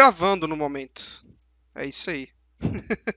gravando 0.00 0.48
no 0.48 0.56
momento. 0.56 1.26
É 1.74 1.84
isso 1.84 2.08
aí. 2.08 2.30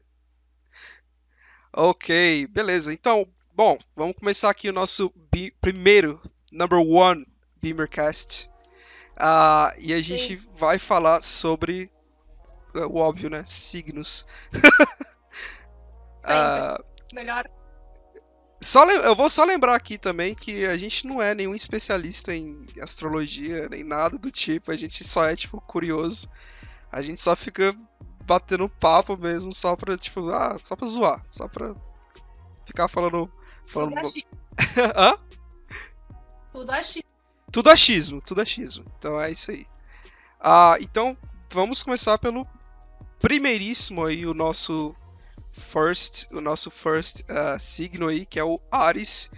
ok, 1.71 2.45
beleza. 2.47 2.91
Então, 2.91 3.25
bom, 3.55 3.77
vamos 3.95 4.17
começar 4.17 4.49
aqui 4.49 4.67
o 4.67 4.73
nosso 4.73 5.09
primeiro, 5.61 6.21
number 6.51 6.79
one 6.79 7.25
Beamercast. 7.61 8.49
Uh, 9.13 9.71
e 9.79 9.93
a 9.93 10.01
gente 10.01 10.37
Sim. 10.37 10.49
vai 10.55 10.77
falar 10.77 11.21
sobre 11.21 11.89
uh, 12.75 12.79
o 12.79 12.97
óbvio, 12.97 13.29
né? 13.29 13.45
Signos. 13.47 14.25
uh, 16.25 16.83
Melhor. 17.13 17.49
Só, 18.59 18.85
eu 18.91 19.15
vou 19.15 19.29
só 19.29 19.45
lembrar 19.45 19.75
aqui 19.75 19.97
também 19.97 20.35
que 20.35 20.65
a 20.65 20.75
gente 20.75 21.07
não 21.07 21.21
é 21.21 21.33
nenhum 21.33 21.55
especialista 21.55 22.35
em 22.35 22.65
astrologia, 22.81 23.69
nem 23.69 23.85
nada 23.85 24.17
do 24.17 24.29
tipo. 24.29 24.69
A 24.69 24.75
gente 24.75 25.01
só 25.05 25.23
é, 25.23 25.33
tipo, 25.33 25.61
curioso. 25.61 26.29
A 26.93 27.01
gente 27.01 27.19
só 27.19 27.35
fica 27.35 27.75
batendo 28.23 28.69
papo 28.69 29.17
mesmo, 29.17 29.51
só 29.51 29.75
pra, 29.75 29.97
tipo, 29.97 30.29
ah, 30.29 30.59
só 30.61 30.75
pra 30.75 30.85
zoar. 30.85 31.25
Só 31.27 31.47
pra 31.47 31.73
ficar 32.67 32.87
falando. 32.87 33.27
falando... 33.65 33.95
Hã? 34.95 35.17
Tudo 36.51 36.71
achismo. 36.71 37.09
Tudo 37.51 37.69
achismo, 37.71 38.21
tudo 38.21 38.41
achismo. 38.41 38.85
Então 38.99 39.19
é 39.19 39.31
isso 39.31 39.49
aí. 39.49 39.65
Ah, 40.39 40.75
então 40.79 41.17
vamos 41.51 41.81
começar 41.81 42.19
pelo 42.19 42.47
primeiríssimo 43.19 44.05
aí, 44.05 44.27
o 44.27 44.35
nosso 44.35 44.95
first, 45.51 46.27
o 46.31 46.41
nosso 46.41 46.69
first 46.69 47.21
uh, 47.21 47.59
signo 47.59 48.07
aí, 48.07 48.23
que 48.23 48.37
é 48.37 48.43
o 48.43 48.61
Ares. 48.71 49.31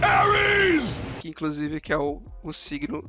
Ares! 0.00 1.00
Que 1.20 1.28
inclusive 1.28 1.82
que 1.82 1.92
é 1.92 1.98
o, 1.98 2.22
o 2.42 2.50
signo 2.50 3.04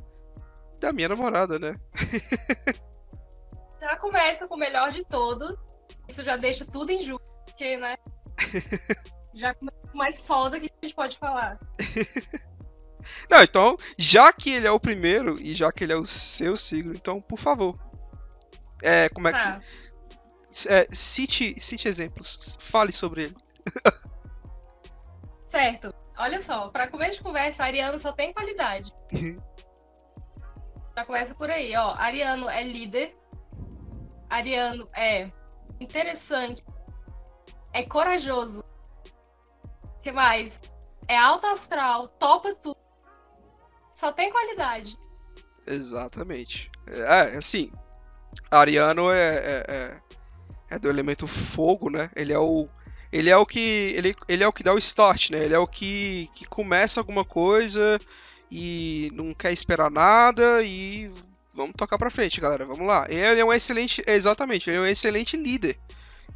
da 0.80 0.92
minha 0.92 1.08
namorada, 1.08 1.58
né? 1.58 1.76
já 3.84 3.96
começa 3.96 4.48
com 4.48 4.54
o 4.54 4.58
melhor 4.58 4.90
de 4.90 5.04
todos. 5.04 5.54
Isso 6.08 6.24
já 6.24 6.36
deixa 6.36 6.64
tudo 6.64 6.90
em 6.90 7.02
julho, 7.02 7.24
porque, 7.44 7.76
né? 7.76 7.96
já 9.34 9.54
começa 9.54 9.88
com 9.90 9.98
mais 9.98 10.20
foda 10.20 10.58
que 10.58 10.70
a 10.70 10.86
gente 10.86 10.94
pode 10.94 11.18
falar. 11.18 11.58
Não, 13.28 13.42
então, 13.42 13.76
já 13.98 14.32
que 14.32 14.50
ele 14.50 14.66
é 14.66 14.70
o 14.70 14.80
primeiro 14.80 15.38
e 15.38 15.52
já 15.52 15.70
que 15.70 15.84
ele 15.84 15.92
é 15.92 15.96
o 15.96 16.06
seu 16.06 16.56
signo, 16.56 16.94
então, 16.94 17.20
por 17.20 17.38
favor. 17.38 17.78
É, 18.82 19.10
como 19.10 19.28
é 19.28 19.32
que 19.32 19.42
tá. 19.42 19.60
se, 20.50 20.68
é, 20.72 20.86
cite, 20.90 21.54
cite 21.60 21.86
exemplos, 21.86 22.56
fale 22.60 22.92
sobre 22.92 23.24
ele. 23.24 23.36
certo. 25.48 25.94
Olha 26.16 26.40
só, 26.40 26.68
para 26.68 26.88
começo 26.88 27.18
de 27.18 27.22
conversa, 27.22 27.64
Ariano 27.64 27.98
só 27.98 28.12
tem 28.12 28.32
qualidade. 28.32 28.90
já 30.96 31.04
começa 31.04 31.34
por 31.34 31.50
aí, 31.50 31.76
ó. 31.76 31.94
Ariano 31.94 32.48
é 32.48 32.62
líder. 32.62 33.14
Ariano 34.34 34.88
é 34.94 35.28
interessante. 35.80 36.64
É 37.72 37.82
corajoso. 37.82 38.62
Que 40.02 40.12
mais? 40.12 40.60
É 41.08 41.16
alto 41.16 41.46
astral, 41.46 42.08
topa 42.08 42.54
tudo 42.54 42.84
só 43.94 44.10
tem 44.12 44.30
qualidade. 44.30 44.98
Exatamente. 45.66 46.70
É, 46.86 47.38
assim, 47.38 47.70
Ariano 48.50 49.10
é, 49.10 49.36
é, 49.36 49.64
é, 49.68 50.00
é, 50.70 50.78
do 50.78 50.90
elemento 50.90 51.26
fogo, 51.26 51.88
né? 51.88 52.10
Ele 52.14 52.32
é 52.32 52.38
o 52.38 52.68
ele 53.12 53.30
é 53.30 53.36
o 53.36 53.46
que 53.46 53.94
ele, 53.96 54.12
ele 54.28 54.42
é 54.42 54.48
o 54.48 54.52
que 54.52 54.64
dá 54.64 54.74
o 54.74 54.78
start, 54.78 55.30
né? 55.30 55.38
Ele 55.38 55.54
é 55.54 55.58
o 55.58 55.68
que, 55.68 56.28
que 56.34 56.44
começa 56.44 56.98
alguma 56.98 57.24
coisa 57.24 58.00
e 58.50 59.10
não 59.14 59.32
quer 59.32 59.52
esperar 59.52 59.88
nada 59.88 60.62
e 60.62 61.10
vamos 61.54 61.74
tocar 61.76 61.98
para 61.98 62.10
frente, 62.10 62.40
galera. 62.40 62.64
Vamos 62.66 62.86
lá. 62.86 63.06
Ele 63.08 63.40
é 63.40 63.44
um 63.44 63.52
excelente, 63.52 64.02
exatamente, 64.06 64.68
ele 64.68 64.78
é 64.78 64.80
um 64.80 64.86
excelente 64.86 65.36
líder, 65.36 65.78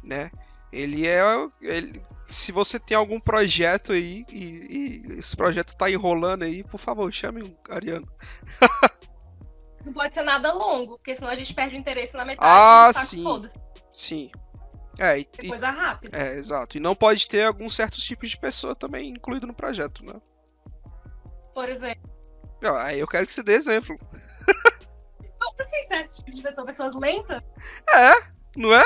né? 0.03 0.31
Ele 0.71 1.07
é 1.07 1.21
ele, 1.61 2.01
se 2.27 2.51
você 2.51 2.79
tem 2.79 2.95
algum 2.95 3.19
projeto 3.19 3.91
aí 3.91 4.23
e, 4.29 5.03
e 5.09 5.19
esse 5.19 5.35
projeto 5.35 5.75
tá 5.75 5.89
enrolando 5.89 6.43
aí, 6.43 6.63
por 6.63 6.77
favor, 6.77 7.11
chame 7.11 7.41
o 7.41 7.57
Ariano. 7.69 8.07
Não 9.83 9.93
pode 9.93 10.13
ser 10.13 10.23
nada 10.23 10.53
longo, 10.53 10.97
porque 10.97 11.15
senão 11.15 11.31
a 11.31 11.35
gente 11.35 11.53
perde 11.53 11.75
o 11.75 11.79
interesse 11.79 12.15
na 12.15 12.25
metade. 12.25 12.47
Ah, 12.47 12.91
tá 12.93 12.99
sim. 12.99 13.23
Sim. 13.91 14.29
É, 14.99 15.19
e, 15.19 15.27
é 15.37 15.47
coisa 15.47 15.69
rápida. 15.69 16.15
É, 16.15 16.35
exato. 16.35 16.77
E 16.77 16.79
não 16.79 16.93
pode 16.93 17.27
ter 17.27 17.45
alguns 17.45 17.73
certos 17.73 18.03
tipos 18.03 18.29
de 18.29 18.37
pessoa 18.37 18.75
também 18.75 19.09
incluído 19.09 19.47
no 19.47 19.53
projeto, 19.53 20.03
né? 20.03 20.13
Por 21.53 21.69
exemplo. 21.69 22.11
Aí 22.83 22.99
eu 22.99 23.07
quero 23.07 23.25
que 23.25 23.33
você 23.33 23.41
dê 23.41 23.53
exemplo. 23.53 23.95
Não 25.39 25.53
precisa 25.55 25.87
certos 25.87 26.17
tipos 26.17 26.35
de 26.35 26.43
pessoa, 26.43 26.65
pessoas 26.65 26.95
lentas? 26.95 27.41
É, 27.89 28.13
não 28.55 28.73
é? 28.73 28.83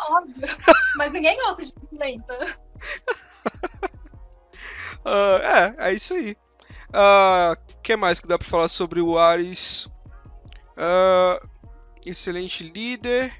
Óbvio. 0.00 0.48
Mas 0.96 1.12
ninguém 1.12 1.36
gosta 1.36 1.64
de 1.64 1.72
lenta. 1.92 2.58
uh, 5.04 5.38
é, 5.42 5.90
é 5.90 5.92
isso 5.92 6.14
aí. 6.14 6.36
O 6.92 7.52
uh, 7.52 7.80
que 7.82 7.96
mais 7.96 8.20
que 8.20 8.28
dá 8.28 8.38
pra 8.38 8.46
falar 8.46 8.68
sobre 8.68 9.00
o 9.00 9.18
Ares? 9.18 9.86
Uh, 10.76 11.48
excelente 12.06 12.62
líder. 12.64 13.32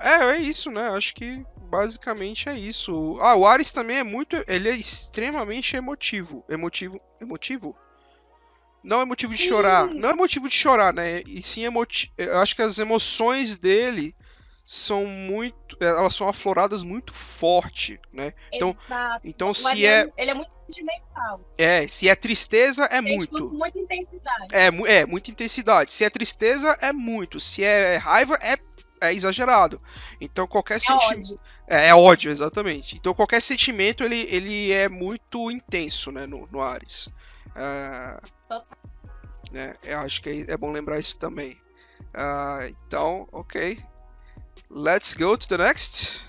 É, 0.00 0.32
é 0.32 0.36
isso, 0.36 0.70
né? 0.70 0.88
Acho 0.88 1.14
que 1.14 1.44
basicamente 1.70 2.48
é 2.48 2.58
isso. 2.58 3.16
Ah, 3.20 3.34
o 3.36 3.46
Ares 3.46 3.72
também 3.72 3.98
é 3.98 4.04
muito. 4.04 4.36
Ele 4.46 4.68
é 4.68 4.74
extremamente 4.74 5.76
emotivo. 5.76 6.44
Emotivo. 6.48 7.00
Emotivo? 7.20 7.76
Não 8.84 9.00
é 9.00 9.04
motivo 9.06 9.34
de 9.34 9.40
chorar. 9.40 9.86
Não 9.88 10.10
é 10.10 10.14
motivo 10.14 10.46
de 10.46 10.54
chorar, 10.54 10.92
né? 10.92 11.22
E 11.26 11.42
sim 11.42 11.64
emotivo. 11.64 12.12
Eu 12.18 12.38
acho 12.38 12.54
que 12.54 12.60
as 12.60 12.78
emoções 12.78 13.56
dele 13.56 14.14
são 14.66 15.06
muito, 15.06 15.76
é, 15.80 15.86
elas 15.86 16.14
são 16.14 16.28
afloradas 16.28 16.82
muito 16.82 17.12
forte, 17.12 17.98
né? 18.12 18.32
Então, 18.52 18.76
Exato. 18.86 19.20
então 19.24 19.54
se 19.54 19.86
é, 19.86 20.10
ele 20.16 20.30
é 20.30 20.34
muito 20.34 20.54
sentimental. 20.66 21.40
É, 21.56 21.88
se 21.88 22.08
é 22.08 22.14
tristeza 22.14 22.86
é 22.90 22.98
ele 22.98 23.16
muito. 23.16 23.50
Muita 23.50 23.78
intensidade. 23.78 24.46
É, 24.52 24.66
é 24.98 25.06
muita 25.06 25.30
intensidade. 25.30 25.92
Se 25.92 26.04
é 26.04 26.10
tristeza 26.10 26.76
é 26.80 26.92
muito. 26.92 27.40
Se 27.40 27.64
é 27.64 27.96
raiva 27.96 28.38
é 28.42 28.56
é 29.00 29.12
exagerado. 29.12 29.80
Então 30.20 30.46
qualquer 30.46 30.76
é 30.76 30.78
sentimento 30.78 31.38
é, 31.68 31.88
é, 31.88 31.94
ódio, 31.94 32.30
exatamente. 32.30 32.96
Então 32.96 33.14
qualquer 33.14 33.42
sentimento 33.42 34.02
ele, 34.02 34.26
ele 34.30 34.72
é 34.72 34.88
muito 34.88 35.50
intenso, 35.50 36.10
né, 36.10 36.26
no, 36.26 36.46
no 36.50 36.60
Ares. 36.62 37.10
É, 37.56 38.20
né, 39.52 39.74
eu 39.84 39.98
acho 40.00 40.20
que 40.20 40.46
é, 40.48 40.52
é 40.52 40.56
bom 40.56 40.72
lembrar 40.72 40.98
isso 40.98 41.18
também. 41.18 41.58
Uh, 42.14 42.74
então, 42.86 43.28
ok. 43.32 43.78
Let's 44.70 45.14
go 45.14 45.36
to 45.36 45.48
the 45.48 45.58
next. 45.58 46.24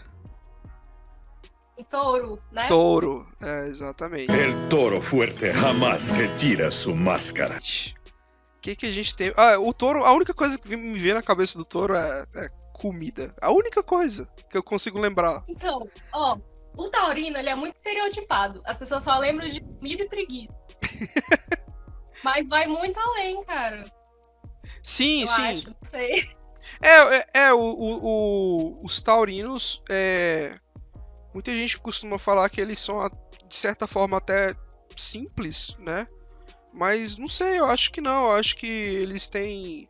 Touro, 1.89 2.39
né? 2.51 2.67
Touro, 2.67 3.27
é, 3.41 3.67
exatamente. 3.67 4.31
El 4.31 4.69
toro 4.69 5.01
fuerte 5.01 5.51
jamás 5.53 6.09
retira 6.09 6.71
sua 6.71 6.95
máscara. 6.95 7.57
O 7.57 8.61
que, 8.61 8.75
que 8.75 8.85
a 8.85 8.91
gente 8.91 9.15
tem? 9.15 9.33
Ah, 9.35 9.59
o 9.59 9.73
touro, 9.73 10.03
a 10.05 10.13
única 10.13 10.33
coisa 10.33 10.57
que 10.57 10.75
me 10.75 10.97
vem 10.97 11.13
na 11.13 11.21
cabeça 11.21 11.57
do 11.57 11.65
touro 11.65 11.95
é, 11.95 12.25
é 12.35 12.49
comida. 12.73 13.35
A 13.41 13.51
única 13.51 13.83
coisa 13.83 14.27
que 14.49 14.57
eu 14.57 14.63
consigo 14.63 14.99
lembrar. 14.99 15.43
Então, 15.47 15.87
ó, 16.13 16.37
o 16.77 16.89
taurino 16.89 17.37
ele 17.37 17.49
é 17.49 17.55
muito 17.55 17.75
estereotipado. 17.75 18.61
As 18.65 18.79
pessoas 18.79 19.03
só 19.03 19.17
lembram 19.17 19.47
de 19.47 19.61
comida 19.61 20.03
e 20.03 20.07
preguiça. 20.07 20.64
Mas 22.23 22.47
vai 22.47 22.67
muito 22.67 22.99
além, 22.99 23.43
cara. 23.43 23.83
Sim, 24.81 25.21
eu 25.21 25.27
sim. 25.27 25.41
Acho, 25.41 25.69
não 25.69 25.77
sei. 25.81 26.29
É, 26.81 27.17
é, 27.17 27.25
é 27.33 27.53
o, 27.53 27.59
o, 27.59 28.05
o, 28.05 28.85
os 28.85 29.01
taurinos. 29.01 29.81
É, 29.89 30.55
muita 31.33 31.53
gente 31.53 31.77
costuma 31.77 32.17
falar 32.17 32.49
que 32.49 32.59
eles 32.59 32.79
são, 32.79 33.09
de 33.47 33.55
certa 33.55 33.87
forma, 33.87 34.17
até 34.17 34.55
simples, 34.95 35.75
né? 35.79 36.07
Mas 36.73 37.17
não 37.17 37.27
sei, 37.27 37.59
eu 37.59 37.65
acho 37.65 37.91
que 37.91 38.01
não. 38.01 38.25
Eu 38.25 38.31
acho 38.33 38.55
que 38.55 38.67
eles 38.67 39.27
têm. 39.27 39.87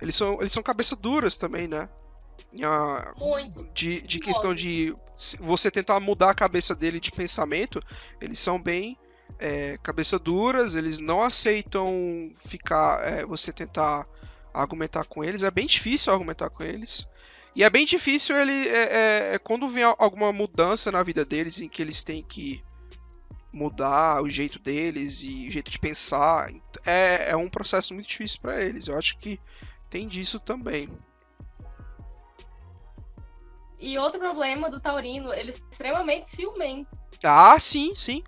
Eles 0.00 0.16
são, 0.16 0.40
eles 0.40 0.52
são 0.52 0.62
cabeça 0.62 0.96
duras 0.96 1.36
também, 1.36 1.68
né? 1.68 1.88
Ah, 2.62 3.14
Muito. 3.16 3.64
De, 3.72 4.00
de 4.02 4.18
questão 4.18 4.54
de 4.54 4.94
você 5.40 5.70
tentar 5.70 5.98
mudar 6.00 6.30
a 6.30 6.34
cabeça 6.34 6.74
dele 6.74 7.00
de 7.00 7.10
pensamento, 7.10 7.80
eles 8.20 8.38
são 8.38 8.60
bem 8.60 8.98
é, 9.38 9.76
cabeça 9.82 10.18
duras, 10.18 10.74
eles 10.74 10.98
não 10.98 11.22
aceitam 11.22 12.32
ficar. 12.36 13.04
É, 13.06 13.24
você 13.24 13.52
tentar 13.52 14.06
argumentar 14.52 15.04
com 15.04 15.24
eles. 15.24 15.42
É 15.42 15.50
bem 15.50 15.66
difícil 15.66 16.12
argumentar 16.12 16.50
com 16.50 16.62
eles. 16.62 17.08
E 17.54 17.62
é 17.62 17.70
bem 17.70 17.86
difícil 17.86 18.36
ele. 18.36 18.68
É, 18.68 18.82
é, 18.82 19.34
é, 19.34 19.38
quando 19.38 19.68
vem 19.68 19.84
alguma 19.84 20.32
mudança 20.32 20.90
na 20.90 21.02
vida 21.02 21.24
deles 21.24 21.60
em 21.60 21.68
que 21.68 21.82
eles 21.82 22.02
têm 22.02 22.22
que 22.22 22.62
mudar 23.52 24.20
o 24.20 24.28
jeito 24.28 24.58
deles 24.58 25.22
e 25.22 25.46
o 25.48 25.50
jeito 25.50 25.70
de 25.70 25.78
pensar. 25.78 26.50
É, 26.84 27.30
é 27.30 27.36
um 27.36 27.48
processo 27.48 27.94
muito 27.94 28.08
difícil 28.08 28.40
para 28.40 28.60
eles. 28.60 28.88
Eu 28.88 28.98
acho 28.98 29.18
que 29.18 29.38
tem 29.88 30.08
disso 30.08 30.40
também. 30.40 30.88
E 33.78 33.98
outro 33.98 34.18
problema 34.18 34.70
do 34.70 34.80
Taurino, 34.80 35.32
ele 35.32 35.50
é 35.50 35.54
extremamente 35.54 36.30
ciumento. 36.30 36.88
Ah, 37.22 37.58
sim, 37.60 37.94
sim. 37.94 38.24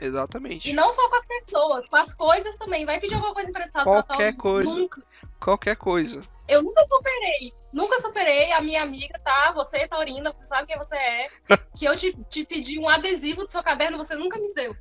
Exatamente. 0.00 0.70
E 0.70 0.72
não 0.72 0.92
só 0.92 1.08
com 1.08 1.16
as 1.16 1.26
pessoas, 1.26 1.86
com 1.86 1.96
as 1.96 2.14
coisas 2.14 2.56
também. 2.56 2.84
Vai 2.84 3.00
pedir 3.00 3.14
alguma 3.14 3.34
coisa 3.34 3.50
emprestada 3.50 3.84
Qualquer 3.84 4.36
coisa. 4.36 4.76
Nunca. 4.76 5.02
Qualquer 5.40 5.76
coisa. 5.76 6.22
Eu 6.46 6.62
nunca 6.62 6.84
superei. 6.84 7.52
Nunca 7.72 8.00
superei 8.00 8.52
a 8.52 8.60
minha 8.60 8.82
amiga, 8.82 9.18
tá? 9.20 9.52
Você 9.52 9.78
é 9.78 9.88
taurina, 9.88 10.32
você 10.32 10.44
sabe 10.44 10.66
quem 10.66 10.78
você 10.78 10.96
é. 10.96 11.26
Que 11.76 11.86
eu 11.86 11.96
te, 11.96 12.12
te 12.28 12.44
pedi 12.44 12.78
um 12.78 12.88
adesivo 12.88 13.44
do 13.44 13.50
seu 13.50 13.62
caderno, 13.62 13.98
você 13.98 14.14
nunca 14.14 14.38
me 14.38 14.52
deu. 14.52 14.76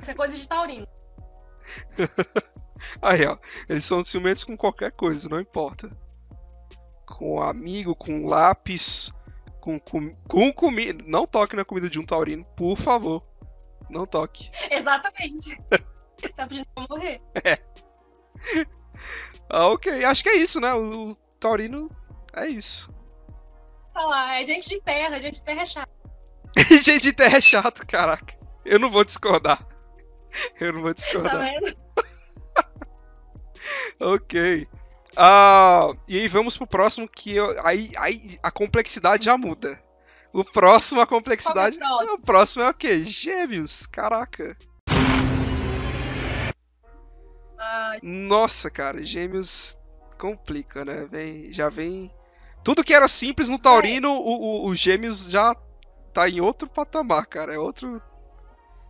Isso 0.00 0.10
é 0.10 0.14
coisa 0.14 0.34
de 0.34 0.46
taurino. 0.46 0.86
Aí, 3.00 3.24
ó. 3.26 3.38
Eles 3.68 3.84
são 3.84 4.04
ciumentos 4.04 4.44
com 4.44 4.56
qualquer 4.56 4.92
coisa, 4.92 5.28
não 5.28 5.40
importa. 5.40 5.90
Com 7.06 7.40
amigo, 7.40 7.94
com 7.94 8.26
lápis, 8.26 9.12
com, 9.60 9.78
com, 9.78 10.14
com 10.28 10.52
comida. 10.52 11.04
Não 11.06 11.26
toque 11.26 11.56
na 11.56 11.64
comida 11.64 11.88
de 11.88 11.98
um 11.98 12.04
taurino, 12.04 12.44
por 12.56 12.76
favor. 12.76 13.22
Não 13.94 14.06
toque. 14.06 14.50
Exatamente. 14.70 15.56
tá 16.36 16.46
pedindo 16.46 16.66
pra 16.74 16.86
morrer. 16.90 17.20
Ah, 19.48 19.68
ok. 19.68 20.04
Acho 20.04 20.22
que 20.22 20.28
é 20.30 20.36
isso, 20.36 20.60
né? 20.60 20.72
O, 20.74 21.10
o 21.10 21.14
taurino 21.38 21.88
é 22.34 22.46
isso. 22.48 22.90
Falar, 23.92 24.42
é 24.42 24.46
gente 24.46 24.68
de 24.68 24.80
terra, 24.82 25.20
gente 25.20 25.34
de 25.36 25.42
terra 25.42 25.62
é 25.62 25.66
chato. 25.66 25.90
Gente 26.84 27.02
de 27.02 27.12
terra 27.12 27.38
é 27.38 27.40
chato, 27.40 27.84
caraca. 27.86 28.36
Eu 28.64 28.78
não 28.78 28.88
vou 28.90 29.04
discordar. 29.04 29.66
Eu 30.60 30.72
não 30.72 30.82
vou 30.82 30.94
Tá 30.94 31.00
discordar. 31.00 31.40
vendo? 31.44 31.74
Ok. 34.00 34.68
Ah, 35.16 35.88
e 36.08 36.18
aí 36.20 36.28
vamos 36.28 36.56
pro 36.56 36.66
próximo 36.66 37.08
que 37.08 37.34
eu- 37.36 37.64
aí, 37.66 37.90
aí 37.98 38.38
a 38.42 38.50
complexidade 38.50 39.24
já 39.24 39.36
muda. 39.38 39.80
O 40.34 40.44
próximo, 40.44 41.00
a 41.00 41.06
complexidade. 41.06 41.78
É 41.80 41.86
o 41.86 42.14
o 42.14 42.18
próximo 42.18 42.64
é 42.64 42.68
o 42.68 42.74
quê? 42.74 43.04
Gêmeos. 43.04 43.86
Caraca. 43.86 44.56
Ai, 47.56 48.00
Nossa, 48.02 48.68
cara, 48.68 49.04
gêmeos 49.04 49.78
complica, 50.18 50.84
né? 50.84 51.06
Vem, 51.08 51.52
já 51.52 51.68
vem. 51.68 52.12
Tudo 52.64 52.82
que 52.82 52.92
era 52.92 53.06
simples 53.06 53.48
no 53.48 53.60
Taurino, 53.60 54.10
o, 54.10 54.64
o, 54.64 54.66
o 54.66 54.74
gêmeos 54.74 55.30
já 55.30 55.54
tá 56.12 56.28
em 56.28 56.40
outro 56.40 56.68
patamar, 56.68 57.26
cara. 57.26 57.54
É 57.54 57.58
outro. 57.58 58.02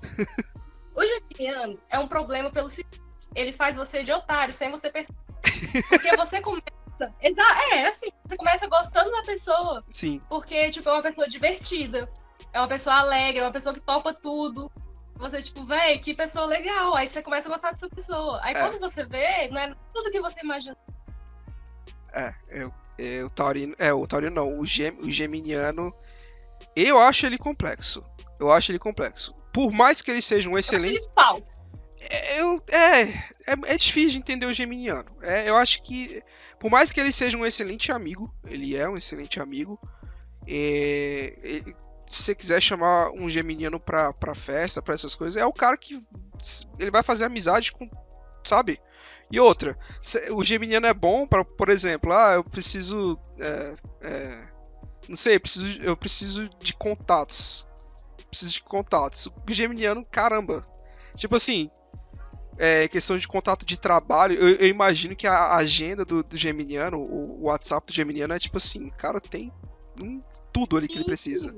O 0.96 1.02
geminiano 1.04 1.76
é 1.90 1.98
um 1.98 2.06
problema 2.06 2.52
pelo 2.52 2.70
seguinte: 2.70 3.02
ele 3.34 3.50
faz 3.50 3.74
você 3.74 4.04
de 4.04 4.12
otário 4.12 4.54
sem 4.54 4.70
você 4.70 4.88
perceber. 4.88 5.18
Porque 5.90 6.16
você 6.16 6.40
começa. 6.40 6.83
Exa- 7.20 7.58
É, 7.72 7.86
assim, 7.88 8.06
você 8.26 8.36
começa 8.36 8.66
gostando 8.68 9.10
da 9.10 9.22
pessoa, 9.22 9.82
Sim. 9.90 10.20
porque, 10.28 10.70
tipo, 10.70 10.88
é 10.88 10.92
uma 10.92 11.02
pessoa 11.02 11.28
divertida, 11.28 12.08
é 12.52 12.58
uma 12.60 12.68
pessoa 12.68 12.96
alegre, 12.96 13.40
é 13.40 13.44
uma 13.44 13.52
pessoa 13.52 13.74
que 13.74 13.80
topa 13.80 14.12
tudo. 14.14 14.70
Você, 15.16 15.40
tipo, 15.42 15.64
véi, 15.64 15.98
que 15.98 16.12
pessoa 16.14 16.44
legal. 16.46 16.94
Aí 16.96 17.06
você 17.08 17.22
começa 17.22 17.48
a 17.48 17.52
gostar 17.52 17.70
dessa 17.70 17.88
pessoa. 17.88 18.40
Aí 18.42 18.52
É. 18.54 18.60
quando 18.60 18.80
você 18.80 19.04
vê, 19.04 19.48
não 19.48 19.58
é 19.60 19.72
tudo 19.92 20.10
que 20.10 20.20
você 20.20 20.40
imagina. 20.40 20.76
É, 22.12 22.34
é, 22.50 22.70
é, 22.98 23.24
o 23.24 23.30
Taurino. 23.30 23.74
É, 23.78 23.92
o 23.92 24.06
Taurino 24.06 24.34
não. 24.34 24.58
O, 24.58 24.66
gem, 24.66 24.90
o 25.00 25.10
Geminiano. 25.10 25.94
Eu 26.74 26.98
acho 27.00 27.26
ele 27.26 27.38
complexo. 27.38 28.04
Eu 28.40 28.50
acho 28.50 28.72
ele 28.72 28.78
complexo. 28.78 29.32
Por 29.52 29.70
mais 29.72 30.02
que 30.02 30.10
ele 30.10 30.20
seja 30.22 30.48
um 30.48 30.52
Eu 30.52 30.58
acho 30.58 30.74
excelente. 30.74 30.96
ele 30.96 31.08
falso. 31.14 31.58
É, 32.10 32.40
Eu, 32.40 32.62
é, 32.70 33.02
é, 33.02 33.74
é 33.74 33.76
difícil 33.78 34.10
de 34.10 34.18
entender 34.18 34.46
o 34.46 34.52
Geminiano. 34.52 35.10
É, 35.22 35.48
eu 35.48 35.56
acho 35.56 35.82
que, 35.82 36.22
por 36.58 36.70
mais 36.70 36.92
que 36.92 37.00
ele 37.00 37.12
seja 37.12 37.36
um 37.36 37.46
excelente 37.46 37.92
amigo, 37.92 38.32
ele 38.46 38.76
é 38.76 38.88
um 38.88 38.96
excelente 38.96 39.40
amigo. 39.40 39.78
é, 40.46 41.62
se 42.08 42.22
você 42.22 42.34
quiser 42.34 42.60
chamar 42.60 43.10
um 43.10 43.28
Geminiano 43.28 43.80
pra, 43.80 44.12
pra 44.12 44.34
festa, 44.34 44.80
pra 44.82 44.94
essas 44.94 45.14
coisas, 45.14 45.40
é 45.40 45.44
o 45.44 45.52
cara 45.52 45.76
que 45.76 46.00
ele 46.78 46.90
vai 46.90 47.02
fazer 47.02 47.24
amizade 47.24 47.72
com, 47.72 47.88
sabe? 48.44 48.80
E 49.30 49.40
outra, 49.40 49.76
o 50.32 50.44
Geminiano 50.44 50.86
é 50.86 50.94
bom 50.94 51.26
para, 51.26 51.44
por 51.44 51.68
exemplo, 51.68 52.12
ah, 52.12 52.34
eu 52.34 52.44
preciso, 52.44 53.18
é, 53.40 53.74
é, 54.02 54.48
não 55.08 55.16
sei, 55.16 55.36
eu 55.36 55.40
preciso, 55.40 55.82
eu 55.82 55.96
preciso 55.96 56.48
de 56.60 56.74
contatos, 56.74 57.66
preciso 58.28 58.52
de 58.52 58.62
contatos. 58.62 59.26
O 59.26 59.52
Geminiano, 59.52 60.06
caramba, 60.10 60.62
tipo 61.16 61.34
assim, 61.34 61.70
é, 62.58 62.88
questão 62.88 63.16
de 63.16 63.26
contato 63.26 63.64
de 63.64 63.78
trabalho, 63.78 64.34
eu, 64.34 64.56
eu 64.56 64.66
imagino 64.68 65.16
que 65.16 65.26
a 65.26 65.56
agenda 65.56 66.04
do, 66.04 66.22
do 66.22 66.36
Geminiano, 66.36 66.98
o, 66.98 67.44
WhatsApp 67.44 67.86
do 67.86 67.94
Geminiano 67.94 68.34
é 68.34 68.38
tipo 68.38 68.58
assim, 68.58 68.90
cara 68.90 69.20
tem 69.20 69.52
hum, 70.00 70.20
tudo 70.52 70.76
ali 70.76 70.86
que 70.88 70.96
ele 70.96 71.04
precisa. 71.04 71.56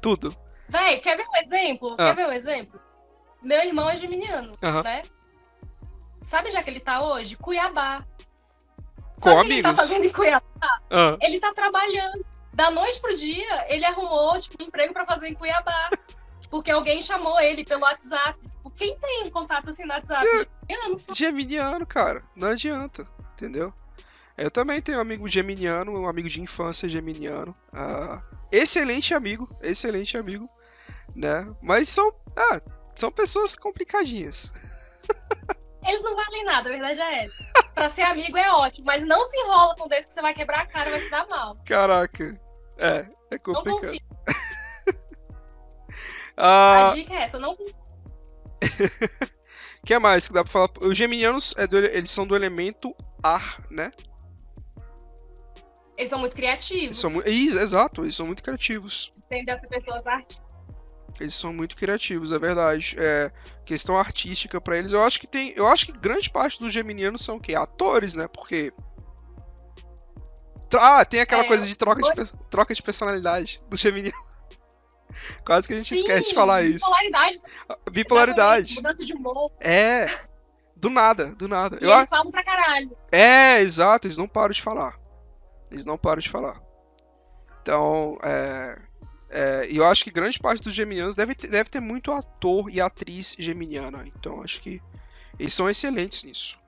Tudo. 0.00 0.36
Véi, 0.68 0.98
quer 0.98 1.16
ver 1.16 1.26
um 1.28 1.36
exemplo? 1.36 1.94
Ah. 1.98 2.14
Quer 2.14 2.16
ver 2.16 2.26
um 2.28 2.32
exemplo? 2.32 2.80
Meu 3.42 3.62
irmão 3.62 3.88
é 3.88 3.96
geminiano, 3.96 4.52
Aham. 4.62 4.82
né? 4.82 5.02
Sabe 6.24 6.48
é 6.54 6.62
que 6.62 6.70
ele 6.70 6.80
tá 6.80 7.02
hoje? 7.02 7.36
Cuiabá. 7.36 8.04
Com 9.20 9.30
Sabe 9.30 9.48
que 9.48 9.52
ele 9.54 9.62
tá 9.62 9.68
amigos. 9.68 9.86
fazendo 9.86 10.04
em 10.06 10.12
Cuiabá? 10.12 10.42
Ah, 10.90 11.18
Ele 11.20 11.38
tá 11.38 11.52
trabalhando. 11.52 12.24
Da 12.54 12.70
noite 12.70 13.00
pro 13.00 13.14
dia, 13.14 13.66
ele 13.68 13.84
arrumou, 13.84 14.40
tipo, 14.40 14.62
um 14.62 14.66
emprego 14.66 14.94
pra 14.94 15.04
fazer 15.04 15.28
em 15.28 15.34
Cuiabá. 15.34 15.90
Porque 16.50 16.70
alguém 16.70 17.02
chamou 17.02 17.38
ele 17.40 17.64
pelo 17.64 17.82
WhatsApp. 17.82 18.38
Quem 18.76 18.98
tem 18.98 19.30
contato 19.30 19.70
assim 19.70 19.84
no 19.84 19.92
WhatsApp? 19.92 20.26
Geminiano 20.26 20.96
só. 20.98 21.14
Geminiano, 21.14 21.86
cara. 21.86 22.22
Não 22.34 22.48
adianta, 22.48 23.06
entendeu? 23.32 23.72
Eu 24.36 24.50
também 24.50 24.82
tenho 24.82 24.98
um 24.98 25.00
amigo 25.00 25.28
geminiano, 25.28 25.92
um 25.96 26.08
amigo 26.08 26.28
de 26.28 26.40
infância 26.42 26.88
geminiano. 26.88 27.54
ah, 27.72 28.20
excelente 28.50 29.14
amigo, 29.14 29.48
excelente 29.62 30.16
amigo, 30.16 30.48
né? 31.14 31.46
Mas 31.62 31.88
são, 31.88 32.12
ah, 32.36 32.60
são 32.96 33.12
pessoas 33.12 33.54
complicadinhas. 33.54 34.52
Eles 35.86 36.02
não 36.02 36.16
valem 36.16 36.44
nada, 36.44 36.68
a 36.68 36.72
verdade 36.72 37.00
é 37.00 37.24
essa. 37.26 37.44
Pra 37.74 37.90
ser 37.90 38.02
amigo 38.02 38.36
é 38.38 38.50
ótimo, 38.50 38.86
mas 38.86 39.04
não 39.04 39.24
se 39.26 39.36
enrola 39.38 39.76
com 39.76 39.86
desse 39.86 40.08
que 40.08 40.14
você 40.14 40.22
vai 40.22 40.32
quebrar 40.34 40.62
a 40.62 40.66
cara, 40.66 40.90
vai 40.90 41.00
se 41.00 41.10
dar 41.10 41.26
mal. 41.28 41.54
Caraca. 41.64 42.40
É, 42.78 43.06
é 43.30 43.32
Não 43.32 43.38
complicado. 43.38 43.80
confia. 43.82 44.00
Ah, 46.36 46.88
A 46.90 46.94
dica 46.94 47.14
é 47.14 47.22
essa, 47.22 47.38
não 47.38 47.54
confia. 47.54 47.74
que 49.84 49.98
mais 49.98 50.26
que 50.26 50.32
dá 50.32 50.42
pra 50.44 50.52
falar? 50.52 50.70
Os 50.80 50.96
geminianos, 50.96 51.54
é 51.56 51.66
do- 51.66 51.78
eles 51.78 52.10
são 52.10 52.26
do 52.26 52.34
elemento 52.36 52.94
ar, 53.22 53.60
né? 53.70 53.92
Eles 55.96 56.10
são 56.10 56.18
muito 56.18 56.32
Eles 56.32 56.40
criativos. 56.40 56.98
são 56.98 57.10
muito, 57.10 57.28
Isso, 57.28 57.58
exato, 57.58 58.02
eles 58.02 58.14
são 58.16 58.26
muito 58.26 58.42
criativos. 58.42 59.12
Ser 59.28 59.68
pessoas 59.68 60.06
artistas. 60.06 60.44
Eles 61.20 61.34
são 61.34 61.52
muito 61.52 61.76
criativos, 61.76 62.32
é 62.32 62.38
verdade. 62.38 62.96
É, 62.98 63.30
questão 63.64 63.96
artística 63.96 64.60
pra 64.60 64.76
eles, 64.76 64.92
eu 64.92 65.02
acho 65.02 65.20
que 65.20 65.26
tem, 65.28 65.52
eu 65.54 65.68
acho 65.68 65.86
que 65.86 65.92
grande 65.92 66.28
parte 66.28 66.58
dos 66.58 66.72
geminianos 66.72 67.22
são 67.24 67.36
o 67.36 67.40
quê? 67.40 67.54
Atores, 67.54 68.14
né? 68.14 68.26
Porque 68.26 68.72
Ah, 70.76 71.04
tem 71.04 71.20
aquela 71.20 71.44
É, 71.44 71.46
coisa 71.46 71.64
de 71.64 71.76
troca 71.76 72.02
de, 72.02 72.12
dois- 72.12 72.32
pe- 72.32 72.38
troca 72.50 72.74
de 72.74 72.82
personalidade 72.82 73.62
do 73.68 73.76
geminiano. 73.78 74.33
Quase 75.44 75.68
que 75.68 75.74
a 75.74 75.76
gente 75.76 75.94
Sim, 75.94 76.00
esquece 76.00 76.28
de 76.28 76.34
falar 76.34 76.62
isso. 76.62 76.84
Bipolaridade. 76.86 77.42
Bipolaridade. 77.90 78.74
Mudança 78.76 79.04
de 79.04 79.12
humor. 79.12 79.52
É. 79.60 80.08
Do 80.76 80.90
nada, 80.90 81.34
do 81.34 81.48
nada. 81.48 81.78
E 81.80 81.84
Eu, 81.84 81.92
eles 81.92 82.08
falam 82.08 82.30
pra 82.30 82.44
caralho. 82.44 82.94
É, 83.10 83.60
exato, 83.60 84.06
eles 84.06 84.18
não 84.18 84.28
param 84.28 84.52
de 84.52 84.60
falar. 84.60 84.98
Eles 85.70 85.84
não 85.84 85.96
param 85.96 86.20
de 86.20 86.28
falar. 86.28 86.60
Então, 87.62 88.18
é. 88.22 88.82
é, 89.30 89.70
E 89.70 89.76
eu 89.76 89.86
acho 89.86 90.04
que 90.04 90.10
grande 90.10 90.38
parte 90.38 90.62
dos 90.62 90.74
geminianos 90.74 91.16
deve 91.16 91.34
ter, 91.34 91.48
deve 91.48 91.70
ter 91.70 91.80
muito 91.80 92.12
ator 92.12 92.68
e 92.70 92.80
atriz 92.80 93.34
geminiana. 93.38 94.04
Então, 94.06 94.42
acho 94.42 94.60
que 94.60 94.82
eles 95.38 95.54
são 95.54 95.70
excelentes 95.70 96.22
nisso. 96.24 96.58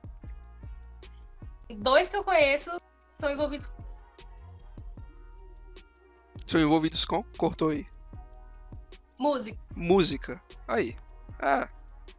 Dois 1.68 2.08
que 2.08 2.16
eu 2.16 2.24
conheço 2.24 2.70
são 3.18 3.30
envolvidos 3.30 3.66
com 3.66 3.84
São 6.46 6.60
envolvidos 6.60 7.04
com. 7.04 7.22
Cortou 7.36 7.70
aí. 7.70 7.86
Música, 9.18 9.58
Música. 9.74 10.42
Aí. 10.66 10.96
É. 11.40 11.68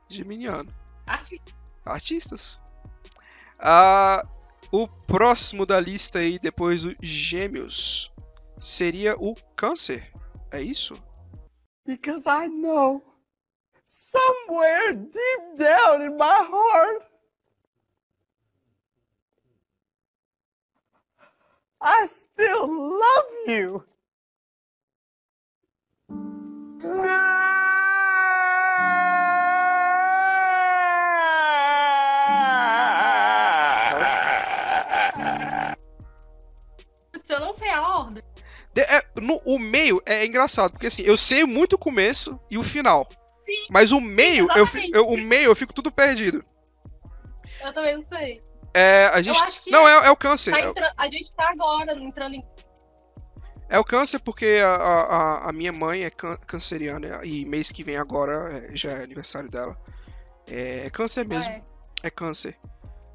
Geminiano. 0.08 0.74
arte. 1.06 1.42
Artistas. 1.86 2.60
Ah, 3.60 4.26
o 4.72 4.88
próximo 4.88 5.66
da 5.66 5.80
lista 5.80 6.20
aí, 6.20 6.38
depois 6.38 6.84
do 6.84 6.96
Gêmeos, 7.02 8.12
seria 8.62 9.16
o 9.18 9.36
Câncer. 9.56 10.12
É 10.52 10.62
isso? 10.62 10.96
Because 11.86 12.28
I 12.28 12.48
know 12.48 13.02
somewhere 13.86 14.94
deep 14.94 15.58
down 15.58 16.02
in 16.02 16.18
my 16.18 16.44
heart, 16.44 17.04
I 21.80 22.06
still 22.08 22.68
love 22.68 23.32
you. 23.48 23.84
Eu 37.30 37.40
não 37.40 37.54
sei 37.54 37.70
a 37.70 37.82
ordem. 38.00 38.24
De- 38.74 38.82
é, 38.82 39.04
no- 39.22 39.42
o 39.46 39.60
meio 39.60 40.02
é 40.06 40.26
engraçado, 40.26 40.72
porque 40.72 40.88
assim, 40.88 41.04
eu 41.04 41.18
sei 41.18 41.44
muito 41.44 41.74
o 41.74 41.78
começo 41.80 42.40
e 42.50 42.58
o 42.58 42.64
final. 42.64 43.08
Mas 43.70 43.92
o 43.92 44.00
meio, 44.02 44.48
eu, 44.56 44.66
eu- 44.94 45.08
o 45.08 45.18
meio 45.18 45.46
eu 45.52 45.56
fico 45.56 45.74
tudo 45.74 45.92
perdido. 45.92 46.44
Eu 47.62 47.74
também 47.74 47.96
não 47.96 48.04
sei. 48.04 48.42
É, 48.74 49.08
a 49.08 49.22
gente. 49.22 49.40
Não, 49.72 49.88
é, 49.88 50.08
é 50.08 50.12
o 50.12 50.16
câncer. 50.16 50.52
Tá 50.52 50.60
É, 50.60 50.66
entra- 50.66 50.94
A 50.98 51.08
gente 51.08 51.34
tá 51.34 51.50
agora 51.50 51.94
entrando 51.94 52.36
em. 52.36 52.46
É 53.70 53.78
o 53.80 53.84
câncer 53.84 54.20
porque 54.20 54.60
a, 54.64 54.76
a, 54.76 55.50
a 55.50 55.52
minha 55.54 55.72
mãe 55.74 56.04
é 56.04 56.10
can- 56.10 56.38
canceriana 56.48 57.22
e 57.24 57.46
mês 57.46 57.70
que 57.72 57.84
vem 57.84 57.98
agora 57.98 58.34
é, 58.72 58.76
já 58.76 58.92
é 58.92 59.04
aniversário 59.04 59.50
dela. 59.50 59.78
É, 60.48 60.86
é 60.86 60.90
câncer 60.90 61.26
mesmo. 61.26 61.52
É. 61.52 61.62
É 62.04 62.10
câncer, 62.10 62.58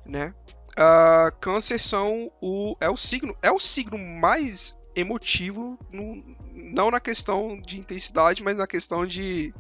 né? 0.04 0.34
Ah, 0.76 1.32
câncer 1.40 1.78
são 1.78 2.30
o 2.40 2.76
é 2.80 2.88
o 2.90 2.96
signo 2.96 3.36
é 3.42 3.50
o 3.50 3.58
signo 3.58 3.96
mais 3.98 4.78
emotivo 4.96 5.78
no- 5.90 6.22
não 6.52 6.90
na 6.90 7.00
questão 7.00 7.58
de 7.60 7.78
intensidade, 7.78 8.42
mas 8.42 8.56
na 8.56 8.66
questão 8.66 9.06
de 9.06 9.52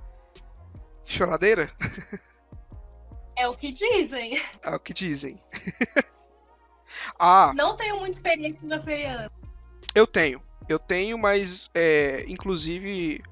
choradeira, 1.04 1.70
É 3.36 3.48
o 3.48 3.54
que 3.56 3.72
dizem. 3.72 4.40
é 4.62 4.70
o 4.74 4.78
que 4.78 4.92
dizem. 4.92 5.40
ah, 7.18 7.52
Não 7.54 7.76
tenho 7.76 7.96
muita 7.98 8.12
experiência 8.12 8.62
com 8.62 8.68
canceriano. 8.68 9.30
Eu 9.94 10.06
tenho, 10.06 10.40
eu 10.72 10.78
tenho, 10.78 11.18
mas 11.18 11.70
é, 11.74 12.24
inclusive 12.28 13.22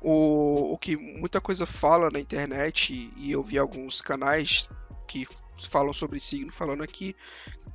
o, 0.00 0.72
o 0.72 0.78
que 0.78 0.96
muita 0.96 1.40
coisa 1.40 1.64
fala 1.66 2.10
na 2.10 2.18
internet 2.18 3.12
e, 3.16 3.32
eu 3.32 3.42
vi 3.42 3.58
alguns 3.58 4.02
canais 4.02 4.68
que 5.06 5.26
falam 5.68 5.92
sobre 5.92 6.18
signo 6.18 6.52
falando 6.52 6.82
aqui 6.82 7.14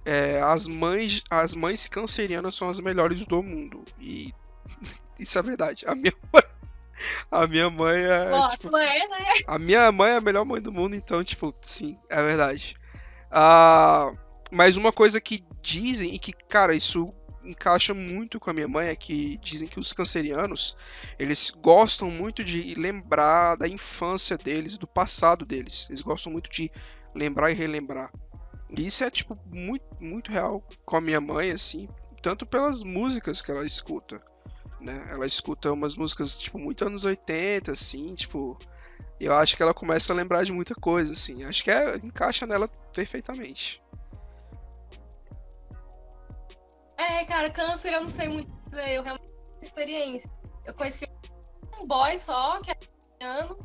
é, 0.03 0.41
as 0.41 0.67
mães 0.67 1.23
as 1.29 1.55
mães 1.55 1.87
cancerianas 1.87 2.55
são 2.55 2.69
as 2.69 2.81
melhores 2.81 3.25
do 3.25 3.41
mundo 3.41 3.85
e 3.99 4.33
isso 5.19 5.37
é 5.37 5.41
verdade. 5.41 5.85
A 5.87 5.95
minha 5.95 6.13
mãe, 6.33 6.43
a 7.31 7.47
minha 7.47 7.69
mãe 7.69 8.03
é 8.03 8.31
Ó, 8.31 8.47
tipo, 8.47 8.67
a 8.67 8.69
sua 8.69 8.85
é, 8.85 9.07
né? 9.07 9.31
a 9.47 9.59
minha 9.59 9.91
mãe 9.91 10.11
é 10.11 10.17
a 10.17 10.21
melhor 10.21 10.45
mãe 10.45 10.61
do 10.61 10.71
mundo, 10.71 10.95
então, 10.95 11.23
tipo, 11.23 11.53
sim, 11.61 11.97
é 12.09 12.21
verdade. 12.23 12.75
Ah, 13.31 14.11
mas 14.51 14.77
uma 14.77 14.91
coisa 14.91 15.19
que 15.19 15.43
dizem, 15.61 16.13
e 16.15 16.19
que, 16.19 16.31
cara, 16.31 16.73
isso 16.73 17.13
encaixa 17.47 17.93
muito 17.93 18.39
com 18.39 18.49
a 18.49 18.53
minha 18.53 18.67
mãe, 18.67 18.87
é 18.87 18.95
que 18.95 19.37
dizem 19.37 19.67
que 19.67 19.79
os 19.79 19.93
cancerianos, 19.93 20.75
eles 21.17 21.51
gostam 21.51 22.09
muito 22.09 22.43
de 22.43 22.75
lembrar 22.75 23.55
da 23.55 23.67
infância 23.67 24.37
deles, 24.37 24.77
do 24.77 24.87
passado 24.87 25.45
deles. 25.45 25.87
Eles 25.89 26.01
gostam 26.01 26.31
muito 26.31 26.49
de 26.49 26.71
lembrar 27.15 27.51
e 27.51 27.53
relembrar. 27.53 28.11
E 28.75 28.85
isso 28.85 29.03
é, 29.03 29.09
tipo, 29.09 29.37
muito, 29.45 29.85
muito 29.99 30.31
real 30.31 30.61
com 30.85 30.97
a 30.97 31.01
minha 31.01 31.21
mãe, 31.21 31.51
assim, 31.51 31.87
tanto 32.21 32.45
pelas 32.45 32.83
músicas 32.83 33.41
que 33.41 33.49
ela 33.49 33.65
escuta. 33.65 34.21
Né? 34.81 35.07
Ela 35.09 35.25
escuta 35.25 35.71
umas 35.71 35.95
músicas, 35.95 36.39
tipo, 36.39 36.59
muito 36.59 36.85
anos 36.85 37.05
80, 37.05 37.71
assim, 37.71 38.13
tipo, 38.13 38.57
eu 39.19 39.33
acho 39.33 39.55
que 39.55 39.63
ela 39.63 39.73
começa 39.73 40.13
a 40.13 40.15
lembrar 40.15 40.43
de 40.43 40.51
muita 40.51 40.75
coisa, 40.75 41.13
assim. 41.13 41.43
Acho 41.43 41.63
que 41.63 41.71
é, 41.71 41.95
encaixa 41.97 42.45
nela 42.45 42.67
perfeitamente. 42.93 43.81
É, 46.97 47.23
cara, 47.25 47.49
câncer 47.51 47.93
eu 47.93 48.01
não 48.01 48.09
sei 48.09 48.27
muito 48.27 48.51
dizer. 48.63 48.89
Eu 48.95 49.03
realmente 49.03 49.29
não 49.29 49.43
tenho 49.43 49.61
experiência. 49.61 50.29
Eu 50.65 50.73
conheci 50.73 51.07
um 51.79 51.85
boy 51.87 52.17
só, 52.17 52.59
que 52.61 52.71
é 52.71 52.77
ano, 53.25 53.57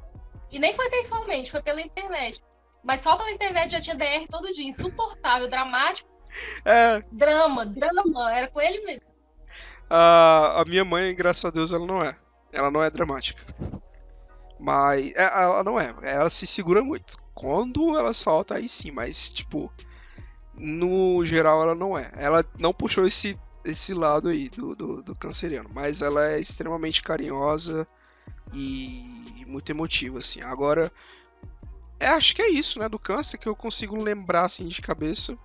e 0.50 0.58
nem 0.58 0.74
foi 0.74 0.88
pessoalmente, 0.90 1.50
foi 1.50 1.62
pela 1.62 1.80
internet. 1.80 2.40
Mas 2.84 3.00
só 3.00 3.16
pela 3.16 3.30
internet 3.30 3.70
já 3.72 3.80
tinha 3.80 3.96
DR 3.96 4.26
todo 4.28 4.52
dia, 4.52 4.68
insuportável, 4.68 5.48
dramático, 5.48 6.08
É, 6.64 7.02
drama, 7.10 7.64
drama, 7.66 8.32
era 8.34 8.48
com 8.48 8.60
ele 8.60 8.80
mesmo. 8.84 9.06
a, 9.88 10.62
a 10.62 10.64
minha 10.64 10.84
mãe, 10.84 11.14
graças 11.14 11.44
a 11.44 11.50
Deus, 11.50 11.72
ela 11.72 11.86
não 11.86 12.02
é. 12.02 12.16
Ela 12.52 12.70
não 12.70 12.82
é 12.82 12.90
dramática. 12.90 13.42
Mas 14.58 15.12
é, 15.14 15.24
ela 15.42 15.64
não 15.64 15.78
é. 15.80 15.94
Ela 16.02 16.30
se 16.30 16.46
segura 16.46 16.82
muito. 16.82 17.16
Quando 17.34 17.96
ela 17.98 18.14
solta, 18.14 18.56
aí 18.56 18.68
sim, 18.68 18.90
mas, 18.90 19.32
tipo, 19.32 19.72
no 20.54 21.24
geral 21.24 21.62
ela 21.62 21.74
não 21.74 21.96
é. 21.96 22.10
Ela 22.14 22.44
não 22.58 22.72
puxou 22.72 23.06
esse, 23.06 23.38
esse 23.64 23.94
lado 23.94 24.28
aí 24.28 24.48
do, 24.48 24.74
do, 24.74 25.02
do 25.02 25.14
canceriano, 25.14 25.70
mas 25.72 26.02
ela 26.02 26.30
é 26.30 26.40
extremamente 26.40 27.02
carinhosa 27.02 27.86
e, 28.52 29.40
e 29.40 29.44
muito 29.46 29.70
emotiva, 29.70 30.18
assim. 30.18 30.42
Agora, 30.42 30.92
é, 31.98 32.08
acho 32.08 32.34
que 32.34 32.42
é 32.42 32.48
isso, 32.48 32.78
né, 32.78 32.88
do 32.88 32.98
câncer 32.98 33.38
que 33.38 33.48
eu 33.48 33.56
consigo 33.56 33.96
lembrar, 33.96 34.46
assim, 34.46 34.66
de 34.66 34.82
cabeça. 34.82 35.36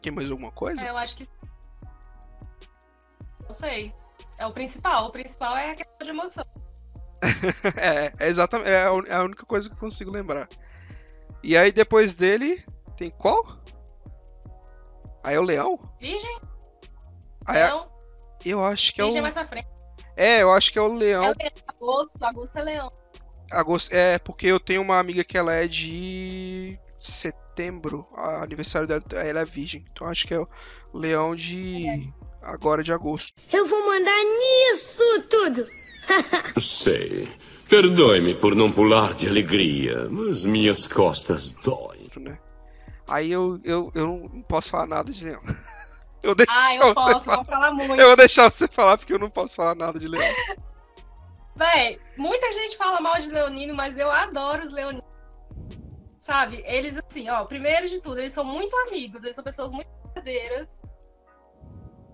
Tem 0.00 0.12
mais 0.12 0.30
alguma 0.30 0.50
coisa? 0.50 0.84
É, 0.84 0.90
eu 0.90 0.96
acho 0.96 1.16
que. 1.16 1.28
Não 3.46 3.54
sei. 3.54 3.94
É 4.38 4.46
o 4.46 4.52
principal. 4.52 5.06
O 5.06 5.12
principal 5.12 5.56
é 5.56 5.70
a 5.70 5.74
questão 5.74 6.04
de 6.04 6.10
emoção. 6.10 6.44
É, 7.76 8.12
é 8.18 8.28
exatamente, 8.28 8.68
é 8.68 8.84
a 8.84 8.90
é 9.06 9.14
a 9.14 9.22
única 9.22 9.46
coisa 9.46 9.68
que 9.68 9.76
eu 9.76 9.78
consigo 9.78 10.10
lembrar. 10.10 10.48
E 11.42 11.56
aí 11.56 11.70
depois 11.70 12.14
dele 12.14 12.64
tem 13.02 13.10
qual? 13.10 13.44
Aí 15.24 15.34
é 15.34 15.40
o 15.40 15.42
leão? 15.42 15.78
Virgem? 16.00 16.38
Aí 17.48 17.58
é- 17.60 17.72
eu 18.44 18.64
acho 18.64 18.94
que 18.94 19.00
é 19.00 19.04
o 19.04 19.06
virgem 19.06 19.18
é 19.18 19.22
mais 19.22 19.34
pra 19.34 19.46
frente. 19.46 19.66
É, 20.16 20.42
eu 20.42 20.52
acho 20.52 20.72
que 20.72 20.78
é 20.78 20.82
o 20.82 20.92
É 20.94 20.96
leão. 20.98 21.22
o 21.22 21.26
leão. 21.26 21.34
Agosto, 21.66 22.24
agosto 22.24 22.56
é 22.58 22.62
leão. 22.62 22.92
Agosto, 23.50 23.92
é, 23.92 24.18
porque 24.18 24.46
eu 24.46 24.60
tenho 24.60 24.82
uma 24.82 24.98
amiga 24.98 25.24
que 25.24 25.36
ela 25.36 25.52
é 25.52 25.66
de 25.66 26.78
setembro, 27.00 28.06
a 28.14 28.42
aniversário 28.42 28.86
dela, 28.86 29.02
ela 29.12 29.40
é 29.40 29.44
virgem. 29.44 29.82
Então 29.90 30.06
acho 30.06 30.26
que 30.26 30.34
é 30.34 30.38
o 30.40 30.48
leão 30.94 31.34
de 31.34 32.12
agora 32.40 32.82
de 32.82 32.92
agosto, 32.92 33.34
Eu 33.52 33.66
vou 33.66 33.84
mandar 33.86 34.22
nisso 34.24 35.02
tudo. 35.28 35.66
Sei. 36.60 37.28
Perdoe-me 37.68 38.34
por 38.34 38.54
não 38.54 38.70
pular 38.70 39.14
de 39.14 39.28
alegria, 39.28 40.08
mas 40.10 40.44
minhas 40.44 40.86
costas 40.86 41.50
doem. 41.50 42.02
né? 42.18 42.38
Aí 43.08 43.30
eu, 43.32 43.60
eu, 43.64 43.90
eu 43.94 44.06
não 44.06 44.42
posso 44.42 44.70
falar 44.70 44.86
nada 44.86 45.10
de 45.10 45.24
leão. 45.24 45.42
Eu 46.22 46.36
deixo 46.36 46.52
Ah, 46.52 46.74
eu 46.76 46.82
você 46.86 46.94
posso, 46.94 47.20
falar. 47.24 47.36
vou 47.38 47.44
falar 47.44 47.70
muito. 47.72 48.00
Eu 48.00 48.06
vou 48.06 48.16
deixar 48.16 48.48
você 48.48 48.68
falar 48.68 48.96
porque 48.96 49.12
eu 49.12 49.18
não 49.18 49.28
posso 49.28 49.56
falar 49.56 49.74
nada 49.74 49.98
de 49.98 50.06
leão. 50.06 50.22
Véi, 51.56 52.00
muita 52.16 52.52
gente 52.52 52.76
fala 52.76 53.00
mal 53.00 53.18
de 53.20 53.28
leonino, 53.28 53.74
mas 53.74 53.98
eu 53.98 54.08
adoro 54.08 54.64
os 54.64 54.70
leoninos. 54.70 55.02
Sabe? 56.20 56.62
Eles, 56.64 56.96
assim, 56.96 57.28
ó, 57.28 57.44
primeiro 57.44 57.88
de 57.88 58.00
tudo, 58.00 58.20
eles 58.20 58.32
são 58.32 58.44
muito 58.44 58.72
amigos, 58.86 59.20
eles 59.24 59.34
são 59.34 59.42
pessoas 59.42 59.72
muito 59.72 59.90
verdadeiras, 60.14 60.80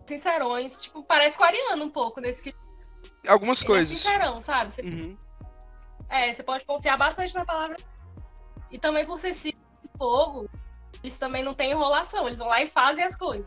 sincerões. 0.07 0.83
Tipo, 0.83 1.03
parece 1.03 1.37
com 1.37 1.45
Ariano 1.45 1.85
um 1.85 1.91
pouco 1.91 2.19
nesse 2.19 2.43
que. 2.43 2.55
Algumas 3.29 3.61
Ele 3.61 3.67
é 3.67 3.75
coisas. 3.75 3.99
sincerão, 3.99 4.41
sabe? 4.41 4.73
Você, 4.73 4.81
Uhum. 4.81 5.19
é, 6.09 6.33
você 6.33 6.43
pode 6.43 6.65
confiar 6.65 6.97
bastante 6.97 7.35
na 7.35 7.45
palavra. 7.45 7.77
E 8.71 8.79
também 8.79 9.05
por 9.05 9.21
ser 9.21 9.35
fogo, 9.99 10.49
eles 11.03 11.19
também 11.19 11.45
não 11.45 11.55
têm 11.55 11.71
enrolação, 11.71 12.27
eles 12.27 12.39
vão 12.39 12.49
lá 12.49 12.63
e 12.63 12.67
fazem 12.67 13.05
as 13.05 13.17
coisas. 13.17 13.47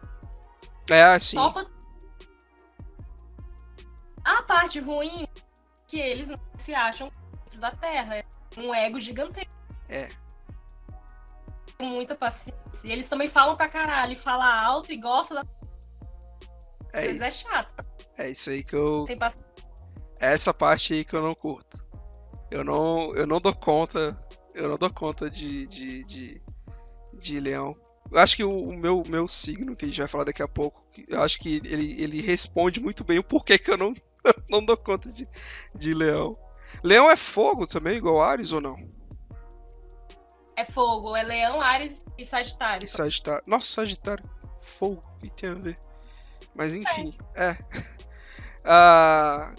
É, 0.90 1.04
assim. 1.04 1.38
Topa. 1.38 1.66
A 4.24 4.44
parte 4.44 4.80
ruim 4.80 5.24
é 5.24 5.28
que 5.88 6.00
eles 6.00 6.30
não 6.30 6.40
se 6.58 6.74
acham 6.74 7.12
dentro 7.44 7.60
da 7.60 7.72
Terra. 7.72 8.18
É 8.18 8.26
um 8.58 8.74
ego 8.74 9.00
gigantesco. 9.00 9.52
É. 9.90 10.10
Com 11.78 11.86
muita 11.86 12.16
paciência. 12.16 12.88
E 12.88 12.92
eles 12.92 13.10
também 13.10 13.28
falam 13.28 13.56
pra 13.56 13.68
caralho, 13.68 14.18
fala 14.18 14.64
alto 14.64 14.92
e 14.92 14.98
gosta 14.98 15.36
da 15.36 15.44
É. 16.94 17.08
É 17.08 17.32
chato. 17.32 17.74
é 18.18 18.30
isso 18.30 18.50
aí 18.50 18.64
que 18.64 18.76
eu. 18.76 19.06
Tem 19.06 19.18
paciência. 19.18 19.52
É 20.20 20.34
essa 20.34 20.54
parte 20.54 20.94
aí 20.94 21.04
que 21.04 21.16
eu 21.16 21.22
não 21.22 21.34
curto. 21.34 21.84
Eu 22.52 22.64
não, 22.64 23.16
eu 23.16 23.26
não 23.26 23.40
dou 23.40 23.56
conta. 23.56 24.16
Eu 24.54 24.68
não 24.70 24.78
dou 24.78 24.94
conta 24.94 25.30
de, 25.30 25.66
de, 25.66 26.04
de, 26.04 26.42
de 27.22 27.40
leão. 27.40 27.78
Eu 28.12 28.20
acho 28.20 28.36
que 28.36 28.44
o, 28.44 28.52
o 28.52 28.76
meu, 28.76 29.04
meu 29.08 29.28
signo, 29.28 29.76
que 29.76 29.86
a 29.86 29.88
gente 29.88 30.00
vai 30.00 30.08
falar 30.08 30.26
daqui 30.26 30.44
a 30.44 30.48
pouco, 30.48 30.84
eu 31.08 31.22
acho 31.22 31.40
que 31.40 31.62
ele, 31.64 32.02
ele 32.02 32.22
responde 32.22 32.82
muito 32.82 33.04
bem 33.04 33.20
o 33.20 33.24
porquê 33.24 33.58
que 33.58 33.72
eu 33.72 33.78
não, 33.78 33.94
não 34.50 34.64
dou 34.64 34.76
conta 34.76 35.12
de, 35.14 35.28
de 35.74 35.94
leão. 35.94 36.38
Leão 36.84 37.10
é 37.10 37.16
fogo 37.16 37.66
também, 37.66 37.98
igual 37.98 38.22
Ares 38.22 38.52
ou 38.52 38.60
não? 38.60 38.78
É 40.56 40.66
fogo, 40.66 41.16
é 41.16 41.24
leão, 41.24 41.62
Ares 41.62 42.04
e 42.18 42.26
Sagitário. 42.26 42.88
Sagitário. 42.88 43.44
Nossa, 43.48 43.72
Sagitário. 43.72 44.24
Fogo, 44.60 45.02
o 45.18 45.20
que 45.22 45.30
tem 45.30 45.50
a 45.50 45.54
ver? 45.54 45.80
Mas 46.54 46.76
enfim, 46.76 47.16
é. 47.36 47.58
Ah, 48.64 49.56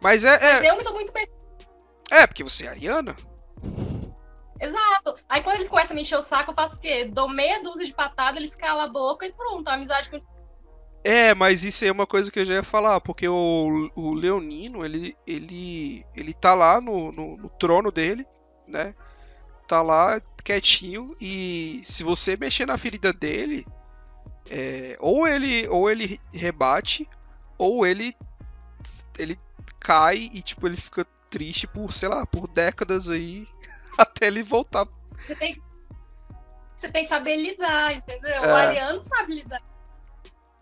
mas 0.00 0.22
é, 0.24 0.30
Mas 0.30 0.62
é. 0.62 0.70
eu 0.70 0.76
me 0.76 0.84
dou 0.84 0.92
muito 0.92 1.12
bem. 1.12 1.26
É, 2.10 2.26
porque 2.26 2.44
você 2.44 2.66
é 2.66 2.68
ariana? 2.68 3.16
Exato. 4.60 5.16
Aí 5.28 5.42
quando 5.42 5.56
eles 5.56 5.68
começam 5.68 5.92
a 5.92 5.96
me 5.96 6.02
encher 6.02 6.18
o 6.18 6.22
saco, 6.22 6.50
eu 6.50 6.54
faço 6.54 6.76
o 6.76 6.80
quê? 6.80 7.04
Dou 7.04 7.28
meia 7.28 7.62
dúzia 7.62 7.86
de 7.86 7.94
patada, 7.94 8.38
eles 8.38 8.56
calam 8.56 8.84
a 8.84 8.88
boca 8.88 9.26
e 9.26 9.32
pronto. 9.32 9.68
A 9.68 9.74
amizade 9.74 10.10
com 10.10 10.20
É, 11.04 11.34
mas 11.34 11.62
isso 11.64 11.84
é 11.84 11.92
uma 11.92 12.06
coisa 12.06 12.30
que 12.30 12.40
eu 12.40 12.44
já 12.44 12.54
ia 12.54 12.62
falar, 12.62 13.00
porque 13.00 13.28
o, 13.28 13.90
o 13.94 14.14
Leonino, 14.14 14.84
ele, 14.84 15.16
ele, 15.26 16.04
ele 16.14 16.34
tá 16.34 16.54
lá 16.54 16.80
no, 16.80 17.12
no, 17.12 17.36
no 17.36 17.48
trono 17.48 17.92
dele, 17.92 18.26
né? 18.66 18.94
Tá 19.66 19.82
lá 19.82 20.20
quietinho 20.42 21.14
e 21.20 21.82
se 21.84 22.02
você 22.02 22.36
mexer 22.36 22.66
na 22.66 22.78
ferida 22.78 23.12
dele, 23.12 23.66
é, 24.50 24.96
ou 24.98 25.28
ele 25.28 25.68
ou 25.68 25.90
ele 25.90 26.18
rebate, 26.32 27.06
ou 27.58 27.86
ele 27.86 28.16
ele 29.18 29.38
cai 29.78 30.16
e 30.16 30.40
tipo 30.40 30.66
ele 30.66 30.76
fica 30.76 31.04
triste 31.28 31.66
por, 31.66 31.92
sei 31.92 32.08
lá, 32.08 32.24
por 32.24 32.48
décadas 32.48 33.10
aí 33.10 33.46
até 34.02 34.26
ele 34.28 34.42
voltar. 34.42 34.86
Você 35.18 35.34
tem, 35.34 35.60
Você 36.78 36.88
tem 36.90 37.02
que 37.02 37.08
saber 37.08 37.36
lidar, 37.36 37.92
entendeu? 37.94 38.40
O 38.40 38.44
É. 38.44 38.66
ariano 38.66 39.00
sabe 39.00 39.34
lidar. 39.34 39.62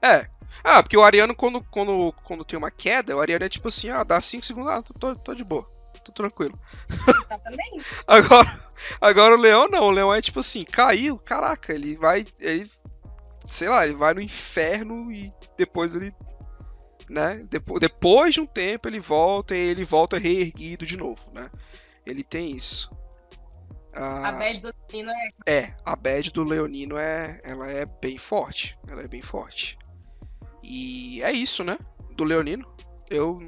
É. 0.02 0.28
Ah, 0.64 0.82
porque 0.82 0.96
o 0.96 1.02
Ariano, 1.04 1.34
quando, 1.34 1.62
quando, 1.64 2.12
quando 2.24 2.44
tem 2.44 2.58
uma 2.58 2.70
queda, 2.70 3.14
o 3.14 3.20
Ariano 3.20 3.44
é 3.44 3.48
tipo 3.48 3.68
assim, 3.68 3.90
ah, 3.90 4.02
dá 4.02 4.20
5 4.20 4.44
segundos, 4.44 4.72
ah, 4.72 4.82
tô, 4.82 4.94
tô, 4.94 5.14
tô 5.14 5.34
de 5.34 5.44
boa, 5.44 5.64
tô 6.02 6.12
tranquilo. 6.12 6.58
Exatamente. 6.90 7.84
Agora, 8.06 8.60
agora 9.00 9.34
o 9.34 9.38
Leão 9.40 9.68
não, 9.68 9.84
o 9.84 9.90
Leão 9.90 10.14
é 10.14 10.22
tipo 10.22 10.40
assim, 10.40 10.64
caiu, 10.64 11.18
caraca, 11.18 11.72
ele 11.72 11.94
vai, 11.96 12.24
ele, 12.40 12.68
sei 13.44 13.68
lá, 13.68 13.84
ele 13.86 13.94
vai 13.94 14.14
no 14.14 14.20
inferno 14.20 15.12
e 15.12 15.30
depois 15.58 15.94
ele, 15.94 16.12
né, 17.08 17.42
depois, 17.50 17.80
depois 17.80 18.34
de 18.34 18.40
um 18.40 18.46
tempo 18.46 18.88
ele 18.88 18.98
volta 19.00 19.54
e 19.54 19.58
ele 19.58 19.84
volta 19.84 20.18
reerguido 20.18 20.86
de 20.86 20.96
novo, 20.96 21.30
né. 21.32 21.50
Ele 22.04 22.22
tem 22.24 22.56
isso. 22.56 22.90
A 23.96 24.28
Ah, 24.28 24.32
bad 24.32 24.60
do 24.60 24.74
menino 24.92 25.10
é. 25.46 25.58
é, 25.58 25.76
a 25.84 25.96
bad 25.96 26.30
do 26.30 26.44
Leonino 26.44 26.96
é, 26.98 27.40
ela 27.42 27.66
é 27.66 27.86
bem 27.86 28.18
forte, 28.18 28.78
ela 28.88 29.02
é 29.02 29.08
bem 29.08 29.22
forte. 29.22 29.78
E 30.62 31.22
é 31.22 31.32
isso, 31.32 31.64
né, 31.64 31.78
do 32.12 32.24
Leonino. 32.24 32.66
Eu 33.10 33.38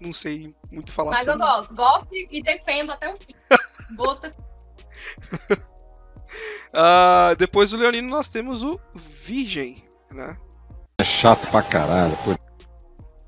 não 0.00 0.12
sei 0.12 0.54
muito 0.70 0.92
falar 0.92 1.12
Mas 1.12 1.26
eu 1.26 1.32
sobre 1.32 1.46
gosto. 1.46 1.74
Gosto 1.74 2.08
e 2.12 2.42
defendo 2.42 2.92
até 2.92 3.10
o 3.10 3.16
fim. 3.16 3.34
Boas 3.96 4.18
pessoas. 4.18 4.44
Ah, 6.76 7.34
depois 7.38 7.70
do 7.70 7.76
Leonino 7.76 8.08
nós 8.08 8.28
temos 8.28 8.64
o 8.64 8.80
Virgem, 8.92 9.84
né? 10.10 10.36
É 10.98 11.04
chato 11.04 11.48
pra 11.48 11.62
caralho. 11.62 12.16
Pô. 12.24 12.34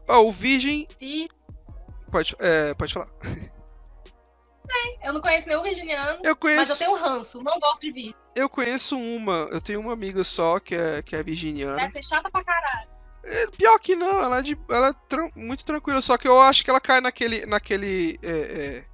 Ó, 0.08 0.24
o 0.26 0.32
Virgem. 0.32 0.88
E 1.00 1.28
Pode, 2.10 2.34
é, 2.40 2.74
pode 2.74 2.92
falar. 2.92 3.08
eu 5.02 5.12
não 5.12 5.20
conheço 5.20 5.48
nenhum 5.48 5.62
virginiano, 5.62 6.10
Eu 6.10 6.16
mas 6.18 6.24
eu 6.28 6.36
conheço, 6.36 6.78
tenho 6.78 6.94
ranço. 6.96 7.42
Não 7.42 7.58
gosto 7.58 7.80
de 7.82 7.92
vídeo. 7.92 8.14
eu 8.34 8.48
conheço 8.48 8.98
uma. 8.98 9.48
Eu 9.50 9.60
tenho 9.60 9.80
uma 9.80 9.92
amiga 9.92 10.22
só 10.24 10.58
que 10.60 10.74
é, 10.74 11.02
que 11.02 11.14
é 11.16 11.22
virginiana. 11.22 11.76
Deve 11.76 11.92
ser 11.92 12.02
chata 12.04 12.30
pra 12.30 12.42
caralho. 12.44 12.88
É, 13.24 13.46
pior 13.48 13.78
que 13.80 13.96
não, 13.96 14.22
ela 14.22 14.38
é, 14.38 14.42
de, 14.42 14.56
ela 14.70 14.88
é 14.90 14.94
tran- 15.08 15.30
muito 15.34 15.64
tranquila, 15.64 16.00
só 16.00 16.16
que 16.16 16.28
eu 16.28 16.40
acho 16.40 16.62
que 16.64 16.70
ela 16.70 16.80
cai 16.80 17.00
naquele. 17.00 17.44
naquele. 17.46 18.18
é, 18.22 18.30
é, 18.30 18.84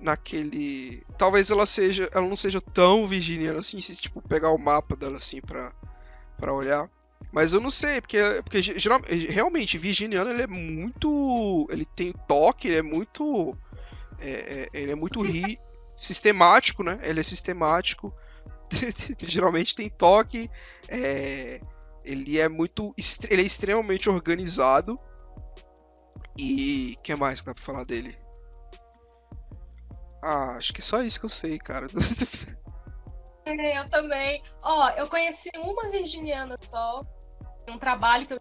naquele. 0.00 1.02
Talvez 1.16 1.50
ela 1.50 1.66
seja. 1.66 2.08
Ela 2.12 2.26
não 2.26 2.36
seja 2.36 2.60
tão 2.60 3.06
virginiana 3.06 3.60
assim, 3.60 3.80
se 3.80 3.94
tipo, 4.00 4.20
pegar 4.22 4.50
o 4.50 4.58
mapa 4.58 4.96
dela 4.96 5.16
assim 5.16 5.40
pra, 5.40 5.72
pra 6.36 6.52
olhar. 6.52 6.88
Mas 7.32 7.54
eu 7.54 7.60
não 7.60 7.70
sei, 7.70 8.00
porque, 8.00 8.18
porque 8.44 8.60
ge- 8.60 8.78
geral- 8.78 9.00
realmente, 9.08 9.78
virginiano 9.78 10.28
ele 10.30 10.42
é 10.42 10.46
muito. 10.46 11.66
Ele 11.70 11.84
tem 11.86 12.12
toque, 12.28 12.68
ele 12.68 12.76
é 12.78 12.82
muito. 12.82 13.56
É, 14.22 14.62
é, 14.62 14.68
ele 14.72 14.92
é 14.92 14.94
muito 14.94 15.20
ri, 15.20 15.58
sistemático, 15.96 16.82
né? 16.82 16.98
Ele 17.02 17.20
é 17.20 17.22
sistemático. 17.24 18.14
geralmente 19.18 19.74
tem 19.74 19.90
toque. 19.90 20.50
É, 20.88 21.60
ele 22.04 22.38
é 22.38 22.48
muito. 22.48 22.94
Ele 23.28 23.42
é 23.42 23.44
extremamente 23.44 24.08
organizado. 24.08 24.98
E. 26.36 26.96
O 26.98 27.02
que 27.02 27.14
mais 27.14 27.40
que 27.40 27.46
dá 27.46 27.54
pra 27.54 27.62
falar 27.62 27.84
dele? 27.84 28.16
Ah, 30.22 30.56
acho 30.56 30.72
que 30.72 30.80
é 30.80 30.84
só 30.84 31.02
isso 31.02 31.18
que 31.18 31.26
eu 31.26 31.30
sei, 31.30 31.58
cara. 31.58 31.88
Eu 33.44 33.88
também. 33.90 34.40
Ó, 34.62 34.88
eu 34.90 35.08
conheci 35.08 35.50
uma 35.58 35.90
virginiana 35.90 36.56
só. 36.60 37.02
Um 37.68 37.76
trabalho 37.76 38.24
que 38.24 38.34
eu. 38.34 38.38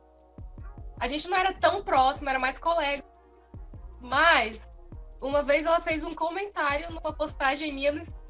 A 0.99 1.07
gente 1.07 1.27
não 1.27 1.37
era 1.37 1.51
tão 1.53 1.83
próximo, 1.83 2.29
era 2.29 2.37
mais 2.37 2.59
colega. 2.59 3.03
Mas, 3.99 4.69
uma 5.21 5.43
vez 5.43 5.65
ela 5.65 5.79
fez 5.79 6.03
um 6.03 6.13
comentário 6.13 6.89
numa 6.91 7.13
postagem 7.13 7.71
minha 7.73 7.91
no 7.91 7.99
Instagram. 7.99 8.21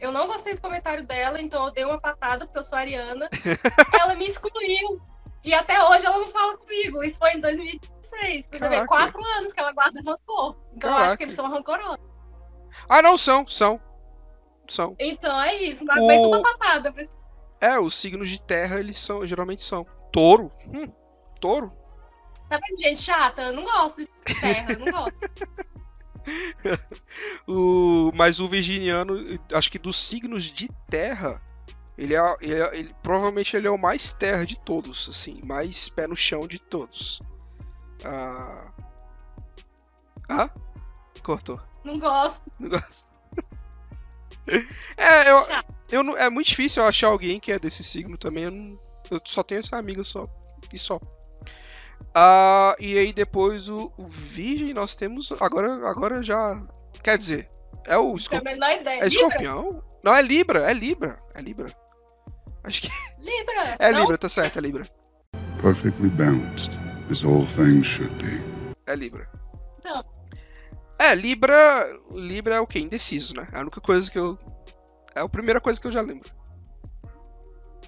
Eu 0.00 0.12
não 0.12 0.26
gostei 0.28 0.54
do 0.54 0.60
comentário 0.60 1.04
dela, 1.04 1.40
então 1.40 1.64
eu 1.66 1.72
dei 1.72 1.84
uma 1.84 2.00
patada, 2.00 2.46
porque 2.46 2.58
eu 2.58 2.62
sou 2.64 2.78
ariana. 2.78 3.28
ela 4.00 4.14
me 4.14 4.26
excluiu. 4.26 5.00
E 5.42 5.52
até 5.54 5.82
hoje 5.88 6.04
ela 6.06 6.18
não 6.18 6.26
fala 6.26 6.56
comigo. 6.58 7.02
Isso 7.02 7.18
foi 7.18 7.32
em 7.32 7.40
2016. 7.40 8.46
Pra 8.48 8.58
você 8.58 8.64
ver, 8.68 8.74
Caraca. 8.76 8.86
quatro 8.86 9.24
anos 9.38 9.52
que 9.52 9.58
ela 9.60 9.72
guarda 9.72 10.00
rancor. 10.04 10.56
Então 10.76 10.90
eu 10.90 10.94
Caraca. 10.94 11.06
acho 11.06 11.16
que 11.16 11.22
eles 11.24 11.34
são 11.34 11.48
rancorosos. 11.48 11.98
ah, 12.88 13.02
não, 13.02 13.16
são, 13.16 13.46
são. 13.48 13.80
São. 14.68 14.94
Então 14.98 15.40
é 15.40 15.54
isso. 15.56 15.84
Não 15.84 15.94
O- 15.94 15.98
aguento 16.04 16.26
uma 16.26 16.42
patada. 16.42 16.92
esse- 16.98 17.14
É, 17.60 17.78
os 17.80 17.96
signos 17.96 18.28
de 18.28 18.40
terra, 18.42 18.78
eles 18.78 18.98
são, 18.98 19.24
geralmente 19.26 19.62
são. 19.62 19.84
Touro. 20.12 20.52
Hum, 20.66 20.92
touro. 21.40 21.72
Tá 22.48 22.58
vendo, 22.64 22.78
gente 22.80 23.02
chata? 23.02 23.42
Eu 23.42 23.52
não 23.54 23.64
gosto 23.64 24.02
de 24.02 24.08
terra, 24.40 24.72
eu 24.72 24.78
não 24.80 24.92
gosto. 24.92 25.18
O, 27.46 28.12
mas 28.14 28.40
o 28.40 28.48
virginiano, 28.48 29.14
acho 29.54 29.70
que 29.70 29.78
dos 29.78 29.96
signos 29.96 30.44
de 30.44 30.68
terra, 30.88 31.40
ele 31.96 32.14
é, 32.14 32.36
ele 32.40 32.54
é- 32.54 32.78
ele- 32.78 32.94
provavelmente 33.02 33.56
ele 33.56 33.66
é 33.66 33.70
o 33.70 33.78
mais 33.78 34.12
terra 34.12 34.44
de 34.44 34.58
todos, 34.58 35.08
assim, 35.08 35.40
mais 35.46 35.88
pé 35.88 36.06
no 36.06 36.16
chão 36.16 36.46
de 36.46 36.58
todos. 36.58 37.20
Ah, 38.04 38.70
ah? 40.28 40.50
cortou. 41.22 41.60
Não 41.84 41.98
gosto. 41.98 42.42
Não 42.58 42.68
gosto. 42.68 43.08
É, 44.96 45.30
eu, 45.30 45.36
eu 45.90 46.02
não, 46.02 46.16
é 46.16 46.30
muito 46.30 46.46
difícil 46.48 46.82
eu 46.82 46.88
achar 46.88 47.08
alguém 47.08 47.38
que 47.38 47.52
é 47.52 47.58
desse 47.58 47.84
signo 47.84 48.16
também. 48.16 48.44
Eu, 48.44 48.50
não- 48.50 48.78
eu 49.10 49.20
só 49.24 49.42
tenho 49.42 49.58
essa 49.58 49.76
amiga 49.76 50.02
só. 50.02 50.26
E 50.72 50.78
só. 50.78 50.98
Ah, 52.14 52.74
e 52.78 52.98
aí 52.98 53.12
depois 53.12 53.68
o, 53.68 53.92
o 53.96 54.06
Virgem 54.06 54.74
nós 54.74 54.96
temos. 54.96 55.32
Agora, 55.40 55.88
agora 55.88 56.22
já. 56.22 56.66
Quer 57.02 57.18
dizer, 57.18 57.48
é 57.86 57.96
o 57.96 58.08
Não 58.08 58.16
escorpião. 58.16 58.52
É 58.52 58.74
Libra? 58.74 59.06
escorpião? 59.06 59.84
Não, 60.02 60.14
é 60.14 60.22
Libra, 60.22 60.70
é 60.70 60.72
Libra. 60.72 61.22
É 61.34 61.40
Libra. 61.40 61.72
Acho 62.64 62.82
que 62.82 62.88
Libra. 63.18 63.76
é 63.78 63.92
não? 63.92 64.00
Libra, 64.00 64.18
tá 64.18 64.28
certo, 64.28 64.58
é 64.58 64.62
Libra. 64.62 64.86
perfectly 65.60 66.08
balanced, 66.08 66.78
as 67.10 67.24
all 67.24 67.44
things 67.46 67.86
should 67.86 68.14
be. 68.22 68.40
É 68.86 68.94
Libra. 68.94 69.28
Então. 69.78 70.04
É, 70.98 71.14
Libra. 71.14 71.86
Libra 72.10 72.56
é 72.56 72.60
o 72.60 72.66
quê? 72.66 72.80
Indeciso, 72.80 73.34
né? 73.34 73.48
É 73.52 73.58
a 73.58 73.60
única 73.60 73.80
coisa 73.80 74.10
que 74.10 74.18
eu. 74.18 74.38
É 75.14 75.20
a 75.20 75.28
primeira 75.28 75.60
coisa 75.60 75.80
que 75.80 75.86
eu 75.86 75.92
já 75.92 76.00
lembro. 76.00 76.30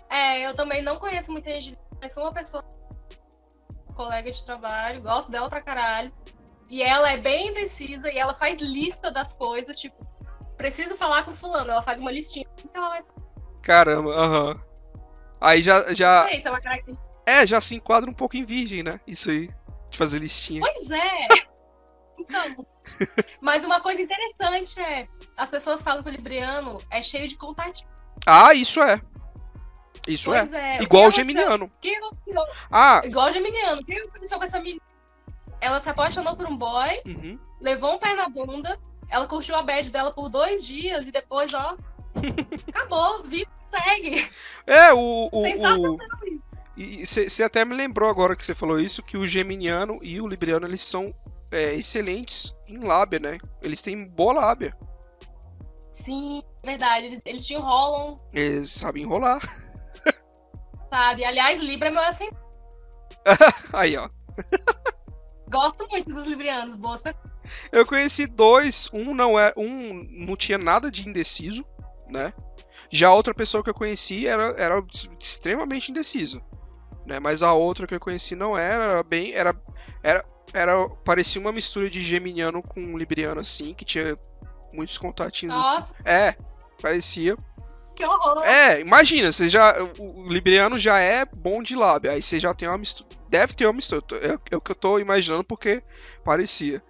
É, 0.09 0.47
eu 0.47 0.55
também 0.55 0.83
não 0.83 0.99
conheço 0.99 1.31
muita 1.31 1.53
gente. 1.61 1.79
Mas 2.01 2.13
sou 2.13 2.25
uma 2.25 2.33
pessoa. 2.33 2.65
Colega 4.01 4.33
de 4.33 4.43
trabalho, 4.43 5.03
gosto 5.03 5.31
dela 5.31 5.51
pra 5.51 5.61
caralho. 5.61 6.11
E 6.71 6.83
ela 6.83 7.13
é 7.13 7.19
bem 7.19 7.49
indecisa 7.49 8.11
e 8.11 8.17
ela 8.17 8.33
faz 8.33 8.59
lista 8.59 9.11
das 9.11 9.35
coisas, 9.35 9.79
tipo, 9.79 10.03
preciso 10.57 10.97
falar 10.97 11.23
com 11.25 11.35
fulano. 11.35 11.71
Ela 11.71 11.83
faz 11.83 12.01
uma 12.01 12.11
listinha. 12.11 12.47
Então 12.65 12.83
ela 12.83 12.89
vai. 12.89 13.05
Caramba, 13.63 14.11
aham. 14.13 14.63
Aí 15.39 15.61
já, 15.61 15.93
já. 15.93 16.23
Não 16.23 16.31
sei 16.31 16.41
se 16.41 16.49
é 16.49 16.51
uma 16.51 16.61
característica. 16.63 17.11
É, 17.29 17.47
já 17.47 17.61
se 17.61 17.75
enquadra 17.75 18.09
um 18.09 18.15
pouco 18.15 18.39
em 18.39 18.45
virgem, 18.45 18.83
né? 18.83 18.99
Isso 19.07 19.31
aí. 19.31 19.51
De 19.91 19.99
fazer 19.99 20.19
listinha. 20.19 20.63
Pois 20.63 20.91
é! 20.91 21.29
Então. 22.19 22.67
Mas 23.39 23.67
uma 23.67 23.83
coisa 23.83 24.01
interessante 24.01 24.81
é. 24.81 25.07
As 25.37 25.51
pessoas 25.51 25.83
falam 25.83 26.03
que 26.03 26.09
o 26.09 26.13
Libriano 26.13 26.81
é 26.91 27.03
cheio 27.03 27.29
de 27.29 27.37
contatinhos. 27.37 27.93
Ah, 28.27 28.55
isso 28.55 28.81
é. 28.81 28.99
Isso 30.07 30.33
é. 30.33 30.49
É. 30.53 30.83
Igual 30.83 31.09
o 31.09 31.11
geminiano. 31.11 31.65
aconteceu- 31.65 31.67
o 31.67 31.81
que 31.81 31.95
aconteceu? 31.97 32.43
Ah, 32.71 33.01
Igual 33.05 33.29
o 33.29 33.33
Geminiano. 33.33 33.81
O 33.81 33.85
que 33.85 33.93
aconteceu 33.93 34.39
com 34.39 34.45
essa 34.45 34.59
menina? 34.61 34.81
Ela 35.61 35.79
se 35.79 35.91
apaixonou 35.91 36.35
por 36.37 36.47
um 36.47 36.57
boy, 36.57 37.01
uhum. 37.07 37.39
levou 37.61 37.95
um 37.95 37.99
pé 37.99 38.15
na 38.15 38.29
bunda, 38.29 38.79
ela 39.11 39.27
curtiu 39.27 39.55
a 39.57 39.63
bad 39.63 39.91
dela 39.91 40.11
por 40.11 40.29
dois 40.31 40.65
dias 40.65 41.07
e 41.07 41.13
depois, 41.13 41.53
ó. 41.53 41.77
acabou, 42.69 43.23
vida 43.25 43.51
segue. 43.69 44.29
É, 44.67 44.93
o. 44.93 45.29
o, 45.31 45.43
Sensacional 45.43 45.91
o... 45.93 46.27
isso. 46.27 47.21
E 47.21 47.29
você 47.29 47.43
até 47.43 47.63
me 47.63 47.75
lembrou 47.75 48.09
agora 48.09 48.35
que 48.35 48.43
você 48.43 48.55
falou 48.55 48.81
isso, 48.81 49.03
que 49.03 49.19
o 49.19 49.27
geminiano 49.27 49.99
e 50.03 50.19
o 50.19 50.27
libriano 50.27 50.67
eles 50.67 50.83
são 50.83 51.15
é, 51.51 51.75
excelentes 51.75 52.57
em 52.67 52.79
lábia, 52.79 53.19
né? 53.19 53.39
Eles 53.61 53.83
têm 53.83 54.07
boa 54.07 54.33
lábia. 54.33 54.75
Sim, 55.93 56.43
verdade. 56.65 57.07
Eles, 57.07 57.21
eles 57.25 57.47
te 57.47 57.53
enrolam, 57.55 58.19
Eles 58.33 58.71
sabem 58.71 59.03
enrolar. 59.03 59.41
sabe? 60.91 61.25
Aliás, 61.25 61.61
Libra 61.61 61.89
é 61.89 61.91
meu 61.91 62.03
assim. 62.03 62.29
Aí, 63.73 63.97
ó. 63.97 64.09
Gosto 65.51 65.87
muito 65.89 66.13
dos 66.13 66.27
Librianos, 66.27 66.77
boas 66.77 67.01
pessoas. 67.01 67.31
Eu 67.73 67.85
conheci 67.85 68.27
dois, 68.27 68.89
um 68.93 69.15
não 69.15 69.39
é, 69.39 69.53
um 69.57 70.07
não 70.11 70.37
tinha 70.37 70.59
nada 70.59 70.91
de 70.91 71.09
indeciso, 71.09 71.65
né? 72.09 72.33
Já 72.91 73.09
a 73.09 73.15
outra 73.15 73.35
pessoa 73.35 73.63
que 73.63 73.71
eu 73.71 73.75
conheci 73.75 74.27
era, 74.27 74.55
era 74.57 74.85
extremamente 75.19 75.91
indeciso, 75.91 76.41
né? 77.07 77.19
Mas 77.19 77.43
a 77.43 77.53
outra 77.53 77.87
que 77.87 77.95
eu 77.95 78.01
conheci 78.01 78.37
não 78.37 78.57
era, 78.57 78.85
era 78.85 79.03
bem, 79.03 79.33
era, 79.33 79.55
era, 80.03 80.25
era 80.53 80.89
parecia 81.05 81.41
uma 81.41 81.53
mistura 81.53 81.91
de 81.91 82.03
geminiano 82.03 82.63
com 82.63 82.97
libriano 82.97 83.41
assim, 83.41 83.75
que 83.75 83.85
tinha 83.85 84.17
muitos 84.73 84.99
contatinhos 84.99 85.57
assim. 85.57 85.77
Nossa, 85.77 85.95
É, 86.05 86.37
parecia. 86.81 87.37
Que 88.01 88.05
horror. 88.07 88.43
É, 88.45 88.81
imagina, 88.81 89.31
você 89.31 89.49
já 89.49 89.75
o 89.99 90.29
libriano 90.29 90.79
já 90.79 90.99
é 90.99 91.25
bom 91.25 91.63
de 91.63 91.77
lábia, 91.77 92.13
aí 92.13 92.23
você 92.23 92.41
já 92.41 92.55
tem 92.55 92.69
uma 92.69 92.79
mistura, 92.79 93.09
deve 93.29 93.55
ter 93.55 93.67
uma 93.67 93.75
mistura. 93.75 94.05
É, 94.23 94.55
é 94.55 94.57
o 94.57 94.61
que 94.61 94.73
eu 94.73 94.77
tô 94.77 94.99
imaginando 94.99 95.45
porque 95.45 95.83
parecia. 96.25 96.83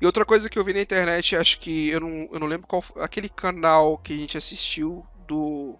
E 0.00 0.06
outra 0.06 0.24
coisa 0.24 0.48
que 0.48 0.58
eu 0.58 0.64
vi 0.64 0.72
na 0.72 0.80
internet, 0.80 1.36
acho 1.36 1.60
que 1.60 1.88
eu 1.90 2.00
não, 2.00 2.28
eu 2.32 2.40
não 2.40 2.46
lembro 2.46 2.66
qual 2.66 2.82
foi, 2.82 3.02
aquele 3.02 3.28
canal 3.28 3.98
que 3.98 4.12
a 4.12 4.16
gente 4.16 4.36
assistiu 4.36 5.06
do 5.26 5.78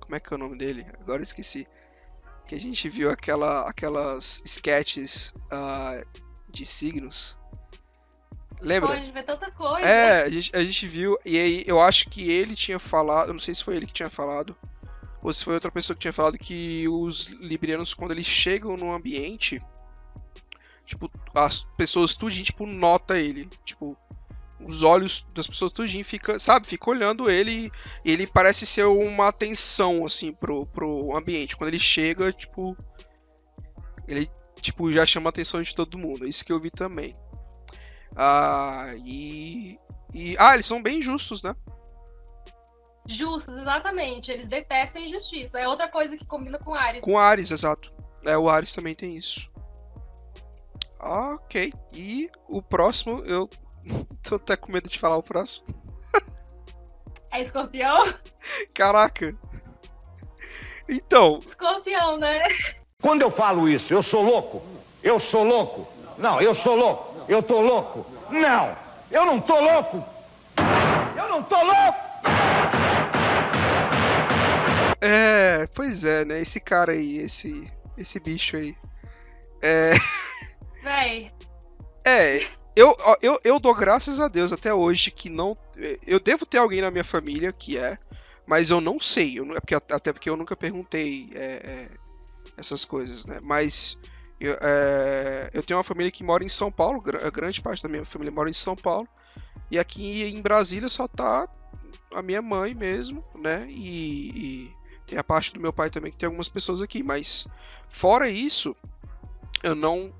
Como 0.00 0.16
é 0.16 0.20
que 0.20 0.32
é 0.32 0.36
o 0.36 0.38
nome 0.38 0.56
dele? 0.56 0.86
Agora 1.00 1.20
eu 1.20 1.24
esqueci. 1.24 1.66
Que 2.46 2.54
a 2.54 2.60
gente 2.60 2.88
viu 2.88 3.10
aquela, 3.10 3.68
aquelas 3.68 4.40
sketches 4.44 5.32
ah, 5.50 6.00
de 6.48 6.64
signos. 6.64 7.37
Lembra? 8.60 8.90
Pode 8.90 9.10
ver 9.10 9.22
tanta 9.22 9.50
coisa. 9.50 9.86
É, 9.86 10.22
a 10.22 10.30
gente, 10.30 10.56
a 10.56 10.62
gente 10.62 10.86
viu, 10.86 11.16
e 11.24 11.38
aí 11.38 11.64
eu 11.66 11.80
acho 11.80 12.08
que 12.08 12.30
ele 12.30 12.54
tinha 12.54 12.78
falado, 12.78 13.28
eu 13.28 13.34
não 13.34 13.40
sei 13.40 13.54
se 13.54 13.64
foi 13.64 13.76
ele 13.76 13.86
que 13.86 13.92
tinha 13.92 14.10
falado, 14.10 14.56
ou 15.22 15.32
se 15.32 15.44
foi 15.44 15.54
outra 15.54 15.70
pessoa 15.70 15.94
que 15.94 16.00
tinha 16.00 16.12
falado 16.12 16.38
que 16.38 16.88
os 16.88 17.26
librianos, 17.40 17.94
quando 17.94 18.12
eles 18.12 18.26
chegam 18.26 18.76
no 18.76 18.92
ambiente, 18.92 19.60
tipo, 20.86 21.10
as 21.34 21.64
pessoas 21.76 22.16
tudinho, 22.16 22.44
tipo, 22.44 22.66
nota 22.66 23.18
ele, 23.18 23.48
tipo, 23.64 23.96
os 24.60 24.82
olhos 24.82 25.24
das 25.34 25.46
pessoas 25.46 25.70
tudinho 25.70 26.04
fica, 26.04 26.38
sabe, 26.38 26.66
fica 26.66 26.90
olhando 26.90 27.30
ele 27.30 27.70
e 28.04 28.10
ele 28.10 28.26
parece 28.26 28.66
ser 28.66 28.84
uma 28.84 29.28
atenção, 29.28 30.04
assim, 30.04 30.32
pro, 30.32 30.66
pro 30.66 31.16
ambiente. 31.16 31.56
Quando 31.56 31.68
ele 31.68 31.78
chega, 31.78 32.32
tipo, 32.32 32.76
ele, 34.06 34.28
tipo, 34.60 34.90
já 34.90 35.06
chama 35.06 35.28
a 35.28 35.30
atenção 35.30 35.62
de 35.62 35.74
todo 35.74 35.98
mundo, 35.98 36.24
é 36.24 36.28
isso 36.28 36.44
que 36.44 36.52
eu 36.52 36.60
vi 36.60 36.70
também. 36.70 37.14
Ah, 38.16 38.86
e, 39.04 39.78
e. 40.14 40.36
Ah, 40.38 40.54
eles 40.54 40.66
são 40.66 40.82
bem 40.82 41.00
justos, 41.00 41.42
né? 41.42 41.54
Justos, 43.06 43.56
exatamente. 43.56 44.30
Eles 44.30 44.46
detestam 44.46 45.02
injustiça. 45.02 45.58
É 45.58 45.66
outra 45.68 45.88
coisa 45.88 46.16
que 46.16 46.26
combina 46.26 46.58
com 46.58 46.74
Ares. 46.74 47.02
Com 47.02 47.18
Ares, 47.18 47.50
exato. 47.50 47.92
É, 48.24 48.36
o 48.36 48.48
Ares 48.48 48.72
também 48.72 48.94
tem 48.94 49.16
isso. 49.16 49.50
Ok. 51.00 51.72
E 51.92 52.30
o 52.48 52.60
próximo, 52.60 53.20
eu 53.24 53.48
tô 54.22 54.34
até 54.34 54.56
com 54.56 54.72
medo 54.72 54.88
de 54.88 54.98
falar 54.98 55.16
o 55.16 55.22
próximo. 55.22 55.66
É 57.30 57.42
escorpião? 57.42 58.14
Caraca. 58.72 59.36
Então, 60.88 61.40
Escorpião, 61.46 62.16
né? 62.16 62.42
Quando 63.02 63.20
eu 63.20 63.30
falo 63.30 63.68
isso, 63.68 63.92
eu 63.92 64.02
sou 64.02 64.22
louco? 64.22 64.62
Eu 65.02 65.20
sou 65.20 65.44
louco? 65.44 65.86
Não, 66.16 66.40
eu 66.40 66.54
sou 66.54 66.74
louco. 66.74 67.07
Eu 67.28 67.42
tô 67.42 67.60
louco? 67.60 68.06
Não, 68.30 68.76
eu 69.10 69.26
não 69.26 69.40
tô 69.40 69.60
louco. 69.60 70.04
Eu 71.16 71.28
não 71.28 71.42
tô 71.42 71.56
louco. 71.62 71.98
é. 75.00 75.66
Pois 75.74 76.04
é, 76.04 76.24
né? 76.24 76.40
Esse 76.40 76.60
cara 76.60 76.92
aí, 76.92 77.18
esse. 77.18 77.66
Esse 77.96 78.18
bicho 78.20 78.56
aí. 78.56 78.74
É. 79.62 79.90
Véi, 80.82 81.32
É, 82.04 82.46
eu, 82.76 82.96
eu, 83.20 83.40
eu 83.44 83.58
dou 83.58 83.74
graças 83.74 84.20
a 84.20 84.28
Deus 84.28 84.52
até 84.52 84.72
hoje 84.72 85.10
que 85.10 85.28
não. 85.28 85.56
Eu 86.06 86.20
devo 86.20 86.46
ter 86.46 86.58
alguém 86.58 86.80
na 86.80 86.90
minha 86.90 87.04
família 87.04 87.52
que 87.52 87.76
é, 87.76 87.98
mas 88.46 88.70
eu 88.70 88.80
não 88.80 88.98
sei. 89.00 89.38
Eu, 89.38 89.44
não- 89.44 89.56
é 89.56 89.60
porque, 89.60 89.74
até 89.74 90.12
porque 90.12 90.30
eu 90.30 90.36
nunca 90.36 90.56
perguntei 90.56 91.28
é, 91.34 91.44
é, 91.44 91.88
essas 92.56 92.84
coisas, 92.84 93.26
né? 93.26 93.40
Mas 93.42 93.98
eu, 94.40 94.56
é, 94.60 95.50
eu 95.52 95.62
tenho 95.62 95.78
uma 95.78 95.84
família 95.84 96.10
que 96.10 96.24
mora 96.24 96.44
em 96.44 96.48
São 96.48 96.70
Paulo, 96.70 97.02
a 97.24 97.30
grande 97.30 97.60
parte 97.60 97.82
da 97.82 97.88
minha 97.88 98.04
família 98.04 98.32
mora 98.32 98.48
em 98.48 98.54
São 98.54 98.76
Paulo, 98.76 99.08
e 99.70 99.78
aqui 99.78 100.22
em 100.24 100.40
Brasília 100.40 100.88
só 100.88 101.06
tá 101.08 101.48
a 102.14 102.22
minha 102.22 102.40
mãe 102.40 102.74
mesmo, 102.74 103.24
né? 103.34 103.66
E, 103.68 104.28
e 104.30 104.76
tem 105.06 105.18
a 105.18 105.24
parte 105.24 105.52
do 105.52 105.60
meu 105.60 105.72
pai 105.72 105.90
também, 105.90 106.10
que 106.10 106.18
tem 106.18 106.26
algumas 106.26 106.48
pessoas 106.48 106.80
aqui, 106.80 107.02
mas 107.02 107.46
fora 107.90 108.28
isso, 108.28 108.74
eu 109.62 109.74
não 109.74 110.12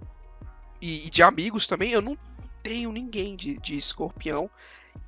e, 0.80 1.06
e 1.06 1.10
de 1.10 1.22
amigos 1.22 1.66
também, 1.66 1.92
eu 1.92 2.02
não 2.02 2.16
tenho 2.62 2.92
ninguém 2.92 3.36
de, 3.36 3.58
de 3.58 3.76
escorpião. 3.76 4.50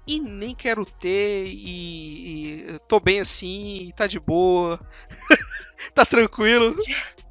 E 0.06 0.18
nem 0.18 0.54
quero 0.54 0.84
ter, 0.84 1.46
e, 1.46 2.62
e 2.62 2.78
tô 2.88 2.98
bem 2.98 3.20
assim, 3.20 3.92
tá 3.94 4.06
de 4.06 4.18
boa, 4.18 4.80
tá 5.94 6.04
tranquilo. 6.04 6.74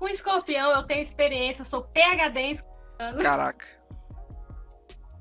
com 0.00 0.08
escorpião 0.08 0.70
eu 0.72 0.82
tenho 0.82 1.02
experiência, 1.02 1.60
eu 1.60 1.66
sou 1.66 1.82
PHD 1.82 2.40
em 2.40 2.50
escorpião. 2.52 3.18
Caraca. 3.22 3.66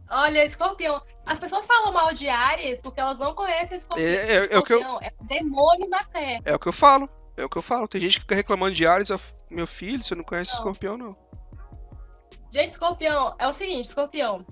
Olha, 0.09 0.43
escorpião. 0.43 1.01
As 1.27 1.39
pessoas 1.39 1.67
falam 1.67 1.91
mal 1.93 2.11
de 2.13 2.27
Ares 2.29 2.81
porque 2.81 2.99
elas 2.99 3.19
não 3.19 3.35
conhecem 3.35 3.77
escorpião. 3.77 4.07
É- 4.07 4.37
é- 4.47 4.53
é 4.53 4.57
o 4.57 4.63
que 4.63 4.73
eu- 4.73 4.79
escorpião 4.79 4.99
é 5.01 5.13
o 5.19 5.25
demônio 5.25 5.87
na 5.89 6.03
terra. 6.05 6.41
É 6.45 6.55
o 6.55 6.59
que 6.59 6.67
eu 6.67 6.73
falo, 6.73 7.07
é 7.37 7.43
o 7.45 7.49
que 7.49 7.57
eu 7.57 7.61
falo. 7.61 7.87
Tem 7.87 8.01
gente 8.01 8.15
que 8.15 8.21
fica 8.21 8.33
reclamando 8.35 8.73
de 8.73 8.87
Ares, 8.87 9.09
eu- 9.09 9.19
meu 9.51 9.67
filho, 9.67 10.03
você 10.03 10.15
não 10.15 10.23
conhece 10.23 10.53
Não. 10.53 10.59
escorpião, 10.59 10.97
não. 10.97 11.15
Gente, 12.51 12.71
escorpião 12.71 13.35
é 13.37 13.47
o 13.47 13.53
seguinte, 13.53 13.85
escorpião. 13.85 14.43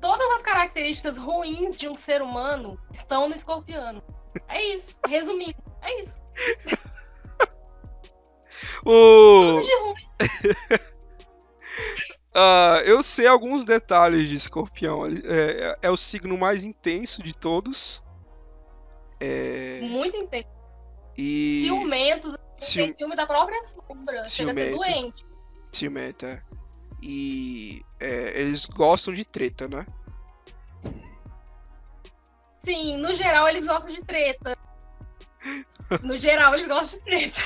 Todas 0.00 0.30
as 0.32 0.42
características 0.42 1.16
ruins 1.16 1.78
de 1.78 1.88
um 1.88 1.94
ser 1.96 2.20
humano 2.20 2.78
estão 2.92 3.28
no 3.28 3.34
escorpiano. 3.34 4.02
É 4.48 4.62
isso. 4.62 4.94
Resumindo, 5.08 5.56
é 5.80 6.02
isso. 6.02 6.20
O... 8.84 9.60
Tudo 9.60 9.62
de 9.62 9.76
ruim. 9.80 10.86
Ah, 12.38 12.82
eu 12.84 13.02
sei 13.02 13.26
alguns 13.26 13.64
detalhes 13.64 14.28
de 14.28 14.34
escorpião. 14.34 15.06
Ele- 15.06 15.22
É, 15.24 15.78
é 15.82 15.90
o 15.90 15.96
signo 15.96 16.36
mais 16.36 16.64
intenso 16.64 17.22
de 17.22 17.34
todos. 17.34 18.02
É, 19.18 19.78
Muito 19.84 20.18
intenso. 20.18 20.46
e 21.16 21.62
Ciumentos. 21.62 22.36
Cium- 22.58 22.84
Tem 22.84 22.94
ciúme 22.94 23.16
da 23.16 23.26
própria 23.26 23.58
sombra. 23.62 24.22
Chega 24.26 24.50
a 24.50 24.54
ser 24.54 24.64
Ciumento. 24.70 24.76
doente. 24.76 25.24
ciumento, 25.72 26.26
é. 26.26 26.42
E 27.02 27.82
é, 27.98 28.38
eles 28.40 28.66
gostam 28.66 29.14
de 29.14 29.24
treta, 29.24 29.66
né? 29.66 29.86
Sim, 32.62 32.96
no 32.98 33.14
geral 33.14 33.48
eles 33.48 33.64
gostam 33.64 33.92
de 33.94 34.02
treta. 34.02 34.56
No 36.02 36.16
geral 36.16 36.54
eles 36.54 36.66
gostam 36.66 36.98
de 36.98 37.04
treta. 37.04 37.40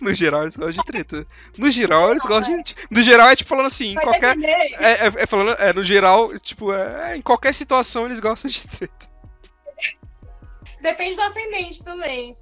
No 0.00 0.12
geral, 0.12 0.42
eles 0.42 0.56
gostam 0.56 0.72
de 0.82 0.84
treta. 0.84 1.26
No 1.56 1.70
geral, 1.70 2.10
eles 2.10 2.24
gostam 2.24 2.60
de. 2.60 2.74
No 2.90 3.02
geral, 3.02 3.28
é 3.28 3.36
tipo 3.36 3.48
falando 3.48 3.66
assim, 3.66 3.92
em 3.92 3.94
qualquer. 3.94 4.36
É, 4.42 5.06
é- 5.06 5.12
é 5.22 5.26
falando, 5.26 5.52
é, 5.52 5.72
no 5.72 5.84
geral, 5.84 6.36
tipo, 6.40 6.72
é, 6.72 7.12
é, 7.12 7.16
em 7.16 7.22
qualquer 7.22 7.54
situação 7.54 8.04
eles 8.06 8.18
gostam 8.18 8.50
de 8.50 8.66
treta. 8.66 9.06
Depende 10.80 11.16
do 11.16 11.22
ascendente 11.22 11.82
também. 11.84 12.36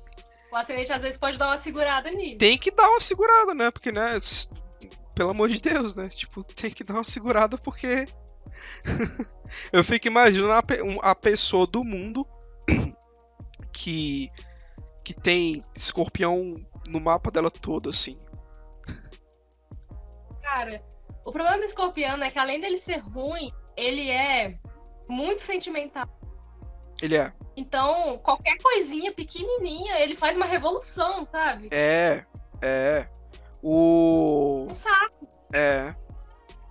O 0.51 0.57
ascendente 0.57 0.93
às 0.93 1.03
vezes 1.03 1.19
pode 1.19 1.37
dar 1.39 1.49
uma 1.49 1.59
segurada 1.59 2.11
nisso. 2.11 2.39
Tem 2.39 2.57
que 2.57 2.71
dar 2.71 2.89
uma 2.89 3.01
segurada, 3.01 3.55
né? 3.55 3.71
Porque, 3.71 3.93
né? 3.93 4.21
Pelo 5.15 5.31
amor 5.31 5.49
de 5.49 5.61
Deus, 5.61 5.95
né? 5.95 6.09
Tipo, 6.09 6.43
tem 6.45 6.71
que 6.71 6.83
dar 6.85 6.95
uma 6.95 7.05
segurada 7.05 7.59
porque. 7.59 8.07
Eu 9.73 9.85
fico 9.85 10.07
imaginando 10.09 10.53
a, 10.53 10.63
pe- 10.63 10.81
a 11.03 11.15
pessoa 11.15 11.67
do 11.67 11.85
mundo 11.85 12.27
que. 13.73 14.31
que 15.03 15.15
tem 15.15 15.63
escorpião 15.75 16.57
no 16.89 17.01
mapa 17.01 17.31
dela 17.31 17.51
todo, 17.51 17.91
assim. 17.91 18.19
Cara, 20.43 20.83
o 21.25 21.33
problema 21.33 21.59
do 21.59 21.65
escorpiano 21.65 22.23
é 22.23 22.31
que 22.31 22.39
além 22.39 22.61
dele 22.61 22.77
ser 22.77 22.99
ruim, 22.99 23.53
ele 23.77 24.11
é 24.11 24.59
muito 25.09 25.43
sentimental. 25.43 26.09
Ele 27.03 27.17
é. 27.17 27.33
Então, 27.57 28.19
qualquer 28.19 28.57
coisinha 28.59 29.13
pequenininha, 29.13 30.01
ele 30.01 30.15
faz 30.15 30.37
uma 30.37 30.47
revolução, 30.47 31.27
sabe? 31.31 31.69
É. 31.73 32.25
É. 32.63 33.09
O. 33.63 34.67
Um 34.69 34.75
saco. 34.75 35.29
É. 35.53 35.95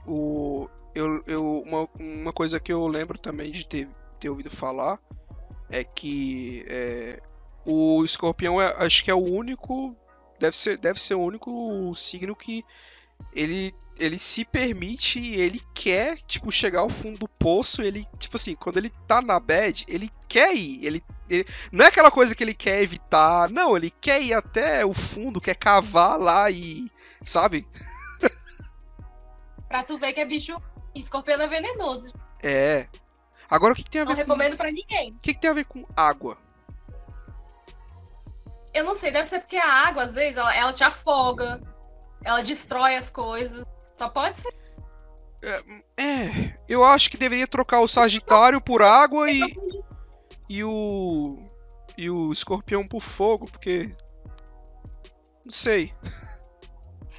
O. 0.07 0.69
Eu, 0.95 1.23
eu, 1.25 1.63
uma, 1.65 1.89
uma 1.99 2.33
coisa 2.33 2.59
que 2.59 2.71
eu 2.71 2.85
lembro 2.87 3.17
também 3.17 3.51
de 3.51 3.65
ter, 3.65 3.89
ter 4.19 4.29
ouvido 4.29 4.51
falar 4.51 4.99
é 5.73 5.83
que 5.83 6.63
é, 6.67 7.19
o 7.65 8.03
escorpião 8.03 8.61
é, 8.61 8.73
acho 8.85 9.03
que 9.03 9.11
é 9.11 9.13
o 9.13 9.17
único. 9.23 9.95
Deve 10.39 10.57
ser, 10.57 10.77
deve 10.77 11.01
ser 11.01 11.15
o 11.15 11.21
único 11.21 11.93
signo 11.95 12.35
que 12.35 12.63
ele, 13.33 13.73
ele 13.97 14.19
se 14.19 14.43
permite 14.43 15.19
e 15.19 15.39
ele 15.39 15.61
quer, 15.73 16.17
tipo, 16.27 16.51
chegar 16.51 16.81
ao 16.81 16.89
fundo 16.89 17.19
do 17.19 17.27
poço. 17.27 17.81
Ele, 17.81 18.05
tipo 18.19 18.35
assim, 18.35 18.55
quando 18.55 18.77
ele 18.77 18.89
tá 19.07 19.21
na 19.21 19.39
bad, 19.39 19.85
ele 19.87 20.09
quer 20.27 20.53
ir. 20.53 20.85
Ele, 20.85 21.03
ele- 21.29 21.45
não 21.71 21.85
é 21.85 21.87
aquela 21.87 22.11
coisa 22.11 22.35
que 22.35 22.43
ele 22.43 22.53
quer 22.53 22.81
evitar. 22.81 23.49
Não, 23.49 23.75
ele 23.77 23.89
quer 23.89 24.21
ir 24.21 24.33
até 24.33 24.85
o 24.85 24.93
fundo, 24.93 25.39
quer 25.41 25.55
cavar 25.55 26.19
lá 26.19 26.49
e. 26.51 26.89
Sabe? 27.23 27.65
Pra 29.67 29.83
tu 29.83 29.97
ver 29.97 30.13
que 30.13 30.19
é 30.19 30.25
bicho. 30.25 30.55
Escorpiano 30.93 31.43
é 31.43 31.47
venenoso. 31.47 32.11
É. 32.43 32.87
Agora 33.49 33.73
o 33.73 33.75
que, 33.75 33.83
que 33.83 33.89
tem 33.89 34.01
a 34.01 34.05
Não 34.05 34.15
ver 34.15 34.25
com. 34.25 34.31
recomendo 34.31 34.57
pra 34.57 34.71
ninguém. 34.71 35.11
O 35.11 35.19
que, 35.19 35.33
que 35.33 35.39
tem 35.39 35.49
a 35.49 35.53
ver 35.53 35.65
com 35.65 35.85
água? 35.95 36.37
Eu 38.73 38.83
não 38.83 38.95
sei, 38.95 39.11
deve 39.11 39.27
ser 39.29 39.39
porque 39.39 39.57
a 39.57 39.71
água, 39.87 40.03
às 40.03 40.13
vezes, 40.13 40.37
ela, 40.37 40.55
ela 40.55 40.73
te 40.73 40.83
afoga. 40.83 41.61
Ela 42.23 42.41
destrói 42.41 42.95
as 42.95 43.09
coisas. 43.09 43.63
Só 43.95 44.09
pode 44.09 44.41
ser. 44.41 44.53
É, 45.97 46.57
eu 46.67 46.83
acho 46.83 47.11
que 47.11 47.17
deveria 47.17 47.47
trocar 47.47 47.81
o 47.81 47.87
Sagitário 47.87 48.61
por 48.61 48.81
água 48.81 49.29
e, 49.29 49.41
e 50.49 50.63
o. 50.63 51.45
E 51.95 52.09
o 52.09 52.31
escorpião 52.31 52.87
por 52.87 53.01
fogo, 53.01 53.45
porque. 53.45 53.95
Não 55.45 55.51
sei. 55.51 55.93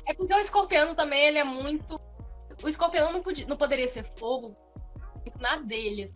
É 0.07 0.15
porque 0.15 0.35
o 0.35 0.39
escorpiano 0.39 0.95
também, 0.95 1.27
ele 1.27 1.39
é 1.39 1.45
muito. 1.45 2.01
O 2.63 2.69
escorpiano 2.69 3.13
não, 3.13 3.23
podia, 3.23 3.47
não 3.47 3.57
poderia 3.57 3.87
ser 3.87 4.05
fogo 4.05 4.55
muito 5.25 5.41
na 5.41 5.57
dele. 5.57 6.03
assim. 6.03 6.15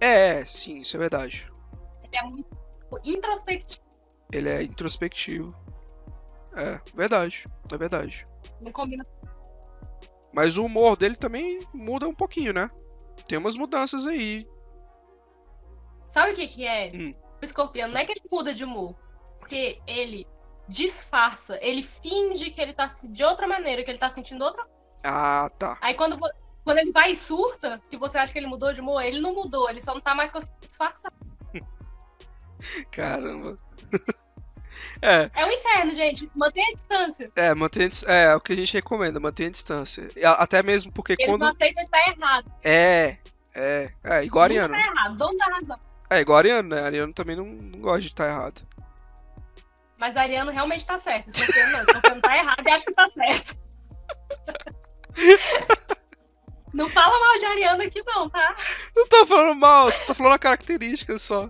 É, 0.00 0.44
sim, 0.44 0.80
isso 0.80 0.96
é 0.96 1.00
verdade. 1.00 1.50
Ele 2.02 2.16
é 2.16 2.22
muito 2.22 2.56
introspectivo. 3.04 3.84
Ele 4.32 4.48
é 4.48 4.62
introspectivo. 4.62 5.54
É, 6.54 6.80
verdade. 6.94 7.44
É 7.72 7.76
verdade. 7.78 8.26
Não 8.60 8.72
combina. 8.72 9.04
Mas 10.32 10.56
o 10.58 10.64
humor 10.64 10.96
dele 10.96 11.16
também 11.16 11.60
muda 11.72 12.06
um 12.08 12.14
pouquinho, 12.14 12.52
né? 12.52 12.70
Tem 13.26 13.38
umas 13.38 13.56
mudanças 13.56 14.06
aí. 14.06 14.46
Sabe 16.06 16.32
o 16.32 16.34
que 16.34 16.46
que 16.48 16.66
é? 16.66 16.90
Hum. 16.94 17.14
O 17.40 17.44
escorpião 17.44 17.88
não 17.88 17.98
é 17.98 18.04
que 18.04 18.12
ele 18.12 18.22
muda 18.30 18.52
de 18.54 18.64
humor. 18.64 18.94
Porque 19.38 19.80
ele 19.86 20.26
disfarça, 20.68 21.58
ele 21.62 21.82
finge 21.82 22.50
que 22.50 22.60
ele 22.60 22.72
tá 22.72 22.86
de 22.86 23.22
outra 23.24 23.46
maneira, 23.46 23.84
que 23.84 23.90
ele 23.90 23.98
tá 23.98 24.10
sentindo 24.10 24.44
outra. 24.44 24.66
Ah, 25.04 25.48
tá. 25.58 25.78
Aí 25.80 25.94
quando, 25.94 26.18
vo- 26.18 26.28
quando 26.66 26.78
ele 26.78 26.90
vai 26.90 27.12
e 27.12 27.16
surta, 27.16 27.80
que 27.88 27.96
você 27.96 28.18
acha 28.18 28.32
que 28.32 28.38
ele 28.40 28.48
mudou 28.48 28.72
de 28.72 28.80
humor, 28.80 29.00
ele 29.00 29.20
não 29.20 29.32
mudou, 29.32 29.70
ele 29.70 29.80
só 29.80 29.94
não 29.94 30.00
tá 30.00 30.16
mais 30.16 30.32
conseguindo 30.32 30.66
disfarçar. 30.66 31.12
Caramba. 32.90 33.56
é, 35.00 35.30
É 35.32 35.46
um 35.46 35.52
inferno, 35.52 35.94
gente. 35.94 36.28
Mantenha 36.34 36.66
a 36.72 36.74
distância. 36.74 37.30
é, 37.36 37.54
mantenha, 37.54 37.88
é, 38.08 38.24
é 38.24 38.34
o 38.34 38.40
que 38.40 38.52
a 38.52 38.56
gente 38.56 38.74
recomenda, 38.74 39.20
mantenha 39.20 39.48
a 39.48 39.52
distância. 39.52 40.10
A- 40.24 40.42
Até 40.42 40.60
mesmo 40.60 40.90
porque 40.90 41.12
Eles 41.12 41.26
quando. 41.26 41.42
não 41.42 41.50
aceitam 41.52 41.84
estar 41.84 42.08
errado. 42.08 42.52
É, 42.64 43.16
é, 43.54 43.88
é, 44.02 44.24
igual 44.24 44.42
a 44.42 44.46
Ariano. 44.46 44.74
Nunca 44.74 44.84
tá 44.86 44.92
errado, 44.92 45.16
dono 45.16 45.38
da 45.38 45.44
razão. 45.46 45.78
É, 46.10 46.20
igual 46.20 46.36
a 46.36 46.40
Ariano, 46.40 46.68
né? 46.68 46.80
A 46.82 46.86
Ariano 46.86 47.12
também 47.12 47.36
não, 47.36 47.44
não 47.46 47.78
gosta 47.78 48.00
de 48.00 48.06
estar 48.08 48.26
errado. 48.26 48.60
Mas 49.98 50.16
Ariano 50.16 50.50
realmente 50.50 50.84
tá 50.84 50.98
certo. 50.98 51.28
Escorpião 51.28 51.70
não, 51.70 51.80
Escorpião 51.80 52.20
tá 52.20 52.36
errado 52.36 52.66
e 52.66 52.70
acha 52.72 52.84
que 52.84 52.92
tá 52.92 53.08
certo. 53.08 53.56
Não 56.76 56.88
fala 56.88 57.18
mal 57.18 57.38
de 57.38 57.44
Ariano 57.46 57.82
aqui 57.82 58.02
não, 58.06 58.28
tá? 58.30 58.54
Não 58.94 59.06
tô 59.08 59.26
falando 59.26 59.58
mal, 59.58 59.92
só 59.92 60.04
tô 60.06 60.14
falando 60.14 60.34
a 60.34 60.38
característica 60.38 61.18
só. 61.18 61.48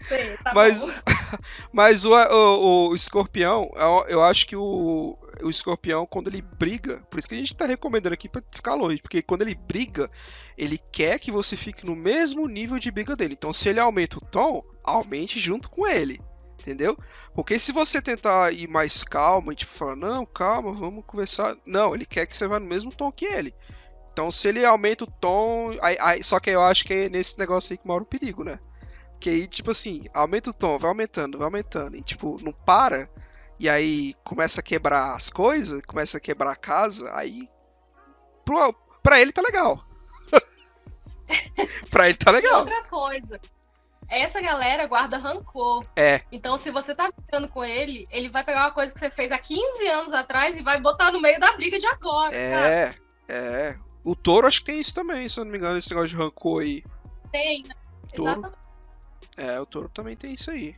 Sei, 0.00 0.36
tá 0.38 0.52
Mas- 0.54 0.84
bom. 0.84 0.90
Mas 1.72 2.04
o, 2.06 2.12
o, 2.14 2.88
o 2.90 2.94
escorpião, 2.94 3.70
eu- 3.76 4.04
eu 4.08 4.22
acho 4.24 4.46
que 4.46 4.56
o, 4.56 5.18
o 5.42 5.50
escorpião, 5.50 6.06
quando 6.06 6.28
ele 6.28 6.40
briga, 6.40 7.02
por 7.10 7.18
isso 7.18 7.28
que 7.28 7.34
a 7.34 7.38
gente 7.38 7.54
tá 7.56 7.66
recomendando 7.66 8.14
aqui 8.14 8.28
pra 8.28 8.40
ficar 8.50 8.74
longe, 8.74 9.02
porque 9.02 9.20
quando 9.20 9.42
ele 9.42 9.54
briga, 9.54 10.08
ele 10.56 10.78
quer 10.92 11.18
que 11.18 11.30
você 11.32 11.56
fique 11.56 11.84
no 11.84 11.94
mesmo 11.96 12.46
nível 12.48 12.78
de 12.78 12.90
briga 12.90 13.14
dele. 13.16 13.34
Então, 13.36 13.52
se 13.52 13.68
ele 13.68 13.80
aumenta 13.80 14.16
o 14.18 14.20
tom, 14.20 14.62
aumente 14.84 15.38
junto 15.38 15.68
com 15.68 15.86
ele. 15.86 16.18
Entendeu? 16.58 16.96
Porque 17.34 17.58
se 17.58 17.72
você 17.72 18.02
tentar 18.02 18.52
ir 18.52 18.68
mais 18.68 19.04
calmo 19.04 19.52
e 19.52 19.54
tipo 19.56 19.72
falar, 19.72 19.96
não, 19.96 20.26
calma, 20.26 20.72
vamos 20.72 21.04
conversar. 21.06 21.56
Não, 21.64 21.94
ele 21.94 22.04
quer 22.04 22.26
que 22.26 22.36
você 22.36 22.46
vá 22.46 22.58
no 22.58 22.66
mesmo 22.66 22.92
tom 22.94 23.10
que 23.12 23.24
ele. 23.24 23.54
Então, 24.12 24.30
se 24.32 24.48
ele 24.48 24.64
aumenta 24.64 25.04
o 25.04 25.10
tom. 25.10 25.76
Aí, 25.80 25.96
aí- 26.00 26.24
só 26.24 26.40
que 26.40 26.50
eu 26.50 26.60
acho 26.62 26.84
que 26.84 26.92
é 26.92 27.08
nesse 27.08 27.38
negócio 27.38 27.72
aí 27.72 27.78
que 27.78 27.86
mora 27.86 28.02
o 28.02 28.06
perigo, 28.06 28.42
né? 28.44 28.58
Que 29.20 29.30
aí, 29.30 29.46
tipo 29.46 29.70
assim, 29.70 30.04
aumenta 30.12 30.50
o 30.50 30.52
tom, 30.52 30.78
vai 30.78 30.88
aumentando, 30.90 31.38
vai 31.38 31.46
aumentando. 31.46 31.96
E, 31.96 32.02
tipo, 32.02 32.36
não 32.42 32.52
para. 32.52 33.08
E 33.60 33.68
aí 33.68 34.14
começa 34.24 34.60
a 34.60 34.62
quebrar 34.62 35.14
as 35.16 35.30
coisas, 35.30 35.80
começa 35.82 36.18
a 36.18 36.20
quebrar 36.20 36.52
a 36.52 36.56
casa. 36.56 37.10
Aí. 37.16 37.48
Pro, 38.44 38.72
pra 39.02 39.20
ele 39.20 39.32
tá 39.32 39.42
legal. 39.42 39.84
pra 41.90 42.08
ele 42.08 42.18
tá 42.18 42.30
E 42.30 42.34
legal. 42.34 42.60
outra 42.60 42.82
coisa. 42.84 43.40
Essa 44.08 44.40
galera 44.40 44.86
guarda 44.86 45.18
rancor. 45.18 45.84
É. 45.94 46.22
Então, 46.32 46.56
se 46.56 46.70
você 46.70 46.94
tá 46.94 47.10
brigando 47.10 47.48
com 47.48 47.62
ele, 47.64 48.06
ele 48.10 48.28
vai 48.28 48.42
pegar 48.42 48.64
uma 48.64 48.72
coisa 48.72 48.92
que 48.92 48.98
você 48.98 49.10
fez 49.10 49.30
há 49.30 49.38
15 49.38 49.86
anos 49.88 50.12
atrás 50.14 50.56
e 50.56 50.62
vai 50.62 50.80
botar 50.80 51.12
no 51.12 51.20
meio 51.20 51.38
da 51.38 51.52
briga 51.52 51.78
de 51.78 51.86
agora, 51.86 52.32
sabe? 52.32 52.38
É, 52.38 52.94
é. 53.28 53.78
O 54.02 54.16
touro 54.16 54.46
acho 54.46 54.60
que 54.60 54.66
tem 54.66 54.80
isso 54.80 54.94
também, 54.94 55.28
se 55.28 55.38
eu 55.38 55.44
não 55.44 55.52
me 55.52 55.58
engano, 55.58 55.76
esse 55.76 55.90
negócio 55.90 56.16
de 56.16 56.16
rancor 56.16 56.62
aí. 56.62 56.82
Tem, 57.30 57.62
né? 57.64 57.74
Touro. 58.14 58.30
Exatamente. 58.30 58.58
É, 59.36 59.60
o 59.60 59.66
touro 59.66 59.88
também 59.90 60.16
tem 60.16 60.32
isso 60.32 60.50
aí. 60.50 60.74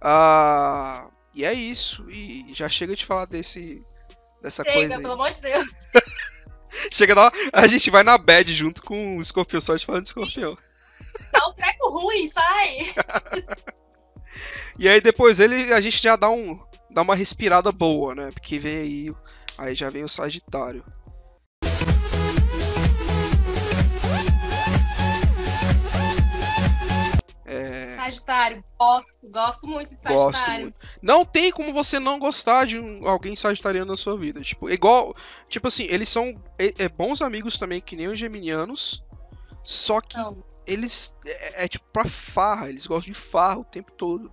Ah, 0.00 1.06
e 1.34 1.44
é 1.44 1.52
isso. 1.52 2.08
E 2.10 2.52
já 2.54 2.68
chega 2.68 2.96
de 2.96 3.04
falar 3.04 3.26
desse. 3.26 3.84
Dessa 4.42 4.62
Chega, 4.62 4.74
coisa 4.74 4.96
aí. 4.96 5.00
pelo 5.00 5.14
amor 5.14 5.30
de 5.30 5.40
Deus. 5.40 5.66
Chega 6.92 7.14
lá, 7.14 7.32
a 7.52 7.66
gente 7.66 7.90
vai 7.90 8.02
na 8.02 8.18
bad 8.18 8.52
junto 8.52 8.82
com 8.82 9.16
o 9.16 9.20
escorpião, 9.20 9.60
só 9.60 9.74
de 9.76 9.86
falar 9.86 10.00
de 10.00 10.08
escorpião. 10.08 10.56
Treco 11.56 11.90
ruim, 11.90 12.28
sai. 12.28 12.78
E 14.76 14.88
aí 14.88 15.00
depois 15.00 15.38
ele 15.38 15.72
a 15.72 15.80
gente 15.80 16.02
já 16.02 16.16
dá 16.16 16.28
um 16.28 16.58
dá 16.90 17.02
uma 17.02 17.14
respirada 17.14 17.70
boa, 17.70 18.12
né? 18.12 18.32
Porque 18.32 18.58
vem 18.58 18.76
aí 18.76 19.14
aí 19.56 19.74
já 19.74 19.88
vem 19.88 20.02
o 20.02 20.08
Sagitário. 20.08 20.84
É, 27.46 27.96
Sagitário, 27.96 28.64
gosto, 28.78 29.14
gosto 29.30 29.66
muito 29.66 29.94
de 29.94 30.00
Sagitário. 30.00 30.62
muito. 30.62 30.76
Não 31.02 31.24
tem 31.26 31.50
como 31.52 31.72
você 31.74 31.98
não 31.98 32.18
gostar 32.18 32.64
de 32.64 32.78
um- 32.78 33.06
alguém 33.06 33.36
sagitariano 33.36 33.90
na 33.90 33.96
sua 33.96 34.16
vida. 34.16 34.40
Tipo, 34.40 34.70
igual, 34.70 35.14
tipo 35.48 35.68
assim, 35.68 35.84
eles 35.90 36.08
são 36.08 36.34
é, 36.58 36.84
é 36.84 36.88
bons 36.88 37.20
amigos 37.20 37.58
também 37.58 37.80
que 37.82 37.96
nem 37.96 38.08
os 38.08 38.18
geminianos. 38.18 39.04
Só 39.64 40.00
que 40.00 40.18
Então, 40.18 40.44
eles 40.66 41.16
é, 41.26 41.64
é 41.64 41.68
tipo 41.68 41.84
pra 41.92 42.04
farra, 42.04 42.68
eles 42.68 42.86
gostam 42.86 43.12
de 43.12 43.18
farra 43.18 43.58
o 43.58 43.64
tempo 43.64 43.90
todo. 43.92 44.32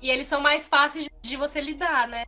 e 0.00 0.10
eles 0.10 0.26
são 0.26 0.40
mais 0.40 0.66
fáceis 0.66 1.06
de- 1.22 1.36
você 1.36 1.60
lidar, 1.60 2.08
né? 2.08 2.24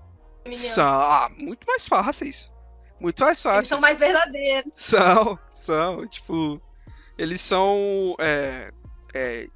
São 0.50 0.84
ah, 0.86 1.28
muito 1.36 1.66
mais 1.66 1.88
fáceis. 1.88 2.52
Muito 3.00 3.22
mais 3.24 3.42
fáceis. 3.42 3.58
Eles 3.58 3.68
são 3.68 3.80
mais 3.80 3.98
verdadeiros. 3.98 4.70
São, 4.74 5.38
são, 5.52 6.06
tipo, 6.06 6.60
eles 7.18 7.40
são, 7.40 8.14
é, 8.20 8.70
é, 9.12 9.48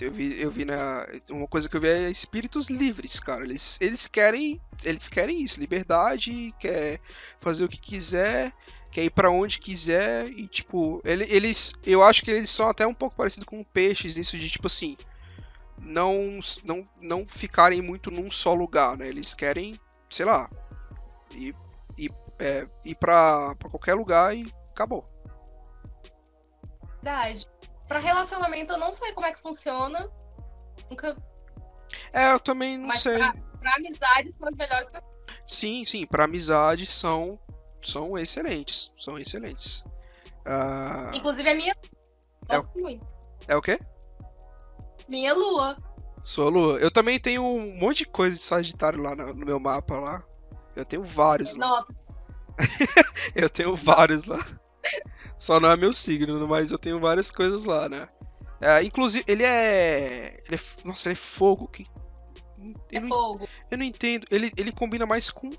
eu 0.00 0.10
vi, 0.10 0.40
eu 0.40 0.50
vi 0.50 0.64
na, 0.64 1.06
uma 1.30 1.46
coisa 1.46 1.68
que 1.68 1.76
eu 1.76 1.80
vi 1.80 1.88
é 1.88 2.10
espíritos 2.10 2.68
livres, 2.68 3.20
cara, 3.20 3.44
eles, 3.44 3.78
eles 3.80 4.06
querem, 4.08 4.60
eles 4.84 5.08
querem 5.08 5.40
isso, 5.40 5.60
liberdade, 5.60 6.52
quer 6.58 6.98
fazer 7.40 7.64
o 7.64 7.68
que 7.68 7.78
quiser, 7.78 8.52
quer 8.90 9.04
ir 9.04 9.10
pra 9.10 9.30
onde 9.30 9.58
quiser 9.58 10.26
e, 10.28 10.46
tipo, 10.48 11.00
ele- 11.04 11.26
eles, 11.28 11.72
eu 11.84 12.02
acho 12.02 12.22
que 12.22 12.30
eles 12.30 12.50
são 12.50 12.68
até 12.68 12.86
um 12.86 12.94
pouco 12.94 13.16
parecidos 13.16 13.46
com 13.46 13.62
peixes, 13.62 14.16
nisso 14.16 14.36
de, 14.36 14.50
tipo 14.50 14.66
assim, 14.66 14.96
não, 15.78 16.38
não, 16.64 16.88
não 17.00 17.26
ficarem 17.28 17.80
muito 17.80 18.10
num 18.10 18.30
só 18.30 18.52
lugar, 18.54 18.96
né, 18.96 19.06
eles 19.08 19.34
querem, 19.34 19.78
sei 20.10 20.26
lá, 20.26 20.48
ir, 21.32 21.54
ir, 21.96 22.10
é, 22.38 22.66
ir 22.84 22.94
pra, 22.96 23.54
pra 23.56 23.70
qualquer 23.70 23.94
lugar 23.94 24.36
e 24.36 24.44
acabou. 24.70 25.04
Verdade. 27.02 27.46
Pra 27.88 27.98
relacionamento, 27.98 28.72
eu 28.72 28.78
não 28.78 28.92
sei 28.92 29.12
como 29.12 29.26
é 29.26 29.32
que 29.32 29.40
funciona. 29.40 30.08
Nunca. 30.88 31.16
É, 32.12 32.32
eu 32.32 32.40
também 32.40 32.78
não 32.78 32.86
Mas 32.88 33.00
sei. 33.00 33.16
pra, 33.18 33.32
pra 33.58 33.74
amizade, 33.76 34.32
são 34.32 34.48
as 34.48 34.56
melhores 34.56 34.90
pessoas. 34.90 35.14
Sim, 35.46 35.84
sim, 35.84 36.06
pra 36.06 36.24
amizade 36.24 36.86
são, 36.86 37.38
são 37.82 38.18
excelentes. 38.18 38.90
São 38.96 39.18
excelentes. 39.18 39.82
Ah, 40.46 41.10
Inclusive 41.14 41.48
a 41.48 41.54
minha. 41.54 41.74
É 42.48 42.58
o- 42.58 43.00
é 43.48 43.56
o 43.56 43.62
quê? 43.62 43.78
Minha 45.08 45.34
lua. 45.34 45.76
Sou 46.22 46.50
Lua. 46.50 46.78
Eu 46.78 46.90
também 46.90 47.18
tenho 47.18 47.42
um 47.42 47.76
monte 47.78 47.98
de 47.98 48.06
coisa 48.06 48.36
de 48.36 48.42
Sagitário 48.42 49.02
lá 49.02 49.16
no, 49.16 49.34
meu 49.34 49.58
mapa 49.58 49.98
lá. 49.98 50.22
Eu 50.76 50.84
tenho 50.84 51.02
vários 51.02 51.56
lá. 51.56 51.84
Eu 53.34 53.48
tenho 53.48 53.74
vários 53.74 54.24
lá. 54.26 54.38
Só 55.36 55.58
não 55.58 55.70
é 55.70 55.76
meu 55.76 55.94
signo, 55.94 56.46
mas 56.46 56.70
eu 56.70 56.78
tenho 56.78 57.00
várias 57.00 57.30
coisas 57.30 57.64
lá, 57.64 57.88
né? 57.88 58.06
É, 58.60 58.82
inclusive, 58.82 59.24
ele 59.26 59.42
é. 59.42 60.42
Ele 60.46 60.56
é. 60.56 60.86
Nossa, 60.86 61.08
ele 61.08 61.14
é 61.14 61.16
fogo. 61.16 61.66
Que... 61.68 61.84
é 62.92 62.98
Eu, 62.98 63.00
não, 63.02 63.08
fogo. 63.08 63.48
eu 63.70 63.78
não 63.78 63.84
entendo. 63.84 64.26
Ele, 64.30 64.52
ele 64.56 64.70
combina 64.72 65.06
mais 65.06 65.30
com 65.30 65.50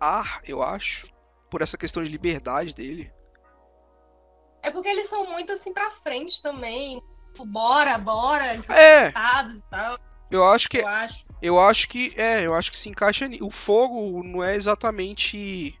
ar, 0.00 0.40
eu 0.46 0.62
acho. 0.62 1.08
Por 1.54 1.62
essa 1.62 1.78
questão 1.78 2.02
de 2.02 2.10
liberdade 2.10 2.74
dele. 2.74 3.12
É 4.60 4.72
porque 4.72 4.88
eles 4.88 5.08
são 5.08 5.24
muito 5.30 5.52
assim 5.52 5.72
pra 5.72 5.88
frente 5.88 6.42
também. 6.42 7.00
Tipo, 7.26 7.46
bora, 7.46 7.96
bora. 7.96 8.54
Eles 8.54 8.66
são 8.66 8.74
É, 8.74 9.10
e 9.10 9.62
tal, 9.70 9.96
eu 10.32 10.44
acho 10.44 10.68
que 10.68 10.78
eu 10.78 10.88
acho. 10.88 11.24
Eu 11.40 11.60
acho 11.60 11.88
que 11.88 12.12
é, 12.16 12.42
eu 12.42 12.54
acho 12.54 12.72
que 12.72 12.76
se 12.76 12.88
encaixa 12.88 13.30
O 13.40 13.52
fogo 13.52 14.20
não 14.24 14.42
é 14.42 14.56
exatamente 14.56 15.78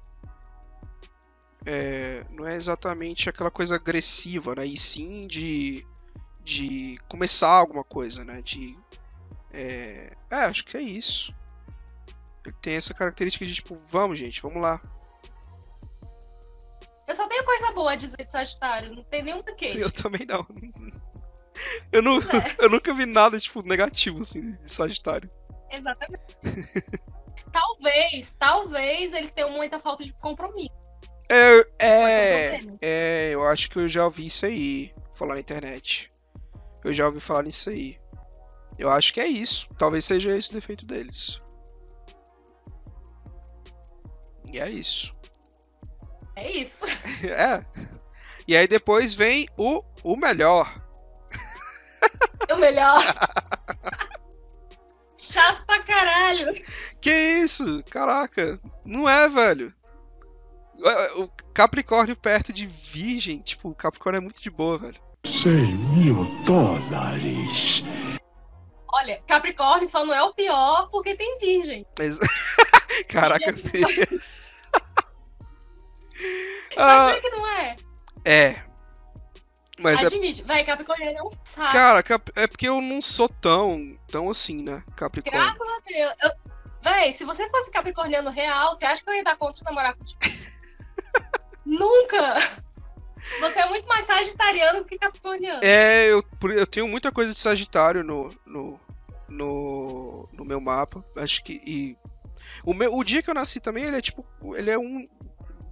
é, 1.66 2.24
não 2.30 2.46
é 2.46 2.54
exatamente 2.54 3.28
aquela 3.28 3.50
coisa 3.50 3.74
agressiva, 3.74 4.54
né? 4.54 4.64
E 4.64 4.76
sim 4.76 5.26
de 5.26 5.84
de 6.44 7.00
começar 7.08 7.50
alguma 7.50 7.82
coisa, 7.82 8.24
né? 8.24 8.40
De 8.42 8.78
é, 9.52 10.16
é, 10.30 10.36
acho 10.36 10.64
que 10.64 10.76
é 10.76 10.80
isso. 10.80 11.34
Ele 12.46 12.54
tem 12.62 12.76
essa 12.76 12.94
característica 12.94 13.44
de 13.44 13.56
tipo, 13.56 13.74
vamos 13.74 14.20
gente, 14.20 14.40
vamos 14.40 14.62
lá. 14.62 14.80
Eu 17.06 17.14
só 17.14 17.28
tenho 17.28 17.44
coisa 17.44 17.72
boa 17.72 17.92
a 17.92 17.96
dizer 17.96 18.24
de 18.24 18.32
Sagitário. 18.32 18.94
Não 18.94 19.04
tem 19.04 19.22
nenhum 19.22 19.42
queijo. 19.42 19.78
Eu 19.78 19.90
também 19.90 20.26
não. 20.26 20.46
Eu, 21.92 22.02
não, 22.02 22.18
eu 22.58 22.68
nunca 22.68 22.92
vi 22.92 23.06
nada 23.06 23.38
tipo 23.38 23.62
negativo 23.62 24.20
assim 24.20 24.52
de 24.52 24.70
Sagitário. 24.70 25.30
Exatamente. 25.70 26.36
talvez, 27.52 28.34
talvez 28.38 29.12
eles 29.12 29.30
tenham 29.30 29.50
muita 29.50 29.78
falta 29.78 30.02
de 30.02 30.12
compromisso. 30.14 30.74
É, 31.30 31.66
é, 31.78 32.60
é, 32.82 33.30
eu 33.32 33.46
acho 33.46 33.70
que 33.70 33.78
eu 33.78 33.88
já 33.88 34.04
ouvi 34.04 34.26
isso 34.26 34.44
aí, 34.44 34.92
falar 35.14 35.34
na 35.34 35.40
internet. 35.40 36.12
Eu 36.84 36.92
já 36.92 37.06
ouvi 37.06 37.20
falar 37.20 37.44
nisso 37.44 37.70
aí. 37.70 37.98
Eu 38.78 38.90
acho 38.90 39.12
que 39.12 39.20
é 39.20 39.26
isso. 39.26 39.68
Talvez 39.78 40.04
seja 40.04 40.36
esse 40.36 40.50
o 40.50 40.54
defeito 40.54 40.84
deles. 40.84 41.40
E 44.52 44.58
é 44.58 44.68
isso. 44.68 45.14
É 46.36 46.50
isso. 46.50 46.84
É. 47.24 47.64
E 48.46 48.54
aí 48.56 48.66
depois 48.66 49.14
vem 49.14 49.46
o, 49.56 49.82
o 50.02 50.16
melhor. 50.16 50.82
O 52.52 52.56
melhor. 52.56 53.00
Chato 55.16 55.64
pra 55.64 55.82
caralho. 55.82 56.52
Que 57.00 57.10
isso? 57.10 57.82
Caraca. 57.90 58.58
Não 58.84 59.08
é, 59.08 59.26
velho. 59.28 59.72
O 61.16 61.28
Capricórnio 61.54 62.14
perto 62.14 62.52
de 62.52 62.66
Virgem, 62.66 63.40
tipo, 63.40 63.70
o 63.70 63.74
Capricórnio 63.74 64.18
é 64.18 64.20
muito 64.20 64.42
de 64.42 64.50
boa, 64.50 64.76
velho. 64.76 65.00
100 65.42 65.78
mil 65.96 66.44
dólares. 66.44 67.48
Olha, 68.92 69.22
Capricórnio 69.26 69.88
só 69.88 70.04
não 70.04 70.12
é 70.14 70.22
o 70.22 70.34
pior 70.34 70.90
porque 70.90 71.16
tem 71.16 71.38
virgem. 71.38 71.86
Caraca, 73.08 73.56
filho. 73.56 74.20
Mas 76.76 76.86
Ah, 76.86 77.10
é 77.16 77.20
que 77.20 77.30
não 77.30 77.46
é. 77.46 77.76
é. 78.24 78.64
Mas 79.80 80.02
é. 80.02 80.06
Admite. 80.06 80.44
É 80.48 81.22
um 81.22 81.30
saco. 81.44 81.72
Cara, 81.72 82.02
Cap- 82.02 82.32
é 82.36 82.46
porque 82.46 82.68
eu 82.68 82.80
não 82.80 83.02
sou 83.02 83.28
tão, 83.28 83.98
tão 84.10 84.30
assim, 84.30 84.62
né? 84.62 84.82
Capricórnio. 84.96 85.40
Graças 85.40 85.68
a 85.68 85.80
Deus. 85.86 86.14
Eu... 86.22 86.30
Véi, 86.82 87.12
se 87.12 87.24
você 87.24 87.48
fosse 87.48 87.70
capricorniano 87.70 88.30
real, 88.30 88.74
você 88.74 88.84
acha 88.84 89.02
que 89.02 89.08
eu 89.08 89.14
ia 89.14 89.24
dar 89.24 89.36
conta 89.36 89.58
de 89.58 89.64
namorar 89.64 89.94
contigo? 89.96 90.20
Nunca! 91.64 92.36
Você 93.40 93.58
é 93.58 93.68
muito 93.68 93.88
mais 93.88 94.04
sagitariano 94.04 94.80
do 94.80 94.84
que 94.84 94.98
capricorniano. 94.98 95.60
É, 95.62 96.06
eu, 96.12 96.22
eu 96.54 96.66
tenho 96.66 96.86
muita 96.86 97.10
coisa 97.10 97.32
de 97.32 97.38
Sagitário 97.38 98.04
no, 98.04 98.30
no, 98.44 98.78
no, 99.28 100.28
no 100.32 100.44
meu 100.44 100.60
mapa. 100.60 101.02
Acho 101.16 101.42
que. 101.42 101.54
E 101.64 101.96
o, 102.62 102.74
meu, 102.74 102.94
o 102.94 103.02
dia 103.02 103.22
que 103.22 103.30
eu 103.30 103.34
nasci 103.34 103.60
também, 103.60 103.84
ele 103.84 103.96
é 103.96 104.02
tipo. 104.02 104.26
Ele 104.54 104.70
é 104.70 104.78
um. 104.78 105.08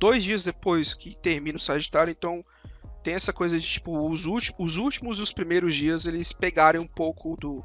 Dois 0.02 0.24
dias 0.24 0.42
depois 0.42 0.94
que 0.94 1.14
termina 1.14 1.56
o 1.56 1.60
Sagitário, 1.60 2.10
então 2.10 2.42
tem 3.04 3.14
essa 3.14 3.32
coisa 3.32 3.56
de 3.56 3.64
tipo. 3.64 3.96
Os, 4.10 4.26
últimos, 4.26 4.58
os 4.58 4.76
últimos 4.76 5.20
e 5.20 5.22
os 5.22 5.30
primeiros 5.30 5.76
dias 5.76 6.06
eles 6.06 6.32
pegarem 6.32 6.80
um 6.80 6.88
pouco 6.88 7.36
do, 7.36 7.64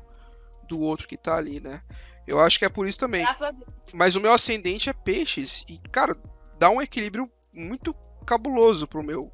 do 0.69 0.79
outro 0.79 1.07
que 1.07 1.17
tá 1.17 1.35
ali, 1.35 1.59
né? 1.59 1.81
Eu 2.27 2.39
acho 2.39 2.59
que 2.59 2.65
é 2.65 2.69
por 2.69 2.87
isso 2.87 2.99
também. 2.99 3.25
Mas 3.91 4.15
o 4.15 4.21
meu 4.21 4.31
ascendente 4.31 4.87
é 4.87 4.93
peixes. 4.93 5.65
E, 5.67 5.79
cara, 5.89 6.15
dá 6.59 6.69
um 6.69 6.79
equilíbrio 6.79 7.27
muito 7.51 7.91
cabuloso 8.23 8.85
pro 8.85 9.01
meu. 9.01 9.31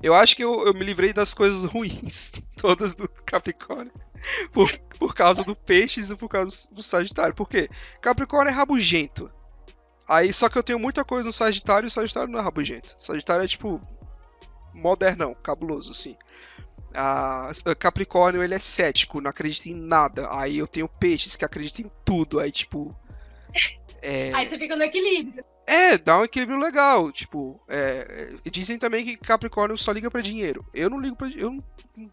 Eu 0.00 0.14
acho 0.14 0.36
que 0.36 0.44
eu, 0.44 0.64
eu 0.64 0.74
me 0.74 0.84
livrei 0.84 1.12
das 1.12 1.34
coisas 1.34 1.64
ruins, 1.68 2.30
todas 2.56 2.94
do 2.94 3.08
Capricórnio. 3.26 3.92
Por, 4.52 4.72
por 4.96 5.12
causa 5.12 5.42
do 5.42 5.56
peixes 5.56 6.08
e 6.08 6.14
por 6.14 6.28
causa 6.28 6.72
do 6.72 6.84
Sagitário. 6.84 7.34
Por 7.34 7.48
quê? 7.48 7.68
Capricórnio 8.00 8.52
é 8.52 8.54
rabugento. 8.54 9.28
Aí, 10.08 10.32
só 10.32 10.48
que 10.48 10.56
eu 10.56 10.62
tenho 10.62 10.78
muita 10.78 11.04
coisa 11.04 11.26
no 11.26 11.32
Sagitário 11.32 11.86
e 11.86 11.88
o 11.88 11.90
Sagitário 11.90 12.30
não 12.30 12.38
é 12.38 12.42
rabugento. 12.42 12.94
O 12.98 13.02
Sagitário 13.02 13.44
é 13.44 13.48
tipo. 13.48 13.80
modernão, 14.72 15.34
cabuloso, 15.34 15.90
assim. 15.90 16.16
A 16.94 17.50
Capricórnio 17.78 18.42
ele 18.42 18.54
é 18.54 18.58
cético, 18.58 19.20
não 19.20 19.30
acredita 19.30 19.68
em 19.68 19.74
nada. 19.74 20.26
Aí 20.32 20.56
eu 20.58 20.66
tenho 20.66 20.88
peixes 20.88 21.36
que 21.36 21.44
acreditam 21.44 21.84
em 21.84 21.90
tudo. 22.04 22.40
Aí, 22.40 22.50
tipo. 22.50 22.96
É, 24.00 24.32
Aí 24.32 24.46
você 24.46 24.58
fica 24.58 24.76
no 24.76 24.82
equilíbrio. 24.84 25.44
é, 25.66 25.98
dá 25.98 26.18
um 26.18 26.24
equilíbrio 26.24 26.58
legal. 26.58 27.12
Tipo, 27.12 27.60
é, 27.68 28.30
é, 28.46 28.50
dizem 28.50 28.78
também 28.78 29.04
que 29.04 29.16
Capricórnio 29.18 29.76
só 29.76 29.92
liga 29.92 30.10
pra 30.10 30.22
dinheiro. 30.22 30.64
Eu 30.72 30.88
não 30.88 30.98
ligo 31.00 31.16
pra 31.16 31.28
Eu 31.28 31.50
não. 31.50 32.10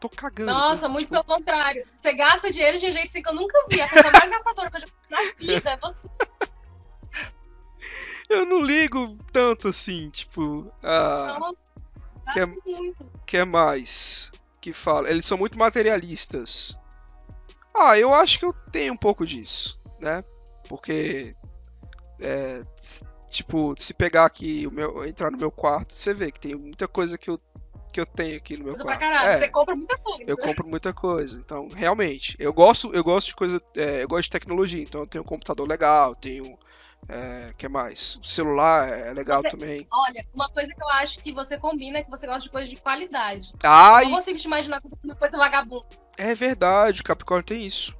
tô 0.00 0.08
cagando. 0.10 0.50
Nossa, 0.52 0.82
tipo, 0.82 0.92
muito 0.92 1.08
pelo 1.08 1.24
contrário. 1.24 1.86
Você 1.98 2.12
gasta 2.12 2.50
dinheiro 2.50 2.76
de 2.78 2.86
um 2.88 2.92
jeito 2.92 3.08
assim 3.08 3.22
que 3.22 3.28
eu 3.30 3.34
nunca 3.34 3.58
vi. 3.70 3.80
A 3.80 3.88
coisa 3.88 4.10
mais 4.10 4.30
gastadora 4.30 4.70
que 4.70 4.76
eu 4.76 4.80
já 4.80 4.86
na 5.08 5.22
vida 5.38 5.70
é 5.70 5.76
você. 5.78 6.06
Eu 8.28 8.46
não 8.46 8.62
ligo 8.62 9.16
tanto 9.32 9.68
assim, 9.68 10.08
tipo. 10.10 10.66
Ah, 10.82 11.36
Nossa, 11.38 11.62
que 12.32 12.40
é- 12.40 12.54
que 13.26 13.36
é 13.36 13.44
mais? 13.44 14.30
Que 14.60 14.72
fala. 14.72 15.10
Eles 15.10 15.26
são 15.26 15.36
muito 15.38 15.58
materialistas. 15.58 16.76
Ah, 17.74 17.98
eu 17.98 18.14
acho 18.14 18.38
que 18.38 18.44
eu 18.44 18.52
tenho 18.72 18.94
um 18.94 18.96
pouco 18.96 19.26
disso, 19.26 19.78
né? 20.00 20.22
Porque. 20.68 21.34
É, 22.20 22.62
tipo, 23.28 23.74
se 23.76 23.92
pegar 23.92 24.24
aqui, 24.24 24.66
o 24.66 24.70
meu, 24.70 25.04
entrar 25.04 25.30
no 25.30 25.36
meu 25.36 25.50
quarto, 25.50 25.92
você 25.92 26.14
vê 26.14 26.30
que 26.30 26.38
tem 26.40 26.54
muita 26.54 26.86
coisa 26.86 27.18
que 27.18 27.28
eu, 27.28 27.38
que 27.92 28.00
eu 28.00 28.06
tenho 28.06 28.36
aqui 28.36 28.56
no 28.56 28.64
meu 28.64 28.74
Coisa 28.74 28.84
pra 28.84 28.96
quarto. 28.96 29.00
caralho. 29.12 29.28
É. 29.36 29.38
Você 29.40 29.48
compra 29.48 29.74
muita 29.76 29.98
coisa. 29.98 30.24
Eu 30.26 30.38
compro 30.38 30.66
muita 30.68 30.92
coisa. 30.94 31.36
Então, 31.36 31.68
realmente, 31.68 32.36
eu 32.38 32.52
gosto, 32.52 32.94
eu 32.94 33.02
gosto 33.02 33.26
de 33.28 33.34
coisa, 33.34 33.60
é, 33.76 34.02
eu 34.04 34.08
gosto 34.08 34.22
de 34.24 34.30
tecnologia. 34.30 34.82
Então, 34.82 35.00
eu 35.02 35.06
tenho 35.06 35.22
um 35.22 35.26
computador 35.26 35.68
legal, 35.68 36.14
tenho, 36.14 36.56
é, 37.08 37.52
que 37.56 37.68
mais? 37.68 38.16
O 38.16 38.24
celular 38.24 38.88
é 38.88 39.12
legal 39.12 39.40
Você- 39.42 39.50
também. 39.50 39.86
Olha, 39.92 40.24
uma 40.34 40.48
coisa 40.48 40.72
que 40.74 40.82
eu 40.82 40.88
acho 40.90 41.20
que 41.20 41.32
você 41.32 41.58
combina 41.58 41.98
é 41.98 42.02
que 42.02 42.10
você 42.10 42.26
gosta 42.26 42.42
de 42.42 42.50
coisa 42.50 42.68
de 42.68 42.76
qualidade. 42.76 43.52
Ai, 43.62 44.04
Eu 44.04 44.08
não 44.10 44.16
consigo 44.16 44.38
te 44.38 44.46
imaginar 44.46 44.80
com 44.80 44.88
uma 45.02 45.14
coisa 45.16 45.36
vagabunda. 45.36 45.84
é 46.16 46.34
verdade, 46.34 47.02
Capricórnio 47.02 47.44
tem 47.44 47.66
isso. 47.66 47.94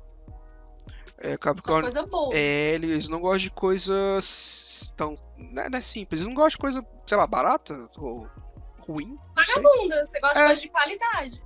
É, 1.19 1.37
Capricórnio, 1.39 1.85
coisa 1.91 2.03
boa. 2.07 2.35
é, 2.35 2.73
eles 2.75 3.09
não 3.09 3.21
gostam 3.21 3.39
de 3.39 3.51
coisas 3.51 4.93
tão, 4.97 5.17
não 5.39 5.63
é, 5.63 5.69
não 5.71 5.79
é 5.79 5.83
simples. 5.83 6.21
Eles 6.21 6.29
não 6.29 6.35
gostam 6.35 6.51
de 6.51 6.59
coisa, 6.59 6.87
sei 7.07 7.17
lá, 7.17 7.27
barata 7.27 7.89
ou 7.97 8.29
ruim. 8.81 9.17
Vagabunda. 9.35 10.07
Você 10.07 10.21
gosta 10.21 10.39
É. 10.39 10.43
de 10.43 10.47
coisa 10.49 10.63
de 10.63 10.69
qualidade. 10.69 11.43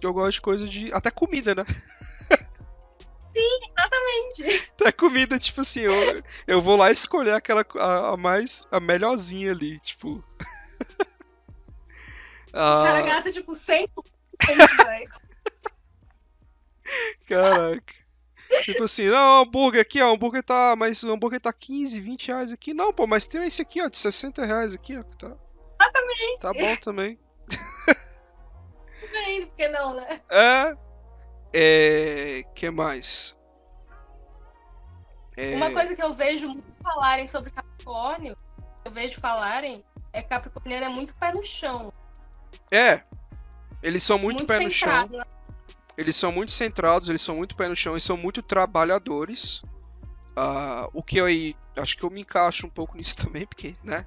Eu 0.00 0.12
gosto 0.12 0.32
de 0.36 0.40
coisa 0.40 0.66
de, 0.68 0.92
até 0.94 1.10
comida, 1.10 1.54
né? 1.54 1.64
Exatamente. 3.36 4.70
Até 4.80 4.92
comida, 4.92 5.38
tipo 5.38 5.60
assim, 5.60 5.80
eu, 5.80 6.22
eu 6.46 6.62
vou 6.62 6.76
lá 6.76 6.90
escolher 6.90 7.32
aquela 7.32 7.64
a, 7.78 8.14
a 8.14 8.16
mais 8.16 8.66
a 8.70 8.80
melhorzinha 8.80 9.52
ali, 9.52 9.78
tipo. 9.80 10.24
O 12.48 12.58
cara 12.58 13.00
ah, 13.00 13.02
gasta 13.02 13.30
tipo 13.30 13.54
100 13.54 13.86
velho. 14.86 15.08
caraca. 17.28 17.94
Tipo 18.62 18.84
assim, 18.84 19.08
não, 19.08 19.42
hambúrguer 19.42 19.82
aqui, 19.82 20.00
ó, 20.00 20.14
hambúrguer 20.14 20.42
tá, 20.42 20.74
mas 20.74 21.02
o 21.02 21.12
hambúrguer 21.12 21.38
tá 21.38 21.52
15, 21.52 22.00
20 22.00 22.28
reais 22.28 22.52
aqui. 22.52 22.72
Não, 22.72 22.94
pô, 22.94 23.06
mas 23.06 23.26
tem 23.26 23.44
esse 23.44 23.60
aqui, 23.60 23.82
ó, 23.82 23.88
de 23.88 23.98
60 23.98 24.46
reais 24.46 24.72
aqui, 24.72 24.96
ó, 24.96 25.02
tá, 25.02 25.36
Exatamente. 25.78 26.40
tá 26.40 26.52
bom 26.54 26.76
também. 26.76 27.18
Por 29.46 29.56
que 29.56 29.68
não, 29.68 29.94
né? 29.94 30.22
É, 30.30 30.76
é, 31.58 32.42
que 32.54 32.70
mais? 32.70 33.34
É, 35.36 35.54
Uma 35.56 35.70
coisa 35.70 35.96
que 35.96 36.02
eu 36.02 36.12
vejo 36.12 36.48
muito 36.48 36.66
falarem 36.82 37.26
sobre 37.26 37.50
Capricórnio, 37.50 38.36
eu 38.84 38.90
vejo 38.90 39.18
falarem, 39.18 39.82
é 40.12 40.22
que 40.22 40.28
Capricorniano 40.28 40.84
é 40.84 40.88
muito 40.90 41.14
pé 41.14 41.32
no 41.32 41.42
chão. 41.42 41.90
é, 42.70 43.02
eles 43.82 44.02
são 44.02 44.18
muito, 44.18 44.44
pé 44.44 44.60
no 44.60 44.70
chão. 44.70 45.08
né? 45.08 45.24
Eles 45.96 46.14
são 46.14 46.30
muito 46.30 46.52
centrados, 46.52 47.08
eles 47.08 47.22
são 47.22 47.36
muito 47.36 47.56
pé 47.56 47.68
no 47.68 47.76
chão 47.76 47.96
e 47.96 48.00
são 48.00 48.18
muito 48.18 48.42
trabalhadores. 48.42 49.62
Ah, 50.36 50.90
o 50.92 51.02
que 51.02 51.18
eu 51.18 51.24
aí 51.24 51.56
acho 51.78 51.96
que 51.96 52.02
eu 52.02 52.10
me 52.10 52.20
encaixo 52.20 52.66
um 52.66 52.70
pouco 52.70 52.98
nisso 52.98 53.16
também, 53.24 53.46
porque, 53.46 53.74
né? 53.82 54.04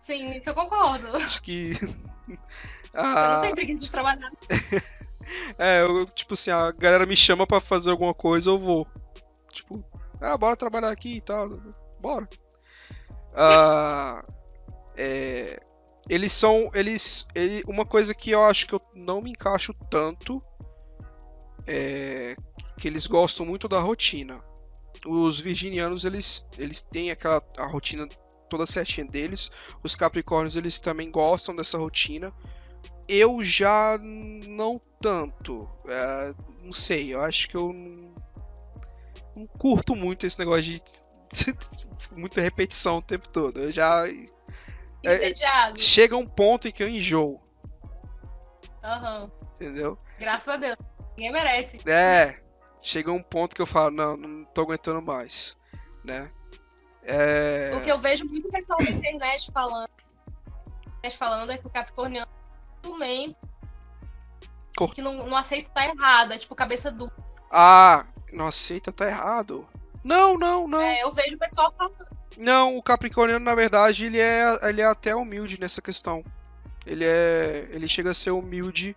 Sim, 0.00 0.36
isso 0.36 0.48
eu 0.48 0.54
concordo. 0.54 1.14
Acho 1.16 1.42
que. 1.42 1.72
Eu 2.94 3.02
não 3.02 3.12
ah, 3.12 3.40
tenho 3.42 3.54
preguiça 3.54 3.84
de 3.84 3.90
trabalhar. 3.90 4.30
é, 5.58 5.82
eu, 5.82 6.06
tipo 6.06 6.34
assim, 6.34 6.50
a 6.50 6.70
galera 6.72 7.06
me 7.06 7.16
chama 7.16 7.46
pra 7.46 7.60
fazer 7.60 7.90
alguma 7.90 8.14
coisa, 8.14 8.50
eu 8.50 8.58
vou. 8.58 8.86
Tipo, 9.52 9.84
ah, 10.20 10.36
bora 10.36 10.56
trabalhar 10.56 10.90
aqui 10.90 11.16
e 11.16 11.20
tal. 11.20 11.50
Bora. 12.00 12.28
Ah, 13.34 14.24
é, 14.96 15.58
eles 16.08 16.32
são. 16.32 16.70
Eles. 16.74 17.26
Ele, 17.34 17.62
uma 17.66 17.84
coisa 17.84 18.14
que 18.14 18.30
eu 18.30 18.44
acho 18.44 18.66
que 18.66 18.74
eu 18.74 18.80
não 18.94 19.20
me 19.20 19.30
encaixo 19.30 19.74
tanto 19.90 20.42
é 21.66 22.34
que 22.78 22.88
eles 22.88 23.06
gostam 23.06 23.44
muito 23.44 23.68
da 23.68 23.78
rotina. 23.78 24.42
Os 25.06 25.38
virginianos, 25.38 26.04
eles, 26.04 26.48
eles 26.56 26.80
têm 26.80 27.10
aquela 27.10 27.42
a 27.56 27.66
rotina 27.66 28.08
toda 28.48 28.66
certinha 28.66 29.06
deles. 29.06 29.50
Os 29.82 29.94
capricórnios, 29.94 30.56
eles 30.56 30.80
também 30.80 31.10
gostam 31.10 31.54
dessa 31.54 31.76
rotina. 31.76 32.32
Eu 33.08 33.42
já 33.42 33.98
não 33.98 34.80
tanto. 35.00 35.68
É, 35.86 36.34
não 36.62 36.72
sei, 36.72 37.14
eu 37.14 37.22
acho 37.22 37.48
que 37.48 37.56
eu 37.56 37.72
não, 37.72 38.14
não 39.36 39.46
curto 39.46 39.94
muito 39.96 40.26
esse 40.26 40.38
negócio 40.38 40.62
de 40.62 40.82
muita 42.16 42.40
repetição 42.40 42.98
o 42.98 43.02
tempo 43.02 43.28
todo. 43.30 43.60
Eu 43.60 43.70
já 43.70 44.04
É, 45.04 45.34
chega 45.76 46.16
um 46.16 46.26
ponto 46.26 46.68
em 46.68 46.72
que 46.72 46.82
eu 46.82 46.88
enjoo, 46.88 47.40
Aham. 48.82 49.30
entendeu? 49.56 49.98
Graças 50.18 50.48
a 50.48 50.56
Deus. 50.56 50.76
Ninguém 51.16 51.32
merece. 51.32 51.78
É, 51.88 52.40
chega 52.82 53.12
um 53.12 53.22
ponto 53.22 53.54
que 53.54 53.62
eu 53.62 53.66
falo, 53.66 53.90
não, 53.90 54.16
não 54.16 54.44
tô 54.46 54.62
aguentando 54.62 55.02
mais, 55.02 55.56
né? 56.04 56.30
É, 57.02 57.72
O 57.74 57.80
que 57.82 57.90
eu 57.90 57.98
vejo 57.98 58.24
muito 58.26 58.48
pessoal 58.48 58.78
na 58.82 58.90
internet 58.90 59.50
falando, 59.52 59.88
falando 61.18 61.50
é 61.52 61.58
que 61.58 61.66
o 61.66 61.70
Capricorniano 61.70 62.28
é. 62.84 63.34
Cor- 64.78 64.94
Que 64.94 65.02
não, 65.02 65.26
não 65.26 65.36
aceita 65.36 65.70
tá 65.74 65.84
errado, 65.84 66.32
é 66.32 66.38
tipo 66.38 66.54
cabeça 66.54 66.88
dura. 66.90 67.12
Ah, 67.50 68.06
não 68.32 68.46
aceita, 68.46 68.92
tá 68.92 69.08
errado. 69.08 69.66
Não, 70.04 70.38
não, 70.38 70.68
não. 70.68 70.80
É, 70.80 71.02
eu 71.02 71.10
vejo 71.10 71.34
o 71.34 71.38
pessoal 71.38 71.72
falando. 71.76 72.06
Não, 72.36 72.76
o 72.76 72.82
Capricorniano, 72.82 73.44
na 73.44 73.56
verdade, 73.56 74.04
ele 74.06 74.20
é, 74.20 74.56
ele 74.62 74.80
é 74.80 74.84
até 74.84 75.16
humilde 75.16 75.58
nessa 75.58 75.82
questão. 75.82 76.22
Ele 76.86 77.04
é. 77.04 77.68
Ele 77.72 77.88
chega 77.88 78.10
a 78.10 78.14
ser 78.14 78.30
humilde 78.30 78.96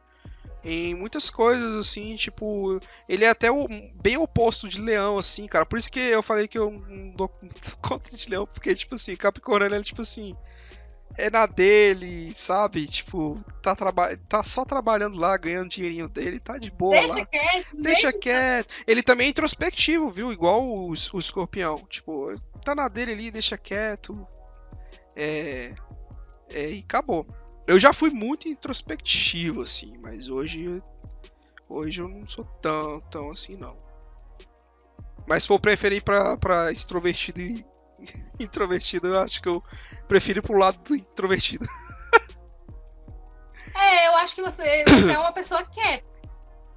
em 0.64 0.94
muitas 0.94 1.32
coisas, 1.32 1.74
assim, 1.74 2.16
tipo. 2.16 2.80
Ele 3.10 3.26
é 3.26 3.30
até 3.30 3.50
o, 3.50 3.68
bem 4.00 4.18
oposto 4.18 4.68
de 4.68 4.80
leão, 4.80 5.18
assim, 5.18 5.48
cara. 5.48 5.66
Por 5.66 5.80
isso 5.80 5.92
que 5.92 6.00
eu 6.00 6.22
falei 6.22 6.48
que 6.48 6.60
eu 6.60 6.70
não 6.88 7.10
dou 7.10 7.28
conta 7.82 8.16
de 8.16 8.30
leão, 8.30 8.46
porque, 8.46 8.76
tipo 8.76 8.94
assim, 8.94 9.16
Capricorniano 9.16 9.74
é 9.76 9.82
tipo 9.82 10.02
assim. 10.04 10.36
É 11.18 11.30
na 11.30 11.46
dele, 11.46 12.34
sabe? 12.36 12.88
Tipo, 12.88 13.44
tá, 13.62 13.76
traba 13.76 14.16
tá 14.30 14.44
só 14.44 14.64
trabalhando 14.64 15.18
lá, 15.18 15.36
ganhando 15.38 15.70
dinheirinho 15.70 16.08
dele, 16.08 16.40
tá 16.40 16.58
de 16.58 16.72
boa 16.72 17.00
Deixa 17.00 17.16
lá. 17.20 17.26
quieto, 17.26 17.68
Deixa 17.74 18.14
quieto. 18.14 18.74
Ele 18.88 19.04
também 19.04 19.28
é 19.28 19.30
introspectivo, 19.30 20.10
viu? 20.10 20.32
Igual 20.32 20.64
o, 20.64 20.90
o 20.90 21.20
escorpião. 21.20 21.78
Tipo, 21.90 22.34
tá 22.64 22.74
na 22.74 22.88
dele 22.88 23.12
ali, 23.12 23.32
deixa 23.32 23.58
quieto. 23.58 24.26
É. 25.16 25.74
É, 26.50 26.70
e 26.72 26.80
acabou. 26.80 27.26
Eu 27.68 27.80
já 27.80 27.94
fui 27.94 28.10
muito 28.10 28.48
introspectivo, 28.48 29.62
assim, 29.62 29.98
mas 30.02 30.28
hoje. 30.28 30.82
Hoje 31.70 32.02
eu 32.02 32.08
não 32.10 32.28
sou 32.28 32.44
tão, 32.44 33.00
tão 33.02 33.32
assim, 33.32 33.56
não. 33.56 33.78
Mas 35.26 35.44
se 35.44 35.48
for 35.48 35.60
preferir 35.60 36.04
pra, 36.04 36.36
pra 36.36 36.72
extrovertido 36.72 37.40
e 37.40 37.66
introvertido, 38.40 39.08
eu 39.08 39.22
acho 39.22 39.42
que 39.42 39.50
eu 39.50 39.64
prefiro 40.08 40.40
ir 40.40 40.42
pro 40.42 40.58
lado 40.58 40.78
do 40.84 40.96
introvertido. 40.96 41.66
É, 43.74 44.08
eu 44.08 44.16
acho 44.18 44.36
que 44.36 44.42
você, 44.42 44.84
você 44.84 45.12
é 45.14 45.18
uma 45.18 45.32
pessoa 45.32 45.64
quieta. 45.64 46.08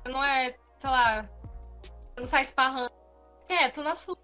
Não 0.09 0.23
é, 0.23 0.55
sei 0.79 0.91
lá, 0.91 1.23
você 1.23 2.21
não 2.21 2.27
sai 2.27 2.43
esparrando. 2.43 2.91
Quieto 3.47 3.83
na 3.83 3.95
sua. 3.95 4.17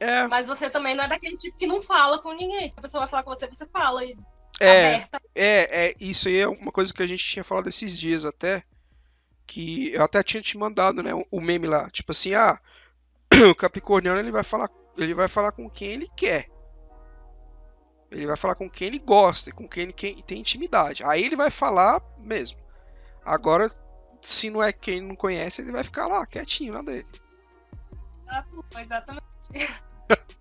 É, 0.00 0.26
Mas 0.28 0.46
você 0.46 0.70
também 0.70 0.94
não 0.94 1.04
é 1.04 1.08
daquele 1.08 1.36
tipo 1.36 1.56
que 1.56 1.66
não 1.66 1.80
fala 1.80 2.18
com 2.20 2.32
ninguém. 2.32 2.68
Se 2.70 2.76
a 2.76 2.82
pessoa 2.82 3.02
vai 3.02 3.08
falar 3.08 3.22
com 3.22 3.34
você, 3.34 3.46
você 3.46 3.66
fala. 3.66 4.04
E 4.04 4.16
é. 4.60 4.94
aberta. 4.94 5.20
É, 5.34 5.86
é, 5.86 5.94
isso 6.00 6.28
aí 6.28 6.38
é 6.38 6.48
uma 6.48 6.70
coisa 6.72 6.92
que 6.92 7.02
a 7.02 7.06
gente 7.06 7.24
tinha 7.24 7.44
falado 7.44 7.68
esses 7.68 7.98
dias 7.98 8.24
até. 8.24 8.62
Que 9.46 9.92
eu 9.94 10.04
até 10.04 10.22
tinha 10.22 10.42
te 10.42 10.58
mandado, 10.58 11.02
né? 11.02 11.10
O 11.30 11.40
meme 11.40 11.66
lá. 11.66 11.88
Tipo 11.90 12.12
assim, 12.12 12.34
ah, 12.34 12.60
o 13.50 13.54
Capricorniano 13.54 14.20
ele 14.20 14.32
vai 14.32 14.44
falar. 14.44 14.68
Ele 14.98 15.14
vai 15.14 15.28
falar 15.28 15.52
com 15.52 15.70
quem 15.70 15.90
ele 15.90 16.10
quer. 16.16 16.48
Ele 18.10 18.26
vai 18.26 18.36
falar 18.36 18.54
com 18.54 18.68
quem 18.68 18.88
ele 18.88 18.98
gosta, 18.98 19.52
com 19.52 19.68
quem 19.68 19.84
ele 19.84 19.92
quem 19.92 20.20
tem 20.22 20.40
intimidade. 20.40 21.04
Aí 21.04 21.22
ele 21.24 21.36
vai 21.36 21.50
falar 21.50 22.02
mesmo. 22.18 22.58
Agora, 23.24 23.70
se 24.20 24.50
não 24.50 24.62
é 24.62 24.72
quem 24.72 25.00
não 25.00 25.14
conhece, 25.14 25.62
ele 25.62 25.72
vai 25.72 25.84
ficar 25.84 26.06
lá, 26.06 26.26
quietinho 26.26 26.74
na 26.74 26.82
dele. 26.82 27.06
Exatamente. 28.78 29.24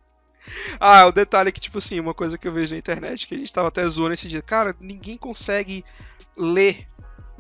Ah, 0.80 1.06
o 1.06 1.12
detalhe 1.12 1.50
é 1.50 1.52
que, 1.52 1.60
tipo 1.60 1.78
assim, 1.78 2.00
uma 2.00 2.14
coisa 2.14 2.38
que 2.38 2.48
eu 2.48 2.54
vejo 2.54 2.74
na 2.74 2.80
internet, 2.80 3.28
que 3.28 3.36
a 3.36 3.38
gente 3.38 3.52
tava 3.52 3.68
até 3.68 3.86
zoando 3.88 4.14
esse 4.14 4.28
dia, 4.30 4.42
cara, 4.42 4.76
ninguém 4.80 5.18
consegue 5.18 5.84
ler 6.38 6.88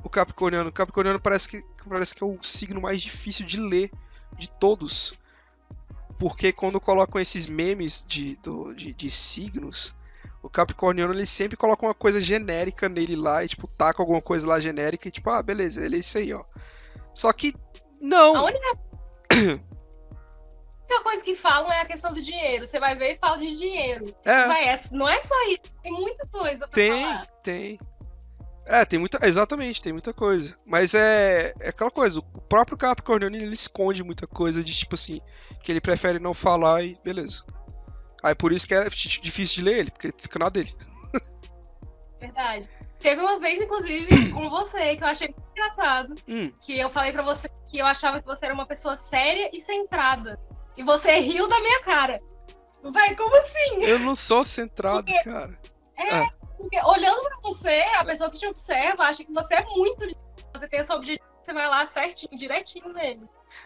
o 0.03 0.09
Capricorniano. 0.09 0.70
O 0.70 0.74
Capricorniano 0.74 1.20
parece 1.20 1.47
que, 1.47 1.63
parece 1.88 2.13
que 2.13 2.24
é 2.24 2.28
o 2.28 2.38
signo 2.43 2.82
mais 2.82 3.01
difícil 3.01 3.45
de 3.45 3.59
ler 3.59 3.91
de 4.38 4.49
todos. 4.49 5.13
Porque 6.20 6.51
quando 6.51 6.80
colocam 6.80 7.22
esses 7.22 7.45
memes 7.47 8.03
de, 8.07 8.36
do- 8.38 8.74
de, 8.74 8.91
de 8.93 9.09
signos, 9.11 9.93
o 10.41 10.49
Capricorniano 10.49 11.13
ele 11.13 11.26
sempre 11.26 11.55
coloca 11.55 11.86
uma 11.86 11.93
coisa 11.93 12.20
genérica 12.20 12.89
nele 12.89 13.15
lá 13.15 13.43
e, 13.43 13.47
tipo, 13.47 13.68
taca 13.68 14.01
alguma 14.01 14.22
coisa 14.22 14.47
lá 14.47 14.59
genérica 14.59 15.07
e, 15.07 15.11
tipo, 15.11 15.30
ah, 15.30 15.43
beleza, 15.43 15.86
ele 15.86 15.97
é 15.97 15.99
isso 15.99 16.18
aí, 16.18 16.34
ó. 16.34 16.43
Só 17.13 17.32
que, 17.34 17.53
não. 18.01 18.36
A 18.36 18.43
única... 18.45 18.68
a 19.32 19.36
única 19.36 21.03
coisa 21.03 21.24
que 21.24 21.36
falam 21.36 21.72
é 21.72 21.82
a 21.82 21.86
questão 21.86 22.13
do 22.13 22.22
dinheiro. 22.22 22.65
Você 22.65 22.80
vai 22.80 22.95
ver 22.95 23.13
e 23.13 23.18
fala 23.18 23.38
de 23.38 23.55
dinheiro. 23.57 24.05
É. 24.26 24.47
Vai, 24.47 24.70
é- 24.70 24.80
não 24.91 25.07
é 25.07 25.22
só 25.22 25.36
isso. 25.49 25.72
Tem 25.84 25.91
muita 25.91 26.28
coisa 26.28 26.59
pra 26.59 26.68
Tem, 26.70 27.03
falar. 27.03 27.26
tem. 27.43 27.80
É, 28.70 28.84
tem 28.86 28.99
muita. 28.99 29.26
Exatamente, 29.26 29.82
tem 29.82 29.93
muita 29.93 30.13
coisa. 30.13 30.55
Mas 30.65 30.93
é, 30.93 31.53
é 31.59 31.70
aquela 31.70 31.89
coisa, 31.89 32.20
o 32.20 32.24
próprio 32.24 32.78
Capricorniano 32.78 33.36
ele 33.36 33.53
esconde 33.55 34.03
muita 34.03 34.28
coisa 34.28 34.63
de 34.63 34.74
tipo 34.76 34.95
assim, 34.95 35.22
que 35.63 35.72
ele 35.72 35.80
prefere 35.82 36.20
não 36.20 36.34
falar 36.34 36.84
e 36.84 36.99
beleza. 37.03 37.43
Aí 38.24 38.36
por 38.36 38.51
isso 38.51 38.68
que 38.68 38.74
é 38.74 38.84
di- 38.89 39.22
difícil 39.22 39.55
de 39.57 39.61
ler 39.63 39.78
ele, 39.80 39.91
porque 39.91 40.07
ele 40.07 40.15
fica 40.18 40.38
na 40.39 40.49
dele. 40.49 40.74
Verdade. 42.20 42.70
Teve 42.99 43.22
uma 43.22 43.39
vez, 43.39 43.61
inclusive, 43.61 44.32
com 44.34 44.49
você, 44.49 44.95
que 44.95 45.03
eu 45.03 45.07
achei 45.07 45.28
muito 45.28 45.49
engraçado. 45.51 46.15
Hum, 46.28 46.51
Que 46.61 46.78
eu 46.80 46.89
falei 46.89 47.11
pra 47.13 47.22
você 47.24 47.47
que 47.68 47.78
eu 47.78 47.86
achava 47.86 48.20
que 48.20 48.26
você 48.26 48.45
era 48.45 48.53
uma 48.53 48.65
pessoa 48.65 48.95
séria 48.95 49.49
e 49.53 49.61
centrada. 49.61 50.39
E 50.76 50.84
você 50.84 51.20
riu 51.20 51.47
da 51.47 51.59
minha 51.59 51.82
cara. 51.84 52.20
Vai, 52.84 53.15
como 53.15 53.36
assim? 53.38 53.82
eu 53.84 53.99
não 53.99 54.15
sou 54.15 54.43
centrado, 54.43 55.11
cara. 55.24 55.57
Porque 56.58 56.80
olhando 56.84 57.22
pra 57.30 57.38
você, 57.43 57.82
a 57.97 58.03
pessoa 58.05 58.30
que 58.32 58.38
te 58.39 58.47
observa 58.47 59.03
acha 59.03 59.24
que 59.24 59.32
você 59.32 59.55
é 59.55 59.66
muito. 59.66 60.05
Você 60.53 60.68
tem 60.68 60.82
o 60.82 60.84
seu 60.84 60.95
objetivo, 60.95 61.28
você 61.43 61.53
vai 61.53 61.68
lá 61.70 61.86
certinho, 61.86 62.36
direitinho 62.36 62.91
nele. 62.93 63.22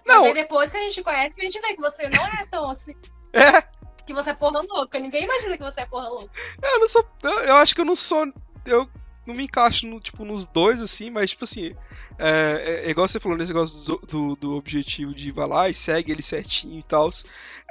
Mas 0.05 0.15
Não, 0.17 0.25
aí 0.25 0.33
depois 0.33 0.69
que 0.71 0.77
a 0.77 0.81
gente 0.81 1.01
conhece, 1.03 1.35
que 1.35 1.41
a 1.41 1.45
gente 1.45 1.59
vê 1.61 1.73
que 1.73 1.81
você 1.81 2.03
não 2.09 2.27
é 2.27 2.45
tão 2.47 2.69
assim. 2.69 2.93
é, 3.33 3.61
Que 4.05 4.13
você 4.13 4.31
é 4.31 4.33
porra 4.33 4.61
louca. 4.69 4.99
Ninguém 4.99 5.23
imagina 5.23 5.57
que 5.57 5.63
você 5.63 5.81
é 5.81 5.85
porra 5.85 6.09
louca. 6.09 6.29
eu 6.61 6.79
não 6.79 6.87
sou. 6.87 7.05
Eu, 7.23 7.31
eu 7.31 7.55
acho 7.55 7.73
que 7.73 7.81
eu 7.81 7.85
não 7.85 7.95
sou. 7.95 8.25
Eu 8.65 8.89
não 9.25 9.33
me 9.35 9.43
encaixo 9.45 9.85
no, 9.87 9.99
tipo, 9.99 10.25
nos 10.25 10.45
dois, 10.47 10.81
assim, 10.81 11.09
mas 11.09 11.31
tipo 11.31 11.43
assim. 11.45 11.75
É, 12.19 12.29
é- 12.29 12.85
é 12.87 12.89
igual 12.89 13.07
você 13.07 13.19
falou 13.19 13.37
nesse 13.37 13.53
negócio 13.53 13.85
do, 13.97 14.05
do, 14.05 14.35
do 14.35 14.55
objetivo 14.55 15.13
de 15.13 15.29
ir 15.29 15.31
vai 15.31 15.47
lá 15.47 15.69
e 15.69 15.73
segue 15.73 16.11
ele 16.11 16.21
certinho 16.21 16.77
e 16.79 16.83
tal. 16.83 17.09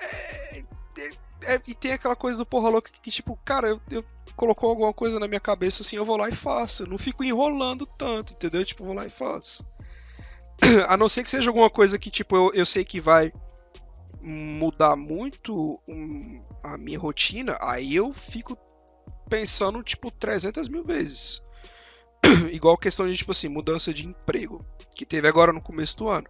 É, 0.03 0.65
é- 1.43 1.61
e 1.67 1.75
tem 1.75 1.93
aquela 1.93 2.17
coisa 2.17 2.39
do 2.39 2.47
porra 2.47 2.69
louca 2.69 2.91
que, 2.91 3.11
tipo, 3.11 3.39
cara, 3.45 3.69
eu, 3.69 3.81
eu 3.91 4.05
colocou 4.37 4.71
alguma 4.71 4.93
coisa 4.93 5.19
na 5.19 5.29
minha 5.29 5.41
cabeça 5.41 5.83
assim, 5.83 5.97
eu 5.97 6.05
vou 6.05 6.17
lá 6.17 6.29
e 6.29 6.33
faço. 6.33 6.83
Eu 6.83 6.87
não 6.87 6.99
fico 6.99 7.25
enrolando 7.25 7.87
tanto, 7.87 8.33
entendeu? 8.33 8.65
Tipo, 8.65 8.85
vou 8.85 8.95
lá 8.95 9.07
e 9.07 9.11
faço. 9.11 9.65
A 10.89 10.97
não 10.97 11.09
ser 11.09 11.25
que 11.25 11.31
seja 11.31 11.51
alguma 11.51 11.71
coisa 11.71 11.99
que, 11.99 12.11
tipo, 12.11 12.37
eu, 12.37 12.51
eu 12.55 12.67
sei 12.67 12.85
que 12.85 13.01
vai 13.01 13.33
mudar 14.23 14.97
muito 14.97 15.81
hum, 15.89 16.43
a 16.63 16.77
minha 16.77 16.99
rotina, 16.99 17.57
aí 17.61 17.97
eu 17.97 18.13
fico 18.13 18.57
pensando, 19.29 19.83
tipo, 19.83 20.11
300 20.11 20.69
mil 20.69 20.85
vezes. 20.85 21.41
Igual 22.53 22.77
questão 22.77 23.09
de, 23.09 23.17
tipo 23.17 23.31
assim, 23.31 23.49
mudança 23.49 23.95
de 23.95 24.07
emprego, 24.07 24.65
que 24.95 25.07
teve 25.07 25.27
agora 25.27 25.53
no 25.53 25.63
começo 25.63 25.97
do 25.97 26.09
ano. 26.09 26.27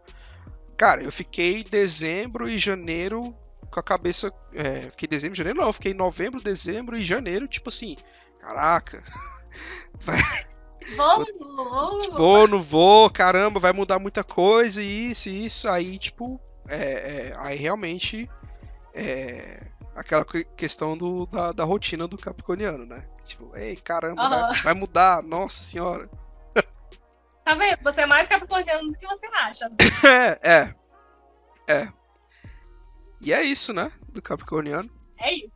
Cara, 0.76 1.02
eu 1.02 1.12
fiquei 1.12 1.64
dezembro 1.64 2.48
e 2.48 2.58
janeiro 2.58 3.34
com 3.71 3.81
a 3.81 3.83
cabeça. 3.83 4.33
É, 4.53 4.91
fiquei 4.91 5.09
dezembro 5.09 5.37
janeiro, 5.37 5.61
não, 5.61 5.73
fiquei 5.73 5.95
novembro, 5.95 6.43
dezembro 6.43 6.97
e 6.97 7.05
janeiro, 7.05 7.47
tipo 7.49 7.68
assim, 7.68 7.97
caraca. 8.41 9.03
Vamos, 10.97 11.29
vamos. 11.39 12.07
Vou, 12.16 12.49
não 12.49 12.61
vou, 12.61 13.09
caramba, 13.11 13.61
vai 13.61 13.73
mudar 13.73 13.99
muita 13.99 14.25
coisa, 14.25 14.83
e 14.83 15.11
isso, 15.11 15.29
e 15.29 15.45
isso. 15.45 15.68
Aí, 15.68 15.99
tipo, 15.99 16.41
é, 16.68 17.29
é, 17.29 17.35
aí 17.39 17.57
realmente 17.57 18.29
é 18.95 19.66
aquela 19.95 20.25
que- 20.25 20.45
questão 20.57 20.97
do, 20.97 21.27
da, 21.27 21.53
da 21.53 21.64
rotina 21.64 22.09
do 22.09 22.16
capricorniano, 22.16 22.87
né? 22.87 23.05
Tipo, 23.25 23.55
ei, 23.57 23.77
caramba, 23.77 24.29
vai- 24.29 24.41
Aham. 24.41 24.62
vai, 24.64 24.75
mudar, 24.75 25.23
nossa 25.23 25.62
senhora. 25.62 26.09
Tá 27.45 27.55
vendo? 27.55 27.79
Você 27.85 28.01
é 28.01 28.07
mais 28.07 28.27
capricorniano 28.27 28.91
do 28.91 28.99
que 28.99 29.07
você 29.07 29.27
acha. 29.27 29.68
É, 30.09 30.51
é, 30.51 30.75
é. 31.68 31.89
E 33.21 33.33
é 33.33 33.43
isso, 33.43 33.73
né? 33.73 33.93
Do 34.09 34.23
capricorniano. 34.23 34.91
É 35.18 35.35
isso. 35.35 35.53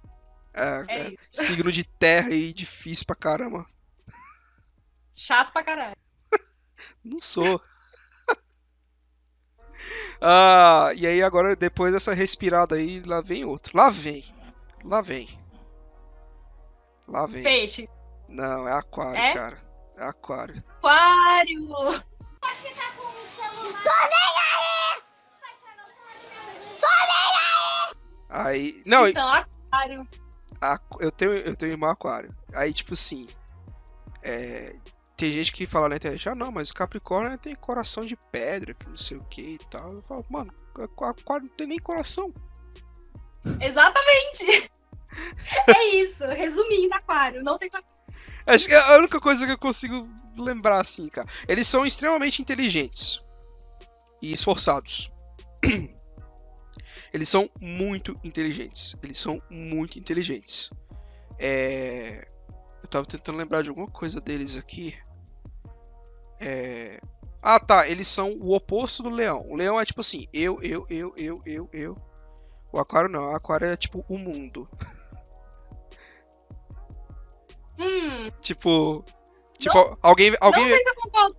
É, 0.52 0.84
É 0.88 0.98
é 1.00 1.08
isso. 1.08 1.18
signo 1.32 1.72
de 1.72 1.84
terra 1.84 2.30
e 2.30 2.52
difícil 2.52 3.06
pra 3.06 3.16
caramba. 3.16 3.66
Chato 5.14 5.52
pra 5.52 5.64
caralho. 5.64 5.96
Não 7.04 7.18
sou. 7.20 7.60
ah, 10.20 10.90
e 10.96 11.06
aí 11.06 11.22
agora, 11.22 11.56
depois 11.56 11.92
dessa 11.92 12.12
respirada 12.14 12.76
aí, 12.76 13.02
lá 13.04 13.20
vem 13.20 13.44
outro. 13.44 13.76
Lá 13.76 13.90
vem. 13.90 14.24
Lá 14.84 15.00
vem. 15.00 15.28
Lá 17.08 17.26
vem. 17.26 17.42
Peixe. 17.42 17.88
Não, 18.28 18.66
é 18.68 18.72
aquário, 18.72 19.16
É? 19.20 19.32
cara. 19.34 19.56
É 19.96 20.04
aquário. 20.04 20.64
Aquário. 20.78 21.54
Aí. 21.62 22.04
Não, 28.86 29.06
Então, 29.08 29.28
aquário. 29.28 30.08
a- 30.60 30.80
eu 31.00 31.10
tenho, 31.12 31.32
eu 31.32 31.56
tenho 31.56 31.72
irmão 31.72 31.90
aquário. 31.90 32.34
Aí, 32.54 32.72
tipo 32.72 32.94
assim. 32.94 33.28
É, 34.22 34.74
tem 35.16 35.32
gente 35.32 35.52
que 35.52 35.66
fala 35.66 35.88
na 35.90 35.96
internet, 35.96 36.28
ah 36.28 36.34
não, 36.34 36.50
mas 36.50 36.70
o 36.70 36.74
Capricórnio 36.74 37.38
tem 37.38 37.54
coração 37.54 38.04
de 38.06 38.16
pedra, 38.32 38.72
que 38.74 38.88
não 38.88 38.96
sei 38.96 39.16
o 39.18 39.24
que 39.24 39.42
e 39.42 39.58
tal. 39.70 39.92
Eu 39.92 40.02
falo, 40.02 40.24
mano, 40.30 40.52
aqu- 40.74 41.04
aquário 41.04 41.46
não 41.46 41.54
tem 41.54 41.66
nem 41.66 41.78
coração. 41.78 42.32
Exatamente. 43.60 44.70
é 45.76 45.84
isso. 45.96 46.24
Resumindo, 46.26 46.94
aquário. 46.94 47.42
Não 47.44 47.58
tem 47.58 47.68
coração. 47.70 47.92
Acho 48.46 48.66
que 48.68 48.74
a 48.74 48.96
única 48.98 49.20
coisa 49.20 49.46
que 49.46 49.52
eu 49.52 49.58
consigo 49.58 50.08
lembrar 50.38 50.80
assim, 50.80 51.08
cara. 51.08 51.28
Eles 51.48 51.66
são 51.68 51.86
extremamente 51.86 52.40
inteligentes 52.42 53.20
e 54.20 54.32
esforçados. 54.32 55.10
Eles 57.14 57.28
são 57.28 57.48
muito 57.60 58.18
inteligentes. 58.24 58.96
Eles 59.00 59.18
são 59.18 59.40
muito 59.48 60.00
inteligentes. 60.00 60.68
É... 61.38 62.26
Eu 62.82 62.88
tava 62.88 63.06
tentando 63.06 63.38
lembrar 63.38 63.62
de 63.62 63.68
alguma 63.68 63.86
coisa 63.86 64.20
deles 64.20 64.56
aqui. 64.56 64.92
É... 66.40 67.00
Ah, 67.40 67.60
tá. 67.60 67.86
Eles 67.88 68.08
são 68.08 68.32
o 68.40 68.52
oposto 68.52 69.04
do 69.04 69.10
leão. 69.10 69.46
O 69.48 69.54
leão 69.54 69.80
é 69.80 69.84
tipo 69.84 70.00
assim: 70.00 70.26
eu, 70.32 70.60
eu, 70.60 70.84
eu, 70.90 71.14
eu, 71.16 71.40
eu, 71.46 71.68
eu. 71.72 71.96
O 72.72 72.80
aquário 72.80 73.08
não. 73.08 73.30
O 73.30 73.36
aquário 73.36 73.68
é 73.68 73.76
tipo 73.76 74.04
o 74.08 74.18
mundo. 74.18 74.68
Hum, 77.78 78.30
Tipo. 78.40 79.04
Tipo, 79.64 79.98
alguém. 80.02 80.30
não 80.30 80.38
alguém... 80.40 80.84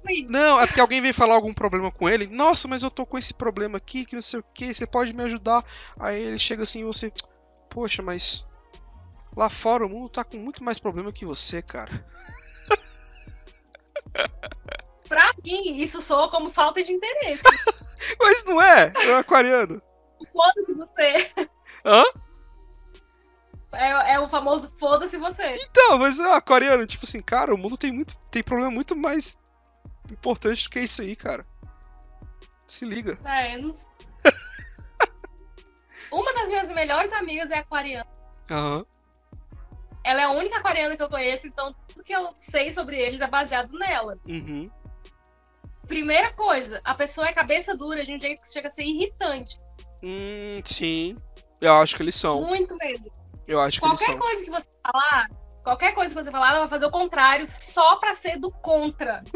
com 0.02 0.10
isso. 0.10 0.32
Não, 0.32 0.60
é 0.60 0.66
porque 0.66 0.82
alguém 0.82 1.02
vem 1.02 1.14
falar 1.14 1.36
algum 1.36 1.54
problema 1.54 1.92
com 1.92 2.10
ele. 2.10 2.28
Nossa, 2.28 2.68
mas 2.68 2.82
eu 2.82 2.90
tô 2.90 3.06
com 3.06 3.18
esse 3.18 3.34
problema 3.34 3.78
aqui, 3.78 4.04
que 4.06 4.16
não 4.16 4.22
sei 4.22 4.40
o 4.40 4.46
que, 4.54 4.74
você 4.74 4.88
pode 4.88 5.14
me 5.14 5.24
ajudar. 5.24 5.64
Aí 6.00 6.22
ele 6.22 6.40
chega 6.40 6.64
assim 6.64 6.82
e 6.82 6.86
você. 6.86 7.12
Poxa, 7.70 8.02
mas. 8.02 8.46
Lá 9.38 9.50
fora 9.50 9.86
o 9.86 9.90
mundo 9.90 10.10
tá 10.10 10.24
com 10.24 10.38
muito 10.38 10.64
mais 10.64 10.80
problema 10.80 11.12
que 11.12 11.26
você, 11.26 11.62
cara. 11.62 12.06
Pra 15.08 15.32
mim, 15.44 15.78
isso 15.82 16.02
soa 16.02 16.30
como 16.32 16.50
falta 16.50 16.82
de 16.82 16.94
interesse. 16.94 17.44
Mas 18.20 18.44
não 18.46 18.62
é, 18.62 18.94
é 18.96 19.12
um 19.14 19.18
aquariano. 19.18 19.82
Foda-se 20.32 20.74
você. 20.74 21.32
Hã? 21.86 22.04
É, 23.76 24.14
é 24.14 24.20
o 24.20 24.30
famoso 24.30 24.70
foda-se 24.80 25.18
você. 25.18 25.56
Então, 25.56 26.00
mas 26.00 26.20
é 26.20 26.28
um 26.28 26.34
aquariano, 26.34 26.86
tipo 26.86 27.06
assim, 27.06 27.22
cara, 27.22 27.54
o 27.54 27.58
mundo 27.58 27.78
tem 27.78 27.92
muito. 27.92 28.16
tem 28.32 28.44
problema 28.44 28.72
muito 28.72 28.96
mais 28.96 29.40
importante 30.12 30.64
do 30.64 30.70
que 30.70 30.80
isso 30.80 31.02
aí, 31.02 31.16
cara. 31.16 31.46
Se 32.66 32.86
liga. 32.86 33.18
É, 33.24 33.56
eu 33.56 33.62
não... 33.62 33.72
Uma 36.12 36.34
das 36.34 36.48
minhas 36.48 36.72
melhores 36.72 37.14
amigas 37.14 37.52
é 37.52 37.60
aquariana. 37.60 38.08
Aham. 38.50 38.86
Ela 40.04 40.22
é 40.22 40.24
a 40.24 40.32
única 40.32 40.58
aquariana 40.58 40.96
que 40.96 41.02
eu 41.02 41.10
conheço, 41.10 41.48
então 41.48 41.74
tudo 41.88 42.04
que 42.04 42.14
eu 42.14 42.32
sei 42.36 42.72
sobre 42.72 43.00
eles 43.00 43.22
é 43.22 43.28
baseado 43.28 43.74
nela. 43.74 44.20
Uhum. 44.28 44.70
Primeira 45.88 46.32
coisa, 46.34 46.80
a 46.84 46.94
pessoa 46.94 47.28
é 47.28 47.34
cabeça 47.34 47.76
dura 47.76 48.06
de 48.06 48.14
um 48.14 48.20
jeito 48.20 48.42
que 48.42 48.52
chega 48.52 48.68
a 48.68 48.72
ser 48.72 48.84
irritante. 48.84 49.58
Hum, 50.04 50.62
sim. 50.64 51.18
Eu 51.60 51.74
acho 51.76 51.96
que 51.96 52.04
eles 52.04 52.16
são. 52.16 52.44
Muito 52.44 52.76
mesmo. 52.78 53.12
Eu 53.48 53.60
acho 53.62 53.80
que 53.80 53.88
Qualquer 53.88 54.18
coisa 54.18 54.43
que 54.43 54.50
você 54.52 54.66
falar, 54.84 55.30
qualquer 55.64 55.93
coisa 55.93 56.16
que 56.16 56.24
você 56.24 56.32
falar, 56.32 56.50
ela 56.52 56.60
vai 56.62 56.68
fazer 56.70 56.86
o 56.86 56.91
contrário 56.91 57.46
só 57.48 57.98
pra 57.98 58.14
ser 58.16 58.38
do 58.39 58.52
contra. 58.52 59.24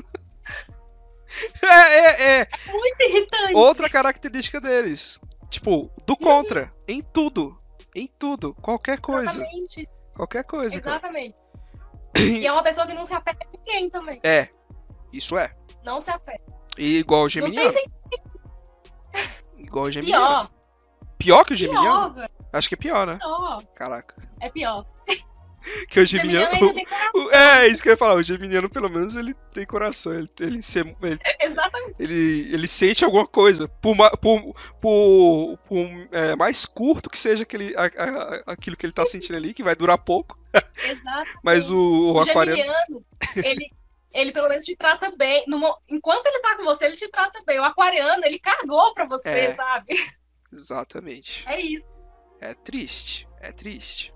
É, 1.62 1.68
é, 1.68 2.40
é. 2.42 2.48
Muito 2.72 3.02
irritante. 3.02 3.54
Outra 3.54 3.88
característica 3.88 4.60
deles. 4.60 5.20
Tipo, 5.48 5.92
do 6.06 6.18
contra. 6.18 6.74
Em 6.88 7.04
tudo. 7.04 7.56
Em 7.96 8.08
tudo. 8.08 8.56
Qualquer 8.56 9.00
coisa. 9.00 9.40
Exatamente. 9.40 9.88
Qualquer 10.16 10.44
coisa, 10.44 10.82
cara. 10.82 10.96
Exatamente. 10.96 11.38
E 12.18 12.48
é 12.48 12.52
uma 12.52 12.64
pessoa 12.64 12.88
que 12.88 12.96
não 12.96 13.06
se 13.06 13.14
apega 13.14 13.46
a 13.46 13.58
ninguém 13.58 13.90
também. 13.92 14.20
É. 14.24 14.50
Isso 15.14 15.38
é. 15.38 15.56
Não 15.84 16.02
se 16.02 16.10
apega. 16.10 16.42
E 16.80 16.98
igual 16.98 17.22
o 17.22 17.24
Não 17.26 17.30
Geminiano. 17.30 17.72
tem 17.74 17.86
Igual 19.58 19.86
o 19.86 19.92
Geminiano. 19.92 20.26
pior. 20.28 20.50
Pior 21.20 21.46
que 21.46 21.54
o 21.54 21.56
Geminiano? 21.56 22.14
Pior. 22.16 22.30
Acho 22.52 22.68
que 22.70 22.76
é 22.76 22.78
pior, 22.78 23.06
né? 23.08 23.20
Caraca. 23.76 24.16
É 24.42 24.50
pior. 24.50 24.86
Que 25.90 26.00
o 26.00 26.06
Geminiano 26.06 26.48
coração. 26.58 26.74
o- 27.16 27.32
É, 27.32 27.68
isso 27.68 27.84
que 27.84 27.90
eu 27.90 27.94
ia 27.94 27.98
falar. 27.98 28.14
O 28.16 28.24
Geminiano, 28.24 28.70
pelo 28.70 28.90
menos, 28.90 29.16
ele 29.18 29.34
tem 29.54 29.66
coração. 29.66 30.14
Ele, 30.14 30.28
ele, 30.40 30.62
se- 30.62 30.80
ele, 30.80 31.20
Exatamente. 31.42 31.96
ele, 32.00 32.50
ele 32.54 32.68
sente 32.68 33.04
alguma 33.04 33.28
coisa. 33.28 33.68
Por, 33.68 33.96
por, 34.20 34.56
por, 34.80 35.58
por, 35.68 36.08
é, 36.14 36.34
mais 36.36 36.66
curto 36.66 37.10
que 37.10 37.20
seja 37.20 37.44
aquele, 37.44 37.76
a- 37.76 37.84
a- 37.86 38.44
aquilo 38.54 38.78
que 38.78 38.86
ele 38.86 38.94
tá 38.94 39.06
sentindo 39.06 39.36
ali, 39.36 39.54
que 39.54 39.62
vai 39.62 39.76
durar 39.76 39.98
pouco. 39.98 40.40
Exato. 40.82 41.30
Mas 41.44 41.70
o, 41.72 41.78
o 41.78 42.14
O 42.14 42.20
aquariano. 42.22 42.58
geminiano, 42.58 43.06
ele, 43.36 43.70
ele 44.14 44.32
pelo 44.32 44.48
menos 44.48 44.64
te 44.64 44.76
trata 44.78 45.12
bem. 45.16 45.44
No 45.46 45.62
enquanto 45.90 46.26
ele 46.26 46.40
tá 46.40 46.56
com 46.56 46.64
você, 46.64 46.86
ele 46.86 46.96
te 46.96 47.10
trata 47.10 47.44
bem. 47.46 47.60
O 47.60 47.64
aquariano, 47.66 48.24
ele 48.26 48.40
cagou 48.40 48.94
pra 48.94 49.06
você, 49.06 49.30
É. 49.30 49.54
sabe? 49.54 49.94
Exatamente. 50.52 51.44
É 51.48 51.60
isso. 51.60 51.86
É 52.42 52.54
triste, 52.54 53.28
é 53.42 53.52
triste. 53.52 54.14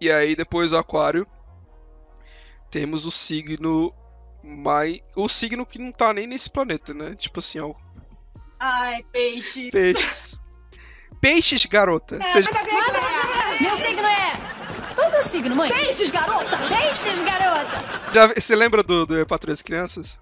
E 0.00 0.10
aí 0.10 0.36
depois 0.36 0.70
do 0.70 0.78
aquário 0.78 1.26
temos 2.70 3.06
o 3.06 3.10
signo 3.10 3.94
mais 4.42 5.00
o 5.16 5.28
signo 5.28 5.64
que 5.64 5.78
não 5.78 5.90
tá 5.92 6.12
nem 6.12 6.26
nesse 6.26 6.50
planeta, 6.50 6.92
né? 6.92 7.14
Tipo 7.14 7.38
assim, 7.38 7.60
ó, 7.60 7.72
Ai, 8.60 9.02
peixe. 9.12 9.70
peixes. 9.70 10.38
Peixes, 11.20 11.64
garota. 11.66 12.18
Você 12.18 12.42
já- 12.42 12.50
Meu 13.60 13.76
signo 13.76 14.06
é. 14.06 14.32
Qual 14.94 15.06
é 15.06 15.08
o 15.08 15.12
meu 15.12 15.22
signo, 15.22 15.56
mãe? 15.56 15.70
Peixes, 15.72 16.10
garota! 16.10 16.56
Peixes, 16.68 17.22
garota! 17.22 18.12
já 18.12 18.26
você 18.28 18.54
lembra 18.54 18.82
do 18.82 19.06
do 19.06 19.26
Patrulha 19.26 19.52
das 19.54 19.62
Crianças? 19.62 20.20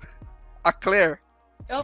A 0.63 0.73
Claire. 0.73 1.19
Eu... 1.69 1.83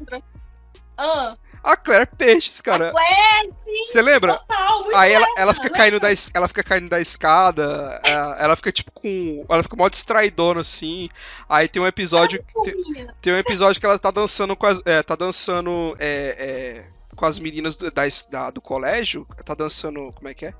Ah, 0.96 1.36
A 1.62 1.76
Claire 1.76 2.06
peixes, 2.16 2.60
cara. 2.60 2.88
a 2.88 2.90
Claire, 2.92 3.52
sim, 3.64 3.84
Você 3.86 4.00
lembra? 4.02 4.34
total. 4.38 4.84
Aí 4.94 5.12
ela, 5.12 5.26
ela 5.36 5.52
fica 5.54 5.64
lembra? 5.66 5.78
caindo 5.78 6.00
da 6.00 6.08
ela 6.34 6.48
fica 6.48 6.62
caindo 6.62 6.88
da 6.88 7.00
escada, 7.00 8.00
é, 8.04 8.12
ela 8.44 8.56
fica 8.56 8.72
tipo 8.72 8.90
com, 8.92 9.44
ela 9.48 9.62
fica 9.62 9.76
mó 9.76 9.88
distraidona 9.88 10.60
assim. 10.60 11.08
Aí 11.48 11.68
tem 11.68 11.82
um 11.82 11.86
episódio 11.86 12.42
tem. 12.64 13.08
Tem 13.20 13.32
um 13.32 13.38
episódio 13.38 13.78
que 13.80 13.86
ela 13.86 13.98
tá 13.98 14.10
dançando 14.10 14.56
com 14.56 14.66
as. 14.66 14.80
É, 14.84 15.02
tá 15.02 15.14
dançando 15.16 15.94
é, 15.98 16.86
é, 16.88 17.14
com 17.16 17.26
as 17.26 17.38
meninas 17.38 17.76
do, 17.76 17.90
da, 17.90 18.02
da- 18.30 18.50
do 18.50 18.60
colégio. 18.60 19.26
Tá 19.44 19.54
dançando. 19.54 20.10
Como 20.16 20.28
é 20.28 20.34
que 20.34 20.46
é? 20.46 20.54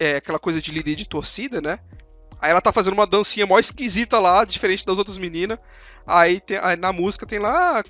É? 0.00 0.16
Aquela 0.16 0.38
coisa 0.38 0.60
de 0.60 0.70
líder 0.72 0.94
de 0.94 1.06
torcida, 1.08 1.60
né? 1.60 1.78
Aí 2.40 2.50
ela 2.50 2.60
tá 2.60 2.70
fazendo 2.72 2.94
uma 2.94 3.06
dancinha 3.06 3.46
mó 3.46 3.58
esquisita 3.58 4.18
lá, 4.20 4.44
diferente 4.44 4.84
das 4.84 4.98
outras 4.98 5.16
meninas. 5.16 5.58
Aí, 6.06 6.38
tem, 6.40 6.58
aí 6.58 6.76
na 6.76 6.92
música 6.92 7.26
tem 7.26 7.38
lá. 7.38 7.82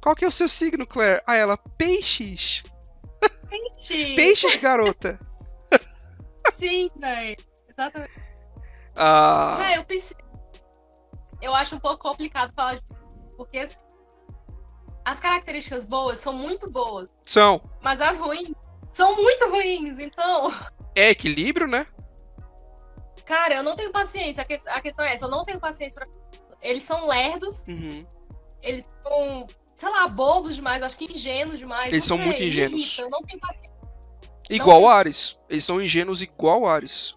"Ah, 0.00 0.02
qual 0.02 0.14
que 0.14 0.24
é 0.24 0.28
o 0.28 0.32
seu 0.32 0.48
signo, 0.48 0.86
Claire? 0.86 1.22
Aí 1.26 1.38
ela, 1.38 1.56
peixes. 1.56 2.62
Gente, 3.50 4.14
Peixes, 4.16 4.56
garota. 4.56 5.18
Sim, 6.54 6.90
velho. 6.96 7.36
Exatamente. 7.68 8.12
Ah, 8.96 9.58
É, 9.72 9.78
eu 9.78 9.84
pensei. 9.84 10.16
Eu 11.40 11.54
acho 11.54 11.74
um 11.74 11.80
pouco 11.80 11.98
complicado 11.98 12.52
falar 12.54 12.74
de. 12.74 12.82
Porque 13.36 13.58
assim, 13.58 13.80
as 15.04 15.18
características 15.20 15.86
boas 15.86 16.20
são 16.20 16.32
muito 16.34 16.70
boas, 16.70 17.08
são. 17.24 17.60
mas 17.80 18.00
as 18.02 18.18
ruins 18.18 18.50
são 18.92 19.16
muito 19.16 19.48
ruins. 19.48 19.98
Então, 19.98 20.52
É 20.94 21.08
equilíbrio, 21.10 21.66
né? 21.66 21.86
cara, 23.24 23.54
eu 23.54 23.62
não 23.62 23.76
tenho 23.76 23.90
paciência. 23.92 24.42
A, 24.42 24.44
que- 24.44 24.60
a 24.68 24.80
questão 24.82 25.04
é 25.04 25.14
essa, 25.14 25.24
eu 25.24 25.30
não 25.30 25.44
tenho 25.44 25.58
paciência 25.60 25.98
pra. 26.00 26.08
Eles 26.60 26.84
são 26.84 27.06
lerdos, 27.06 27.64
Uhum. 27.66 28.06
eles 28.60 28.86
são, 29.02 29.46
sei 29.80 29.88
lá, 29.88 30.06
bobos 30.06 30.54
demais, 30.56 30.82
acho 30.82 30.96
que 30.98 31.10
ingênuos 31.10 31.58
demais. 31.58 31.90
Eles 31.90 32.04
não 32.04 32.08
são 32.08 32.16
sei, 32.18 32.26
muito 32.26 32.42
ingênuos. 32.42 32.98
não 33.10 33.22
paciência. 33.38 33.70
Igual 34.50 34.80
tem- 34.82 34.90
Ares. 34.90 35.38
Eles 35.48 35.64
são 35.64 35.80
ingênuos 35.80 36.20
igual 36.20 36.68
Ares. 36.68 37.16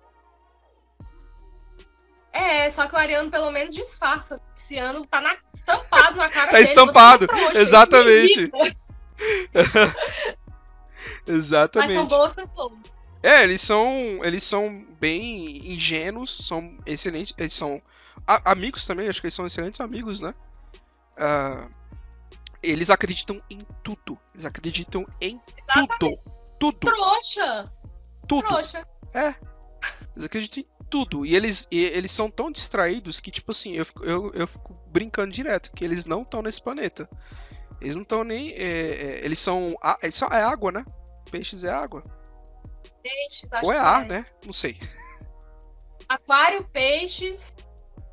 É, 2.32 2.70
só 2.70 2.88
que 2.88 2.96
o 2.96 2.98
Ariano 2.98 3.30
pelo 3.30 3.52
menos 3.52 3.76
disfarça. 3.76 4.40
Esse 4.58 4.78
ano 4.78 5.06
tá 5.06 5.20
na- 5.22 5.38
estampado 5.54 6.18
na 6.18 6.30
cara 6.30 6.46
Tá 6.48 6.52
dele. 6.54 6.64
estampado, 6.64 7.26
isso 7.26 7.52
me 7.52 7.58
exatamente. 7.60 8.40
irrita. 8.40 8.58
Mas 11.28 11.36
Exatamente. 11.36 11.94
são 11.94 12.08
boas 12.08 12.34
pessoas. 12.34 12.72
É, 13.22 13.44
eles 13.44 13.62
são, 13.62 13.88
eles 14.24 14.44
são 14.44 14.86
bem 15.00 15.72
ingênuos, 15.72 16.46
são 16.48 16.76
excelentes, 16.86 17.34
eles 17.38 17.54
são 17.54 17.82
a- 18.28 18.52
amigos 18.52 18.86
também, 18.86 19.08
acho 19.08 19.22
que 19.22 19.28
eles 19.28 19.34
são 19.34 19.46
excelentes 19.46 19.80
amigos, 19.80 20.20
né? 20.20 20.34
Ah, 21.18 21.68
eles 22.64 22.90
acreditam 22.90 23.42
em 23.50 23.60
tudo, 23.84 24.18
eles 24.34 24.46
acreditam 24.46 25.06
em 25.22 25.40
tudo, 25.74 26.18
tudo, 26.60 26.80
Trouxa! 26.80 27.72
tudo. 28.28 28.48
Trouxa. 28.48 28.88
Eles 30.16 30.26
acreditam 30.26 30.64
em 30.64 30.68
tudo 30.90 31.26
e 31.26 31.36
eles, 31.36 31.68
e 31.72 31.84
eles 31.84 32.12
são 32.12 32.30
tão 32.30 32.52
distraídos 32.52 33.20
que 33.20 33.30
tipo 33.32 33.52
assim, 33.52 33.74
eu 33.74 33.86
fico, 33.86 34.04
eu, 34.06 34.32
eu 34.34 34.48
fico 34.48 34.74
brincando 34.88 35.32
direto 35.32 35.72
que 35.72 35.84
eles 35.84 36.06
não 36.06 36.22
estão 36.22 36.42
nesse 36.42 36.62
planeta. 36.62 37.10
Eles 37.82 37.96
não 37.96 38.04
estão 38.04 38.24
nem, 38.24 38.52
é, 38.52 38.56
é, 38.56 39.26
eles 39.26 39.40
são, 39.40 39.76
a- 39.84 39.98
eles 40.02 40.16
são 40.16 40.30
é 40.30 40.42
água, 40.42 40.72
né? 40.72 40.86
Peixes 41.30 41.64
é 41.64 41.70
água. 41.72 42.04
Peixes, 43.02 43.52
acho 43.52 43.66
Ou 43.66 43.74
é 43.74 43.76
que 43.76 43.82
ar, 43.82 44.06
né? 44.06 44.26
Não 44.46 44.54
sei. 44.54 44.80
Aquário, 46.08 46.64
peixes, 46.72 47.54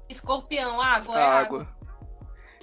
escorpião, 0.09 0.81
água. 0.81 1.19
é 1.19 1.23
água. 1.23 1.61
água. 1.63 1.80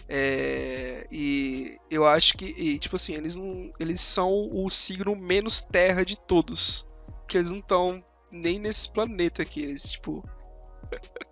É, 0.09 1.05
e 1.11 1.77
eu 1.91 2.07
acho 2.07 2.37
que, 2.37 2.45
e, 2.45 2.79
tipo 2.79 2.95
assim, 2.95 3.13
eles 3.15 3.35
não, 3.35 3.69
eles 3.79 3.99
são 4.01 4.29
o 4.53 4.69
signo 4.69 5.15
menos 5.15 5.61
terra 5.61 6.05
de 6.05 6.17
todos, 6.17 6.87
que 7.27 7.37
eles 7.37 7.51
não 7.51 7.59
estão 7.59 8.03
nem 8.31 8.57
nesse 8.59 8.89
planeta 8.89 9.41
aqui, 9.41 9.61
eles 9.63 9.83
tipo 9.91 10.23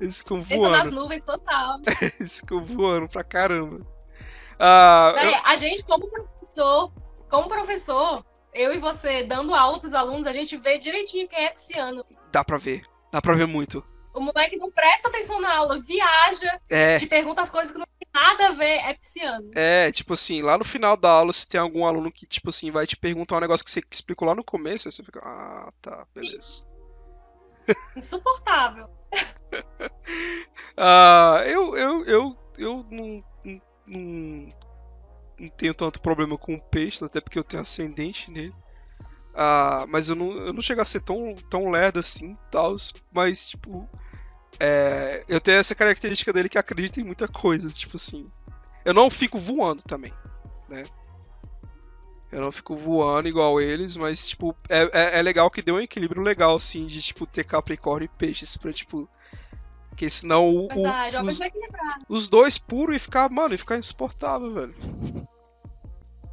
Eles 0.00 0.18
ficam 0.18 0.42
Pensa 0.42 0.68
nas 0.68 0.80
voando. 0.82 0.96
nuvens 1.02 1.22
total. 1.22 1.78
Eles 2.18 2.40
ficam 2.40 2.60
voando 2.60 3.08
pra 3.08 3.22
caramba. 3.22 3.86
Ah, 4.58 5.12
eu- 5.14 5.18
É, 5.30 5.42
a 5.44 5.56
gente, 5.56 5.84
como 5.84 6.08
professor, 6.10 6.92
como 7.30 7.48
professor, 7.48 8.24
eu 8.52 8.74
e 8.74 8.78
você 8.78 9.22
dando 9.22 9.54
aula 9.54 9.78
pros 9.78 9.94
alunos, 9.94 10.26
a 10.26 10.32
gente 10.32 10.56
vê 10.56 10.76
direitinho 10.78 11.28
quem 11.28 11.44
é 11.44 11.50
pisciano. 11.50 12.04
dá 12.32 12.42
pra 12.44 12.58
ver. 12.58 12.82
Dá 13.12 13.20
pra 13.22 13.34
ver 13.34 13.46
muito. 13.46 13.84
O 14.14 14.20
moleque 14.20 14.56
não 14.56 14.70
presta 14.70 15.08
atenção 15.08 15.40
na 15.40 15.56
aula, 15.56 15.80
viaja, 15.80 16.60
É, 16.68 16.98
te 16.98 17.06
pergunta 17.06 17.42
as 17.42 17.50
coisas 17.50 17.72
que 17.72 17.78
não 17.78 17.86
tem 17.86 18.08
nada 18.12 18.48
a 18.48 18.52
ver, 18.52 18.78
é 18.80 18.94
pisciano. 18.94 19.50
é, 19.54 19.90
tipo 19.92 20.12
assim, 20.14 20.42
lá 20.42 20.58
no 20.58 20.64
final 20.64 20.96
da 20.96 21.10
aula, 21.10 21.32
se 21.32 21.48
tem 21.48 21.60
algum 21.60 21.86
aluno 21.86 22.12
que, 22.12 22.26
tipo 22.26 22.50
assim, 22.50 22.70
vai 22.70 22.86
te 22.86 22.96
perguntar 22.96 23.36
um 23.36 23.40
negócio 23.40 23.64
que 23.64 23.70
você 23.70 23.82
explicou 23.90 24.28
lá 24.28 24.34
no 24.34 24.44
começo, 24.44 24.88
aí 24.88 24.92
você 24.92 25.02
fica, 25.02 25.20
ah, 25.24 25.72
tá, 25.80 26.06
beleza. 26.14 26.64
Insuportável. 27.96 28.88
Ah, 30.76 31.42
eu, 31.46 31.76
eu, 31.76 32.04
eu, 32.06 32.38
eu 32.58 32.86
não, 32.90 33.24
não, 33.44 33.60
não, 33.86 34.48
não 35.38 35.48
tenho 35.50 35.74
tanto 35.74 36.00
problema 36.00 36.38
com 36.38 36.54
o 36.54 36.62
peixe, 36.62 37.04
até 37.04 37.20
porque 37.20 37.38
eu 37.38 37.44
tenho 37.44 37.62
ascendente 37.62 38.30
nele. 38.30 38.54
Ah, 39.34 39.86
mas 39.88 40.08
eu 40.08 40.16
não, 40.16 40.30
eu 40.32 40.52
não 40.52 40.60
chego 40.62 40.80
a 40.80 40.84
ser 40.84 41.00
tão, 41.00 41.34
tão 41.48 41.70
lerdo 41.70 41.98
assim, 42.00 42.36
tal, 42.50 42.76
mas, 43.12 43.48
tipo, 43.48 43.88
é, 44.60 45.24
eu 45.28 45.40
tenho 45.40 45.58
essa 45.58 45.74
característica 45.74 46.32
dele 46.32 46.48
que 46.48 46.58
acredita 46.58 47.00
em 47.00 47.04
muita 47.04 47.26
coisa, 47.26 47.70
tipo 47.70 47.96
assim. 47.96 48.26
Eu 48.84 48.92
não 48.92 49.08
fico 49.08 49.38
voando 49.38 49.82
também, 49.82 50.12
né? 50.68 50.84
Eu 52.30 52.40
não 52.40 52.50
fico 52.52 52.74
voando 52.74 53.28
igual 53.28 53.60
eles, 53.60 53.96
mas, 53.96 54.28
tipo, 54.28 54.56
é, 54.68 54.82
é, 54.92 55.18
é 55.18 55.22
legal 55.22 55.50
que 55.50 55.60
deu 55.62 55.74
um 55.76 55.80
equilíbrio 55.80 56.22
legal, 56.22 56.56
assim, 56.56 56.86
de, 56.86 57.00
tipo, 57.02 57.26
ter 57.26 57.44
Capricórnio 57.44 58.06
e 58.12 58.18
Peixes 58.18 58.56
pra, 58.56 58.72
tipo... 58.72 59.08
Porque 59.90 60.08
senão 60.08 60.48
o, 60.48 60.66
o- 60.66 60.86
é 61.18 61.20
uma 61.20 61.28
os, 61.28 61.38
os 62.08 62.28
dois 62.28 62.56
puros 62.56 62.96
e 62.96 62.98
ficar, 62.98 63.28
mano, 63.30 63.54
e 63.54 63.58
ficar 63.58 63.76
insuportável, 63.76 64.52
velho. 64.54 64.74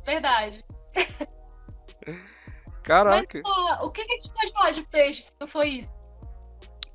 Verdade. 0.06 0.64
Caraca. 2.84 3.42
Mas, 3.44 3.54
pô, 3.80 3.86
o 3.88 3.92
que, 3.92 4.04
que 4.06 4.12
a 4.12 4.16
gente 4.16 4.34
pode 4.34 4.52
falar 4.54 4.72
de 4.72 4.84
peixe 4.88 5.24
se 5.24 5.32
não 5.40 5.48
foi 5.48 5.68
isso? 5.70 5.90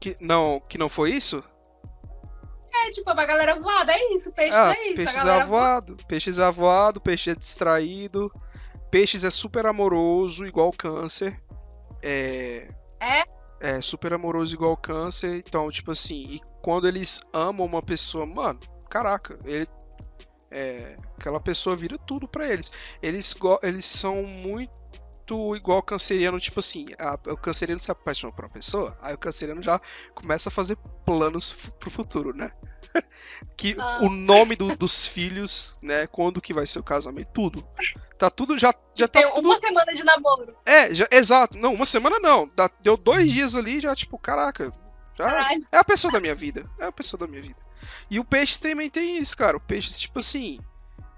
Que, 0.01 0.17
não, 0.21 0.61
que 0.69 0.77
não 0.79 0.89
foi 0.89 1.13
isso? 1.13 1.43
É, 2.87 2.91
tipo, 2.91 3.09
a 3.09 3.15
galera 3.25 3.55
voada, 3.61 3.93
é 3.93 4.13
isso, 4.15 4.33
peixe 4.33 4.55
Ah, 4.57 4.75
é 4.77 4.87
isso. 4.89 4.97
peixes 4.97 5.17
a 5.19 5.25
galera 5.25 5.47
voa- 5.47 5.61
avoado. 5.61 5.97
Peixes 6.09 6.39
avoado, 6.39 7.01
peixe 7.01 7.31
é 7.31 7.35
distraído. 7.35 8.31
Peixes 8.91 9.25
é 9.25 9.31
super 9.31 9.67
amoroso, 9.67 10.45
igual 10.47 10.71
câncer. 10.73 11.41
É. 12.03 12.69
É? 13.01 13.25
É, 13.61 13.81
super 13.81 14.13
amoroso 14.13 14.55
igual 14.55 14.77
câncer. 14.77 15.37
Então, 15.47 15.71
tipo 15.71 15.91
assim, 15.93 16.25
e 16.29 16.41
quando 16.63 16.87
eles 16.87 17.23
amam 17.33 17.65
uma 17.67 17.83
pessoa, 17.83 18.27
mano, 18.27 18.59
caraca, 18.91 19.39
ele. 19.45 19.67
É, 20.51 20.97
aquela 21.19 21.41
pessoa 21.41 21.75
vira 21.75 21.99
tudo 21.99 22.29
pra 22.29 22.47
eles. 22.49 22.71
Eles, 23.03 23.35
eles 23.63 23.85
são 23.87 24.23
muito 24.23 24.73
igual 25.57 25.83
canceriano, 25.83 26.39
tipo 26.39 26.61
assim, 26.61 26.87
a- 26.99 27.19
o 27.33 27.37
canceriano 27.37 27.81
se 27.81 27.91
apaixona 27.91 28.33
por 28.33 28.45
uma 28.45 28.51
pessoa, 28.51 28.97
aí 29.03 29.15
o 29.15 29.19
canceriano 29.19 29.63
já 29.63 29.81
começa 30.15 30.49
a 30.49 30.53
fazer 30.53 30.77
planos 31.05 31.53
pro 31.79 31.91
futuro, 31.91 32.35
né? 32.37 32.53
que 33.57 33.75
Ah. 33.79 33.99
o 34.03 34.09
nome 34.11 34.55
do- 34.57 34.77
dos 34.77 35.09
filhos, 35.09 35.77
né? 35.83 36.07
Quando 36.07 36.41
que 36.41 36.53
vai 36.53 36.67
ser 36.67 36.79
o 36.79 36.83
casamento, 36.85 37.31
tudo. 37.33 37.67
Tá 38.19 38.31
tudo 38.31 38.57
já 38.59 38.73
já 38.95 39.09
tá 39.09 39.21
Tem 39.21 39.35
tudo 39.35 39.49
uma 39.49 39.59
semana 39.59 39.93
de 39.93 40.05
namoro. 40.05 40.55
é, 40.65 40.93
já, 40.95 41.07
exato. 41.11 41.59
Não, 41.59 41.75
uma 41.75 41.87
semana 41.87 42.19
não. 42.21 42.49
Deu 42.81 42.97
dois 42.97 43.31
dias 43.33 43.57
ali, 43.57 43.81
já, 43.81 43.95
tipo, 43.97 44.17
caraca. 44.19 44.71
Já 45.17 45.53
é 45.73 45.79
a 45.79 45.85
pessoa 45.85 46.13
da 46.13 46.21
minha 46.21 46.35
vida. 46.35 46.69
É 46.79 46.87
a 46.87 46.93
pessoa 46.93 47.19
da 47.19 47.27
minha 47.27 47.43
vida. 47.43 47.57
E 48.11 48.19
o 48.21 48.25
peixe 48.25 48.61
também 48.61 48.89
tem 48.91 49.19
isso, 49.19 49.37
cara. 49.37 49.57
O 49.57 49.61
peixe, 49.61 49.91
tipo 49.99 50.19
assim. 50.21 50.59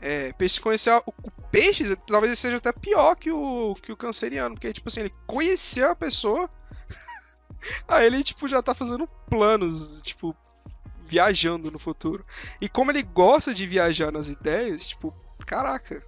É, 0.00 0.32
peixe 0.34 0.60
conhecer. 0.60 0.90
a- 0.90 1.02
O, 1.06 1.10
o 1.10 1.30
peixe 1.50 1.96
talvez 2.06 2.30
ele 2.30 2.36
seja 2.36 2.56
até 2.58 2.72
pior 2.72 3.14
que 3.16 3.30
o, 3.30 3.74
que 3.74 3.92
o 3.92 3.96
canceriano. 3.96 4.54
Porque, 4.54 4.72
tipo 4.72 4.88
assim, 4.88 5.00
ele 5.00 5.12
conheceu 5.26 5.90
a 5.90 5.96
pessoa. 5.96 6.48
aí 7.88 8.06
ele, 8.06 8.22
tipo, 8.22 8.46
já 8.48 8.62
tá 8.62 8.74
fazendo 8.74 9.06
planos, 9.28 10.02
tipo, 10.02 10.34
viajando 11.04 11.70
no 11.70 11.78
futuro. 11.78 12.24
E 12.60 12.68
como 12.68 12.90
ele 12.90 13.02
gosta 13.02 13.54
de 13.54 13.66
viajar 13.66 14.12
nas 14.12 14.28
ideias, 14.28 14.88
tipo, 14.88 15.14
caraca. 15.46 16.00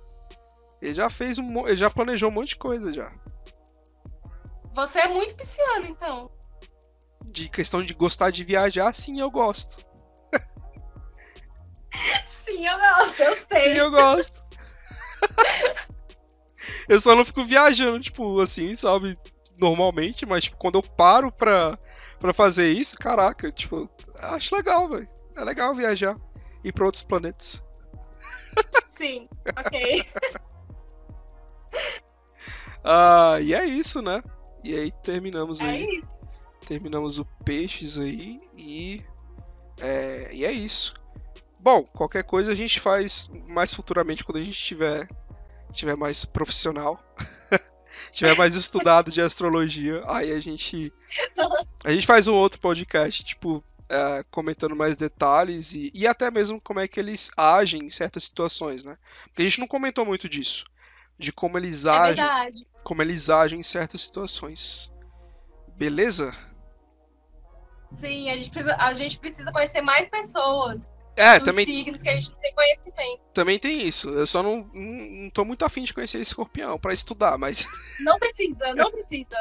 Ele 0.83 0.95
já 0.95 1.09
fez 1.11 1.39
um. 1.39 1.67
Ele 1.67 1.77
já 1.77 1.91
planejou 1.91 2.31
um 2.31 2.35
monte 2.35 2.51
de 2.51 2.57
coisa 2.57 2.93
já. 2.93 3.11
Você 4.75 5.01
é 5.01 5.09
muito 5.09 5.35
pisciano, 5.35 5.87
então. 5.87 6.31
de 7.25 7.49
questão 7.49 7.83
de 7.83 7.93
gostar 7.95 8.31
de 8.31 8.45
viajar, 8.45 8.95
sim, 8.95 9.19
eu 9.21 9.29
gosto. 9.31 9.85
Sim, 12.49 12.67
eu 12.67 12.79
gosto, 12.79 13.23
eu 13.23 13.37
sei. 13.51 13.63
Sim, 13.63 13.79
eu 13.79 13.91
gosto. 13.91 14.45
eu 16.89 17.01
só 17.01 17.15
não 17.15 17.25
fico 17.25 17.45
viajando, 17.45 18.01
tipo, 18.01 18.41
assim, 18.41 18.75
sabe, 18.75 19.19
normalmente, 19.59 20.25
mas 20.27 20.45
tipo, 20.45 20.57
quando 20.57 20.79
eu 20.79 20.83
paro 20.83 21.31
pra, 21.31 21.79
pra 22.19 22.33
fazer 22.33 22.71
isso, 22.71 22.97
caraca, 22.97 23.51
tipo, 23.53 23.89
acho 24.15 24.55
legal, 24.55 24.89
velho. 24.89 25.09
É 25.37 25.45
legal 25.45 25.75
viajar. 25.75 26.17
Ir 26.65 26.73
pra 26.73 26.87
outros 26.87 27.03
planetas. 27.03 27.63
Sim, 28.91 29.29
ok. 29.57 30.07
Ah, 32.83 33.39
e 33.41 33.55
é 33.55 33.65
isso, 33.65 34.03
né? 34.03 34.23
E 34.65 34.75
aí 34.75 34.93
terminamos 35.03 35.61
É 35.61 35.67
aí. 35.67 35.85
isso. 35.85 36.17
Terminamos 36.67 37.19
o 37.19 37.25
peixes 37.45 37.99
aí 37.99 38.41
e. 38.57 39.03
É, 39.81 40.31
e 40.35 40.45
é 40.45 40.51
isso. 40.53 40.93
Bom, 41.59 41.85
qualquer 41.85 42.23
coisa 42.25 42.53
a 42.53 42.55
gente 42.55 42.81
faz 42.81 43.29
mais 43.49 43.75
futuramente 43.75 44.25
quando 44.25 44.39
a 44.39 44.45
gente 44.45 44.59
tiver, 44.59 45.09
tiver 45.73 45.97
mais 45.97 46.25
profissional. 46.25 47.03
tiver 48.13 48.37
mais 48.37 48.55
estudado 48.55 49.11
de 49.11 49.21
astrologia. 49.21 50.03
Aí 50.07 50.33
a 50.33 50.39
gente. 50.39 50.93
A 51.85 51.91
gente 51.91 52.07
faz 52.07 52.27
um 52.29 52.35
outro 52.35 52.61
podcast, 52.61 53.25
tipo, 53.25 53.63
é, 53.89 54.25
comentando 54.31 54.77
mais 54.77 54.97
detalhes 54.97 55.75
e, 55.75 55.91
e 55.95 56.07
até 56.07 56.31
mesmo 56.31 56.61
como 56.61 56.81
é 56.81 56.87
que 56.87 57.01
eles 57.01 57.31
agem 57.37 57.85
em 57.85 57.91
certas 57.91 58.25
situações, 58.25 58.85
né? 58.85 58.97
Porque 59.25 59.43
a 59.43 59.45
gente 59.45 59.61
não 59.61 59.67
comentou 59.67 60.05
muito 60.05 60.29
disso. 60.29 60.65
De 61.19 61.33
como 61.33 61.59
eles 61.59 61.85
É 61.85 61.91
agem 61.91 62.25
verdade. 62.25 62.67
como 62.85 63.03
eles 63.03 63.29
agem 63.29 63.59
em 63.59 63.65
certas 63.65 64.03
situações. 64.03 64.93
Beleza? 65.77 66.33
Sim, 67.95 68.31
a 68.31 68.37
gente, 68.37 68.51
precisa, 68.51 68.77
a 68.77 68.95
gente 68.95 69.19
precisa 69.19 69.53
conhecer 69.53 69.81
mais 69.81 70.09
pessoas. 70.09 70.81
É, 71.19 71.41
também, 71.41 71.65
signos 71.65 72.01
que 72.01 72.09
a 72.09 72.15
gente 72.15 72.31
tem 72.37 72.55
conhecimento. 72.55 73.21
também 73.35 73.59
tem 73.59 73.87
isso. 73.87 74.09
Eu 74.09 74.27
só 74.27 74.43
não, 74.43 74.71
não, 74.73 75.31
tô 75.31 75.45
muito 75.45 75.65
afim 75.65 75.83
de 75.83 75.93
conhecer 75.93 76.21
escorpião 76.21 76.79
pra 76.79 76.95
estudar, 76.95 77.37
mas 77.37 77.67
Não 78.01 78.19
precisa, 78.19 78.75
não 78.75 78.91
precisa. 78.91 79.37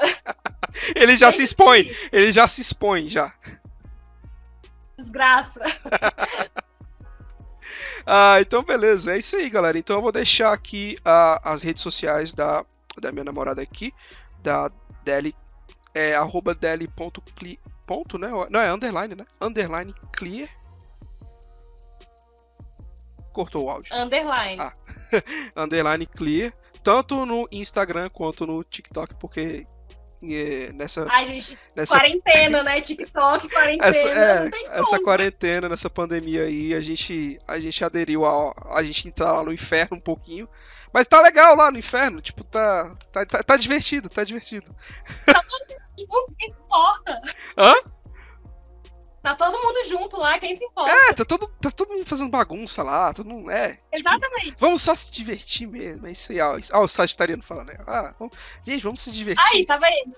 ele 0.96 1.16
já 1.16 1.32
se 1.32 1.44
expõe. 1.44 1.86
precisa. 1.86 2.10
Ele 2.12 2.32
já 2.32 2.48
se 2.48 2.62
expõe, 2.62 3.10
já. 3.10 3.34
Desgraça. 4.98 5.62
Ah, 8.10 8.38
então 8.40 8.64
beleza. 8.64 9.14
É 9.14 9.18
isso 9.18 9.36
aí, 9.36 9.50
galera. 9.50 9.78
Então 9.78 9.98
eu 9.98 10.02
vou 10.02 10.14
deixar 10.14 10.54
aqui 10.54 10.98
ah, 11.04 11.42
as 11.44 11.62
redes 11.62 11.84
sociais 11.84 12.32
da, 12.32 12.64
da 13.02 13.12
minha 13.12 13.26
namorada 13.26 13.62
aqui, 13.62 13.94
da 14.42 14.72
Deli, 15.04 15.36
é 15.94 16.16
arroba 16.16 16.56
deli.cle, 16.56 17.60
ponto, 17.86 18.18
né? 18.18 18.30
Não, 18.50 18.62
é 18.62 18.72
underline, 18.72 19.14
né? 19.14 19.26
Underline 19.42 19.94
clear. 20.14 20.50
Cortou 23.38 23.66
o 23.66 23.70
áudio. 23.70 23.96
Underline. 23.96 24.60
Ah. 24.60 24.74
underline 25.56 26.08
clear, 26.08 26.52
tanto 26.82 27.24
no 27.24 27.48
Instagram 27.52 28.10
quanto 28.10 28.48
no 28.48 28.64
TikTok, 28.64 29.14
porque 29.20 29.68
é, 30.24 30.72
nessa, 30.74 31.06
Ai, 31.08 31.28
gente, 31.28 31.56
nessa, 31.76 31.96
quarentena, 31.96 32.64
né? 32.66 32.82
TikTok, 32.82 33.48
quarentena. 33.48 33.88
essa, 33.88 34.08
é, 34.08 34.50
não 34.50 34.74
essa 34.74 35.00
quarentena, 35.00 35.70
nessa 35.70 35.88
pandemia 35.88 36.46
aí, 36.46 36.74
a 36.74 36.82
gente, 36.82 37.38
a 37.48 37.60
gente 37.60 37.86
aderiu 37.86 38.26
a, 38.26 38.56
a 38.74 38.82
gente 38.82 39.08
entrar 39.08 39.32
lá 39.32 39.44
no 39.44 39.54
inferno 39.54 39.98
um 39.98 40.02
pouquinho. 40.02 40.50
Mas 40.92 41.06
tá 41.06 41.22
legal 41.22 41.56
lá 41.56 41.70
no 41.70 41.78
inferno, 41.78 42.20
tipo, 42.20 42.44
tá, 42.44 42.96
tá, 43.12 43.24
tá, 43.24 43.44
tá 43.44 43.56
divertido, 43.56 44.10
tá 44.10 44.24
divertido. 44.24 44.76
Tipo, 45.96 46.26
quem 46.40 46.50
se 46.50 46.56
importa? 46.60 47.22
Hã? 47.56 47.74
Tá 49.22 49.36
todo 49.36 49.62
mundo 49.62 49.86
junto 49.88 50.18
lá, 50.18 50.40
quem 50.40 50.56
se 50.56 50.64
importa? 50.64 50.92
É, 50.92 51.14
tá 51.14 51.26
todo, 51.26 51.48
tá 51.60 51.70
todo 51.72 51.90
mundo 51.90 52.06
fazendo 52.06 52.30
bagunça 52.30 52.84
lá, 52.84 53.12
todo 53.14 53.28
mundo, 53.30 53.50
é. 53.52 53.72
tipo, 53.74 53.84
Exatamente. 53.94 54.56
vamos 54.58 54.82
só 54.82 54.96
se 54.96 55.12
divertir 55.12 55.68
mesmo, 55.68 56.08
é 56.08 56.12
isso 56.12 56.32
aí, 56.32 56.40
ó, 56.40 56.58
ó 56.74 56.84
o 56.84 56.88
Sagitariano 56.88 57.44
falando, 57.44 57.68
né? 57.68 57.78
Ah, 57.86 58.14
vamos- 58.18 58.38
gente, 58.64 58.84
vamos 58.84 59.02
se 59.02 59.12
divertir. 59.12 59.44
Aí, 59.54 59.66
tá 59.66 59.78
vendo? 59.78 60.16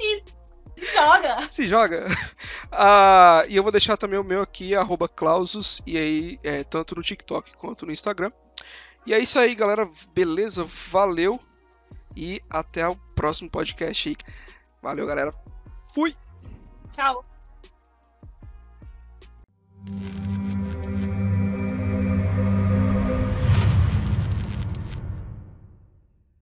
Isso. 0.00 0.36
Se 0.76 0.92
joga. 0.92 1.50
Se 1.50 1.66
joga. 1.66 2.06
Ah, 2.70 3.44
e 3.48 3.56
eu 3.56 3.62
vou 3.62 3.72
deixar 3.72 3.96
também 3.96 4.18
o 4.18 4.24
meu 4.24 4.42
aqui, 4.42 4.74
arroba 4.74 5.08
Clausus, 5.08 5.80
e 5.86 5.96
aí, 5.96 6.38
é, 6.44 6.62
tanto 6.64 6.94
no 6.94 7.00
TikTok 7.00 7.56
quanto 7.56 7.86
no 7.86 7.92
Instagram. 7.92 8.30
E 9.06 9.14
é 9.14 9.18
isso 9.18 9.38
aí, 9.38 9.54
galera. 9.54 9.88
Beleza? 10.12 10.64
Valeu. 10.90 11.40
E 12.14 12.42
até 12.50 12.86
o 12.86 12.96
próximo 13.14 13.48
podcast 13.48 14.08
aí. 14.10 14.16
Valeu, 14.82 15.06
galera. 15.06 15.32
Fui! 15.94 16.14
Tchau. 16.92 17.24
Thank 19.88 20.40
you. 20.40 20.45